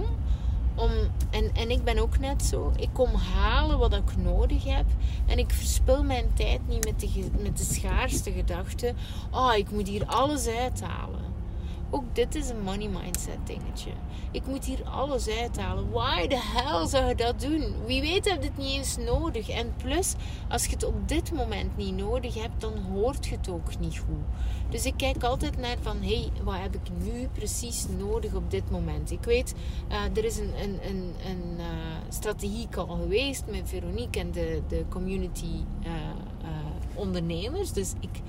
Om, 0.75 0.91
en, 1.29 1.49
en 1.53 1.69
ik 1.69 1.83
ben 1.83 1.99
ook 1.99 2.19
net 2.19 2.43
zo. 2.43 2.71
Ik 2.77 2.89
kom 2.93 3.09
halen 3.13 3.79
wat 3.79 3.93
ik 3.93 4.17
nodig 4.17 4.63
heb. 4.63 4.85
En 5.25 5.37
ik 5.37 5.51
verspil 5.51 6.03
mijn 6.03 6.33
tijd 6.33 6.67
niet 6.67 6.85
met 6.85 6.99
de, 6.99 7.29
met 7.41 7.57
de 7.57 7.63
schaarste 7.63 8.31
gedachte. 8.31 8.93
Oh, 9.31 9.55
ik 9.55 9.71
moet 9.71 9.87
hier 9.87 10.05
alles 10.05 10.47
uithalen. 10.47 11.34
Ook 11.95 12.15
dit 12.15 12.35
is 12.35 12.49
een 12.49 12.61
money 12.61 12.87
mindset 12.87 13.37
dingetje. 13.43 13.91
Ik 14.31 14.47
moet 14.47 14.65
hier 14.65 14.83
alles 14.83 15.29
uithalen. 15.29 15.89
Why 15.91 16.27
the 16.27 16.39
hell 16.39 16.87
zou 16.87 17.05
je 17.05 17.15
dat 17.15 17.39
doen? 17.39 17.73
Wie 17.85 18.01
weet 18.01 18.29
heb 18.29 18.41
je 18.41 18.47
het 18.47 18.57
niet 18.57 18.71
eens 18.71 18.97
nodig. 18.97 19.49
En 19.49 19.73
plus, 19.77 20.13
als 20.49 20.65
je 20.65 20.71
het 20.71 20.83
op 20.83 21.07
dit 21.07 21.31
moment 21.31 21.77
niet 21.77 21.95
nodig 21.95 22.33
hebt, 22.33 22.61
dan 22.61 22.73
hoort 22.77 23.25
je 23.25 23.35
het 23.35 23.49
ook 23.49 23.79
niet 23.79 23.97
goed. 23.97 24.25
Dus 24.69 24.85
ik 24.85 24.93
kijk 24.97 25.23
altijd 25.23 25.57
naar 25.57 25.77
van, 25.81 25.97
hé, 26.01 26.15
hey, 26.15 26.31
wat 26.43 26.55
heb 26.57 26.75
ik 26.75 26.89
nu 27.03 27.27
precies 27.33 27.85
nodig 27.97 28.33
op 28.33 28.51
dit 28.51 28.71
moment? 28.71 29.11
Ik 29.11 29.23
weet, 29.23 29.53
uh, 29.89 30.17
er 30.17 30.25
is 30.25 30.37
een, 30.37 30.53
een, 30.61 30.79
een, 30.89 31.13
een 31.25 31.57
uh, 31.57 31.65
strategie 32.09 32.67
al 32.75 32.87
geweest 32.87 33.43
met 33.49 33.61
Veronique 33.69 34.19
en 34.19 34.31
de, 34.31 34.61
de 34.67 34.85
community 34.89 35.63
uh, 35.85 35.91
ondernemers. 36.93 37.71
Dus 37.71 37.93
ik 37.99 38.21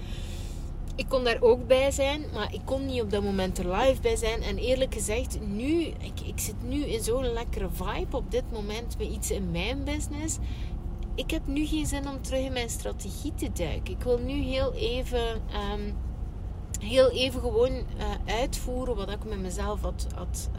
ik 0.96 1.08
kon 1.08 1.24
daar 1.24 1.40
ook 1.40 1.66
bij 1.66 1.90
zijn, 1.90 2.24
maar 2.32 2.54
ik 2.54 2.60
kon 2.64 2.86
niet 2.86 3.02
op 3.02 3.10
dat 3.10 3.22
moment 3.22 3.58
er 3.58 3.76
live 3.76 4.00
bij 4.00 4.16
zijn. 4.16 4.42
En 4.42 4.58
eerlijk 4.58 4.94
gezegd, 4.94 5.38
nu, 5.40 5.80
ik, 5.82 6.20
ik 6.24 6.38
zit 6.38 6.62
nu 6.62 6.84
in 6.84 7.02
zo'n 7.02 7.32
lekkere 7.32 7.68
vibe 7.70 8.16
op 8.16 8.30
dit 8.30 8.44
moment 8.52 8.98
met 8.98 9.08
iets 9.08 9.30
in 9.30 9.50
mijn 9.50 9.84
business. 9.84 10.38
Ik 11.14 11.30
heb 11.30 11.46
nu 11.46 11.66
geen 11.66 11.86
zin 11.86 12.08
om 12.08 12.22
terug 12.22 12.40
in 12.40 12.52
mijn 12.52 12.70
strategie 12.70 13.34
te 13.34 13.52
duiken. 13.52 13.94
Ik 13.94 14.02
wil 14.02 14.18
nu 14.18 14.32
heel 14.32 14.74
even, 14.74 15.42
um, 15.72 15.94
heel 16.80 17.10
even 17.10 17.40
gewoon 17.40 17.72
uh, 17.72 17.84
uitvoeren 18.26 18.96
wat 18.96 19.10
ik 19.10 19.24
met 19.24 19.40
mezelf 19.40 19.80
had, 19.80 20.06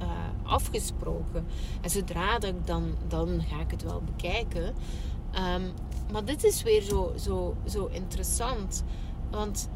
uh, 0.01 0.09
afgesproken. 0.43 1.45
En 1.81 1.89
zodra 1.89 2.39
dat 2.39 2.49
ik 2.49 2.67
dan, 2.67 2.95
dan 3.07 3.43
ga 3.49 3.59
ik 3.59 3.71
het 3.71 3.83
wel 3.83 4.01
bekijken. 4.05 4.63
Um, 5.55 5.71
maar 6.11 6.25
dit 6.25 6.43
is 6.43 6.63
weer 6.63 6.81
zo, 6.81 7.13
zo, 7.15 7.55
zo 7.65 7.89
interessant. 7.91 8.83
Want 9.31 9.69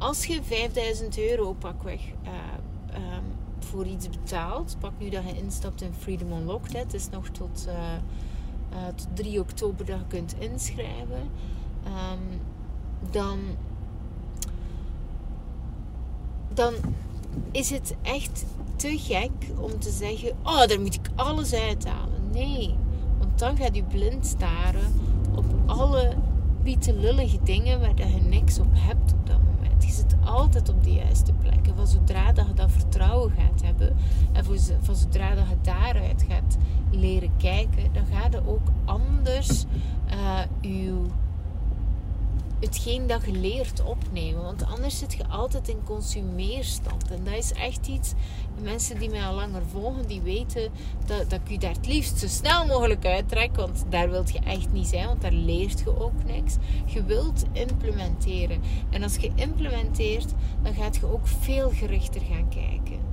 als 0.00 0.26
je 0.26 0.42
5000 0.42 1.18
euro 1.18 1.52
pakweg 1.52 2.00
uh, 2.00 2.30
um, 2.94 3.24
voor 3.58 3.86
iets 3.86 4.08
betaalt, 4.08 4.76
pak 4.78 4.92
nu 4.98 5.08
dat 5.08 5.22
je 5.28 5.36
instapt 5.36 5.82
in 5.82 5.92
Freedom 5.98 6.32
Unlocked, 6.32 6.72
het 6.72 6.94
is 6.94 7.08
nog 7.08 7.28
tot, 7.28 7.66
uh, 7.68 8.86
tot 8.94 9.06
3 9.14 9.40
oktober 9.40 9.86
dat 9.86 9.98
je 9.98 10.06
kunt 10.06 10.34
inschrijven, 10.38 11.30
um, 11.84 12.40
dan, 13.10 13.38
dan 16.54 16.74
is 17.50 17.70
het 17.70 17.94
echt 18.02 18.44
te 18.76 18.98
gek 18.98 19.30
om 19.58 19.78
te 19.78 19.90
zeggen: 19.90 20.30
Oh, 20.42 20.66
daar 20.66 20.80
moet 20.80 20.94
ik 20.94 21.10
alles 21.14 21.54
uithalen. 21.54 22.30
Nee, 22.32 22.74
want 23.18 23.38
dan 23.38 23.56
gaat 23.56 23.74
je 23.76 23.82
blind 23.82 24.26
staren 24.26 24.92
op 25.36 25.44
alle 25.66 26.14
pietelullige 26.62 27.38
dingen 27.42 27.80
waar 27.80 27.96
je 27.96 28.20
niks 28.28 28.58
op 28.58 28.70
hebt 28.72 29.12
op 29.12 29.26
dat 29.26 29.38
moment 29.38 29.59
je 29.82 29.90
zit 29.90 30.14
altijd 30.24 30.68
op 30.68 30.84
de 30.84 30.92
juiste 30.92 31.32
plek. 31.32 31.66
En 31.66 31.76
van 31.76 31.86
zodra 31.86 32.32
dat 32.32 32.46
je 32.46 32.54
dat 32.54 32.72
vertrouwen 32.72 33.30
gaat 33.30 33.62
hebben 33.62 33.96
en 34.32 34.44
van 34.80 34.96
zodra 34.96 35.34
dat 35.34 35.48
je 35.48 35.56
daaruit 35.62 36.24
gaat 36.28 36.56
leren 36.90 37.30
kijken, 37.36 37.92
dan 37.92 38.04
gaat 38.12 38.32
je 38.32 38.48
ook 38.48 38.68
anders 38.84 39.64
uh, 40.10 40.38
je 40.60 41.02
hetgeen 42.60 43.06
dat 43.06 43.24
je 43.24 43.32
leert 43.32 43.82
opnemen. 43.84 44.42
Want 44.42 44.64
anders 44.64 44.98
zit 44.98 45.14
je 45.14 45.26
altijd 45.26 45.68
in 45.68 45.82
consumeerstand. 45.84 47.10
En 47.10 47.24
dat 47.24 47.34
is 47.34 47.52
echt 47.52 47.86
iets, 47.86 48.12
mensen 48.62 48.98
die 48.98 49.10
mij 49.10 49.24
al 49.24 49.34
langer 49.34 49.62
volgen, 49.72 50.06
die 50.06 50.20
weten 50.20 50.70
dat, 51.06 51.30
dat 51.30 51.40
ik 51.44 51.48
je 51.48 51.58
daar 51.58 51.74
het 51.74 51.86
liefst 51.86 52.18
zo 52.18 52.26
snel 52.26 52.66
mogelijk 52.66 53.04
uittrek. 53.04 53.56
Want 53.56 53.84
daar 53.88 54.10
wilt 54.10 54.32
je 54.32 54.38
echt 54.38 54.72
niet 54.72 54.86
zijn, 54.86 55.06
want 55.06 55.20
daar 55.20 55.32
leert 55.32 55.80
je 55.80 56.00
ook 56.00 56.24
niks. 56.26 56.56
Je 56.86 57.04
wilt 57.04 57.44
implementeren. 57.52 58.60
En 58.90 59.02
als 59.02 59.16
je 59.16 59.30
implementeert, 59.34 60.32
dan 60.62 60.74
gaat 60.74 60.96
je 60.96 61.12
ook 61.12 61.26
veel 61.26 61.70
gerichter 61.70 62.20
gaan 62.20 62.48
kijken 62.48 63.10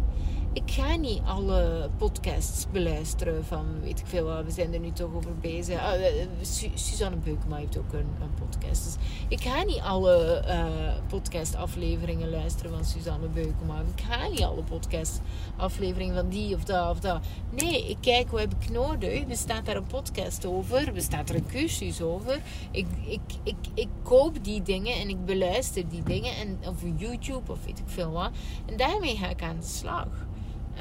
ik 0.54 0.72
ga 0.72 0.96
niet 0.96 1.22
alle 1.26 1.90
podcasts 1.98 2.66
beluisteren 2.72 3.46
van 3.46 3.66
weet 3.82 4.00
ik 4.00 4.08
veel 4.08 4.26
wat. 4.26 4.44
We 4.46 4.52
zijn 4.52 4.74
er 4.74 4.80
nu 4.80 4.92
toch 4.92 5.14
over 5.16 5.36
bezig. 5.36 5.76
Uh, 5.76 6.26
Suzanne 6.74 7.18
Beukema 7.18 7.56
heeft 7.56 7.78
ook 7.78 7.94
een, 7.94 8.00
een, 8.22 8.34
podcast. 8.40 8.84
Dus 8.84 8.96
ik 9.28 9.42
ga 9.42 9.64
niet 9.64 9.80
alle 9.80 10.44
uh, 10.48 10.94
podcast-afleveringen 11.08 12.30
luisteren 12.30 12.72
van 12.72 12.86
Suzanne 12.86 13.28
Beukema. 13.28 13.80
Ik 13.96 14.04
ga 14.04 14.28
niet 14.28 14.44
alle 14.44 14.64
podcast-afleveringen 14.64 16.16
van 16.16 16.30
die 16.30 16.56
of 16.56 16.64
dat 16.64 16.90
of 16.90 17.00
dat. 17.00 17.22
Nee, 17.50 17.90
ik 17.90 17.98
kijk 18.02 18.32
wat 18.32 18.40
heb 18.40 18.54
ik 18.60 18.70
nodig. 18.70 19.30
Er 19.30 19.38
staat 19.38 19.66
daar 19.66 19.76
een 19.76 19.88
podcast 19.88 20.46
over. 20.46 20.96
Er 20.96 21.02
staat 21.02 21.30
er 21.30 21.36
een 21.36 21.48
cursus 21.48 22.02
over. 22.02 22.42
Ik, 22.72 22.88
ik, 23.06 23.20
ik, 23.44 23.56
ik 23.74 23.88
koop 24.04 24.44
die 24.44 24.62
dingen 24.62 24.96
en 24.96 25.10
ik 25.10 25.26
beluister 25.26 25.90
die 25.90 26.04
dingen. 26.04 26.36
En, 26.36 26.58
of 26.68 26.76
YouTube 26.96 27.52
of 27.52 27.66
weet 27.66 27.80
ik 27.80 27.86
veel 27.86 28.12
wat. 28.12 28.32
En 28.66 28.78
daarmee 28.78 29.16
ga 29.16 29.30
ik 29.30 29.42
aan 29.42 29.60
de 29.60 29.66
slag. 29.66 30.08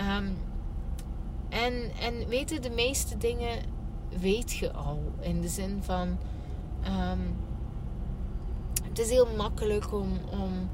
Um, 0.01 0.37
en, 1.49 1.73
en 2.01 2.29
weten, 2.29 2.63
de 2.63 2.71
meeste 2.71 3.17
dingen 3.17 3.59
weet 4.21 4.53
je 4.53 4.73
al. 4.73 5.03
In 5.21 5.41
de 5.41 5.49
zin 5.49 5.79
van... 5.83 6.09
Um, 6.87 7.37
het 8.83 8.99
is 8.99 9.11
heel 9.11 9.29
makkelijk 9.37 9.93
om... 9.93 10.09
om 10.31 10.69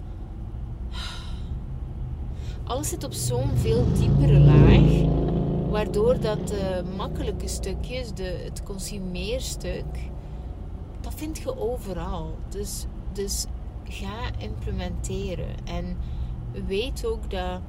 alles 2.64 2.88
zit 2.88 3.04
op 3.04 3.12
zo'n 3.12 3.56
veel 3.56 3.92
diepere 3.92 4.38
laag. 4.38 5.10
Waardoor 5.70 6.20
dat 6.20 6.48
de 6.48 6.82
makkelijke 6.96 7.48
stukjes, 7.48 8.12
de, 8.12 8.40
het 8.44 8.62
consumeerstuk... 8.62 10.10
Dat 11.00 11.14
vind 11.14 11.38
je 11.38 11.58
overal. 11.58 12.34
Dus, 12.48 12.86
dus 13.12 13.46
ga 13.84 14.30
implementeren. 14.38 15.54
En 15.64 15.96
weet 16.66 17.06
ook 17.06 17.30
dat 17.30 17.60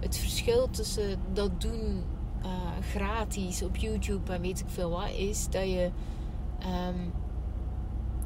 het 0.00 0.16
verschil 0.16 0.70
tussen 0.70 1.20
dat 1.32 1.60
doen 1.60 2.02
uh, 2.44 2.50
gratis 2.90 3.62
op 3.62 3.76
YouTube 3.76 4.32
en 4.32 4.40
weet 4.40 4.60
ik 4.60 4.68
veel 4.68 4.90
wat 4.90 5.10
is 5.10 5.48
dat 5.48 5.62
je 5.62 5.90
um, 6.88 7.12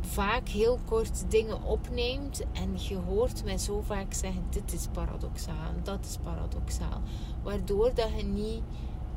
vaak 0.01 0.49
heel 0.49 0.79
kort 0.85 1.31
dingen 1.31 1.63
opneemt 1.63 2.43
en 2.53 2.75
je 2.89 2.97
hoort 2.97 3.45
mij 3.45 3.59
zo 3.59 3.81
vaak 3.81 4.13
zeggen: 4.13 4.45
dit 4.51 4.73
is 4.73 4.87
paradoxaal 4.93 5.73
dat 5.83 6.05
is 6.05 6.17
paradoxaal. 6.23 7.01
Waardoor 7.43 7.95
dat 7.95 8.11
je 8.17 8.25
niet 8.25 8.63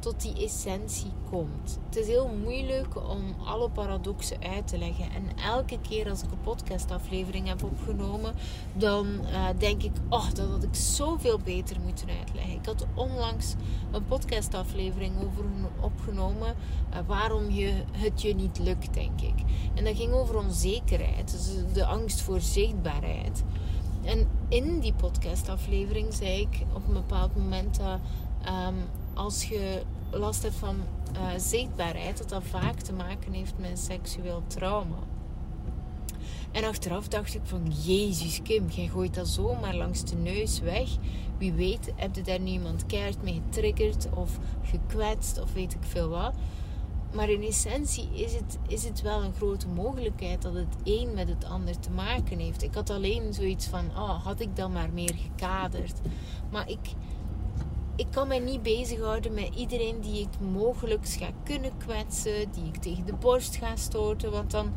tot 0.03 0.21
die 0.21 0.45
essentie 0.45 1.11
komt. 1.29 1.79
Het 1.85 1.95
is 1.95 2.07
heel 2.07 2.29
moeilijk 2.43 3.09
om 3.09 3.35
alle 3.45 3.69
paradoxen 3.69 4.37
uit 4.41 4.67
te 4.67 4.77
leggen. 4.77 5.11
En 5.11 5.37
elke 5.37 5.79
keer 5.79 6.09
als 6.09 6.23
ik 6.23 6.31
een 6.31 6.41
podcastaflevering 6.41 7.47
heb 7.47 7.63
opgenomen, 7.63 8.33
dan 8.73 9.07
uh, 9.07 9.47
denk 9.57 9.83
ik, 9.83 9.91
oh, 10.09 10.25
dat 10.33 10.49
had 10.49 10.63
ik 10.63 10.75
zoveel 10.75 11.39
beter 11.39 11.77
moeten 11.83 12.07
uitleggen. 12.19 12.53
Ik 12.53 12.65
had 12.65 12.85
onlangs 12.93 13.55
een 13.91 14.05
podcastaflevering 14.05 15.15
over 15.17 15.45
opgenomen 15.81 16.55
uh, 16.93 16.99
waarom 17.07 17.49
je, 17.49 17.83
het 17.91 18.21
je 18.21 18.35
niet 18.35 18.59
lukt, 18.59 18.93
denk 18.93 19.21
ik. 19.21 19.43
En 19.73 19.83
dat 19.83 19.95
ging 19.95 20.13
over 20.13 20.37
onzekerheid, 20.37 21.31
dus 21.31 21.73
de 21.73 21.85
angst 21.85 22.21
voor 22.21 22.41
zichtbaarheid. 22.41 23.43
En 24.03 24.27
in 24.47 24.79
die 24.79 24.93
podcastaflevering 24.93 26.13
zei 26.13 26.39
ik 26.39 26.65
op 26.73 26.87
een 26.87 26.93
bepaald 26.93 27.35
moment 27.35 27.77
dat 27.77 27.99
um, 28.67 28.75
als 29.13 29.43
je 29.43 29.81
last 30.19 30.43
hebt 30.43 30.55
van 30.55 30.75
uh, 31.15 31.27
zichtbaarheid, 31.37 32.17
dat 32.17 32.29
dat 32.29 32.43
vaak 32.43 32.79
te 32.79 32.93
maken 32.93 33.33
heeft 33.33 33.53
met 33.57 33.79
seksueel 33.79 34.43
trauma. 34.47 34.97
En 36.51 36.63
achteraf 36.63 37.07
dacht 37.07 37.35
ik 37.35 37.41
van, 37.43 37.71
Jezus 37.83 38.41
Kim, 38.41 38.69
jij 38.69 38.87
gooit 38.87 39.13
dat 39.13 39.27
zomaar 39.27 39.75
langs 39.75 40.03
de 40.03 40.15
neus 40.15 40.59
weg. 40.59 40.89
Wie 41.37 41.53
weet, 41.53 41.93
heb 41.95 42.15
je 42.15 42.21
daar 42.21 42.39
niemand 42.39 42.85
keihard 42.85 43.23
mee 43.23 43.41
getriggerd 43.45 44.07
of 44.15 44.39
gekwetst 44.63 45.41
of 45.41 45.53
weet 45.53 45.73
ik 45.73 45.83
veel 45.83 46.09
wat. 46.09 46.33
Maar 47.13 47.29
in 47.29 47.43
essentie 47.43 48.09
is 48.13 48.33
het, 48.33 48.57
is 48.67 48.83
het 48.83 49.01
wel 49.01 49.23
een 49.23 49.33
grote 49.33 49.67
mogelijkheid 49.67 50.41
dat 50.41 50.53
het 50.53 50.75
een 50.83 51.13
met 51.13 51.27
het 51.27 51.45
ander 51.45 51.79
te 51.79 51.91
maken 51.91 52.39
heeft. 52.39 52.63
Ik 52.63 52.73
had 52.73 52.89
alleen 52.89 53.33
zoiets 53.33 53.67
van, 53.67 53.85
oh, 53.89 54.23
had 54.23 54.39
ik 54.39 54.55
dan 54.55 54.71
maar 54.71 54.89
meer 54.93 55.15
gekaderd. 55.15 55.99
Maar 56.51 56.69
ik, 56.69 56.93
ik 57.95 58.07
kan 58.09 58.27
mij 58.27 58.39
niet 58.39 58.63
bezighouden 58.63 59.33
met 59.33 59.55
iedereen 59.55 60.01
die 60.01 60.21
ik 60.21 60.39
mogelijk 60.39 61.07
ga 61.07 61.29
kunnen 61.43 61.77
kwetsen, 61.77 62.51
die 62.51 62.65
ik 62.65 62.77
tegen 62.77 63.05
de 63.05 63.13
borst 63.13 63.55
ga 63.55 63.75
stoten. 63.75 64.31
Want 64.31 64.51
dan, 64.51 64.73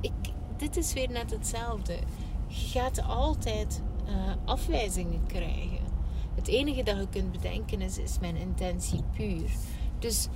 ik, 0.00 0.12
dit 0.56 0.76
is 0.76 0.92
weer 0.92 1.10
net 1.10 1.30
hetzelfde. 1.30 1.98
Je 2.46 2.66
gaat 2.68 3.02
altijd 3.02 3.82
uh, 4.08 4.32
afwijzingen 4.44 5.26
krijgen. 5.26 5.84
Het 6.34 6.48
enige 6.48 6.82
dat 6.82 6.96
je 6.96 7.08
kunt 7.08 7.32
bedenken 7.32 7.80
is, 7.80 7.98
is 7.98 8.18
mijn 8.20 8.36
intentie 8.36 9.02
puur. 9.16 9.50
Dus 9.98 10.28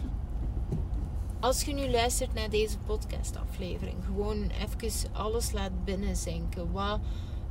als 1.41 1.62
je 1.62 1.72
nu 1.72 1.91
luistert 1.91 2.35
naar 2.35 2.51
deze 2.51 2.78
podcastaflevering, 2.78 3.97
gewoon 4.05 4.51
even 4.51 5.12
alles 5.12 5.53
laat 5.53 5.85
binnenzinken. 5.85 6.72
Wat, 6.72 7.01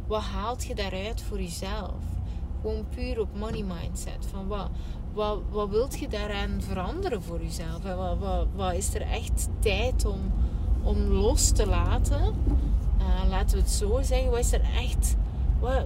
wat 0.08 0.22
haalt 0.22 0.66
je 0.66 0.76
daaruit 0.76 1.22
voor 1.22 1.42
jezelf? 1.42 2.19
Gewoon 2.62 2.86
puur 2.96 3.20
op 3.20 3.38
money 3.38 3.64
mindset. 3.64 4.26
Van 4.32 4.48
wat, 4.48 4.70
wat, 5.14 5.40
wat 5.50 5.70
wilt 5.70 6.00
je 6.00 6.08
daaraan 6.08 6.62
veranderen 6.62 7.24
voor 7.24 7.42
jezelf? 7.42 7.84
Wat, 7.84 8.18
wat, 8.20 8.48
wat 8.56 8.74
is 8.74 8.94
er 8.94 9.02
echt 9.02 9.48
tijd 9.60 10.06
om, 10.06 10.20
om 10.84 10.98
los 10.98 11.52
te 11.52 11.68
laten? 11.68 12.36
Uh, 13.00 13.30
laten 13.30 13.58
we 13.58 13.62
het 13.62 13.72
zo 13.72 14.02
zeggen. 14.02 14.30
Wat 14.30 14.40
is 14.40 14.52
er 14.52 14.68
echt. 14.76 15.16
Wat, 15.60 15.86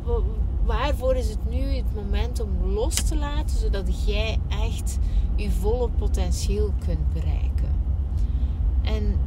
waarvoor 0.65 1.15
is 1.15 1.29
het 1.29 1.49
nu 1.49 1.59
het 1.59 1.95
moment 1.95 2.39
om 2.39 2.49
los 2.73 2.95
te 2.95 3.17
laten, 3.17 3.57
zodat 3.57 4.05
jij 4.05 4.39
echt 4.49 4.99
je 5.35 5.51
volle 5.51 5.89
potentieel 5.89 6.73
kunt 6.85 7.13
bereiken? 7.13 7.81
En 8.81 9.17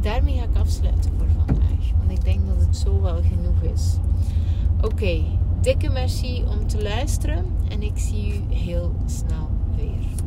daarmee 0.00 0.36
ga 0.36 0.42
ik 0.42 0.56
afsluiten 0.56 1.12
voor 1.18 1.28
vandaag, 1.46 1.90
want 1.98 2.10
ik 2.10 2.24
denk 2.24 2.46
dat 2.46 2.66
het 2.66 2.76
zo 2.76 3.00
wel 3.00 3.22
genoeg 3.22 3.62
is. 3.74 3.96
Oké, 4.80 5.24
dikke 5.60 5.88
merci 5.88 6.44
om 6.48 6.66
te 6.66 6.82
luisteren 6.82 7.44
en 7.68 7.82
ik 7.82 7.98
zie 7.98 8.34
u 8.34 8.54
heel 8.54 8.94
snel 9.06 9.48
weer. 9.76 10.17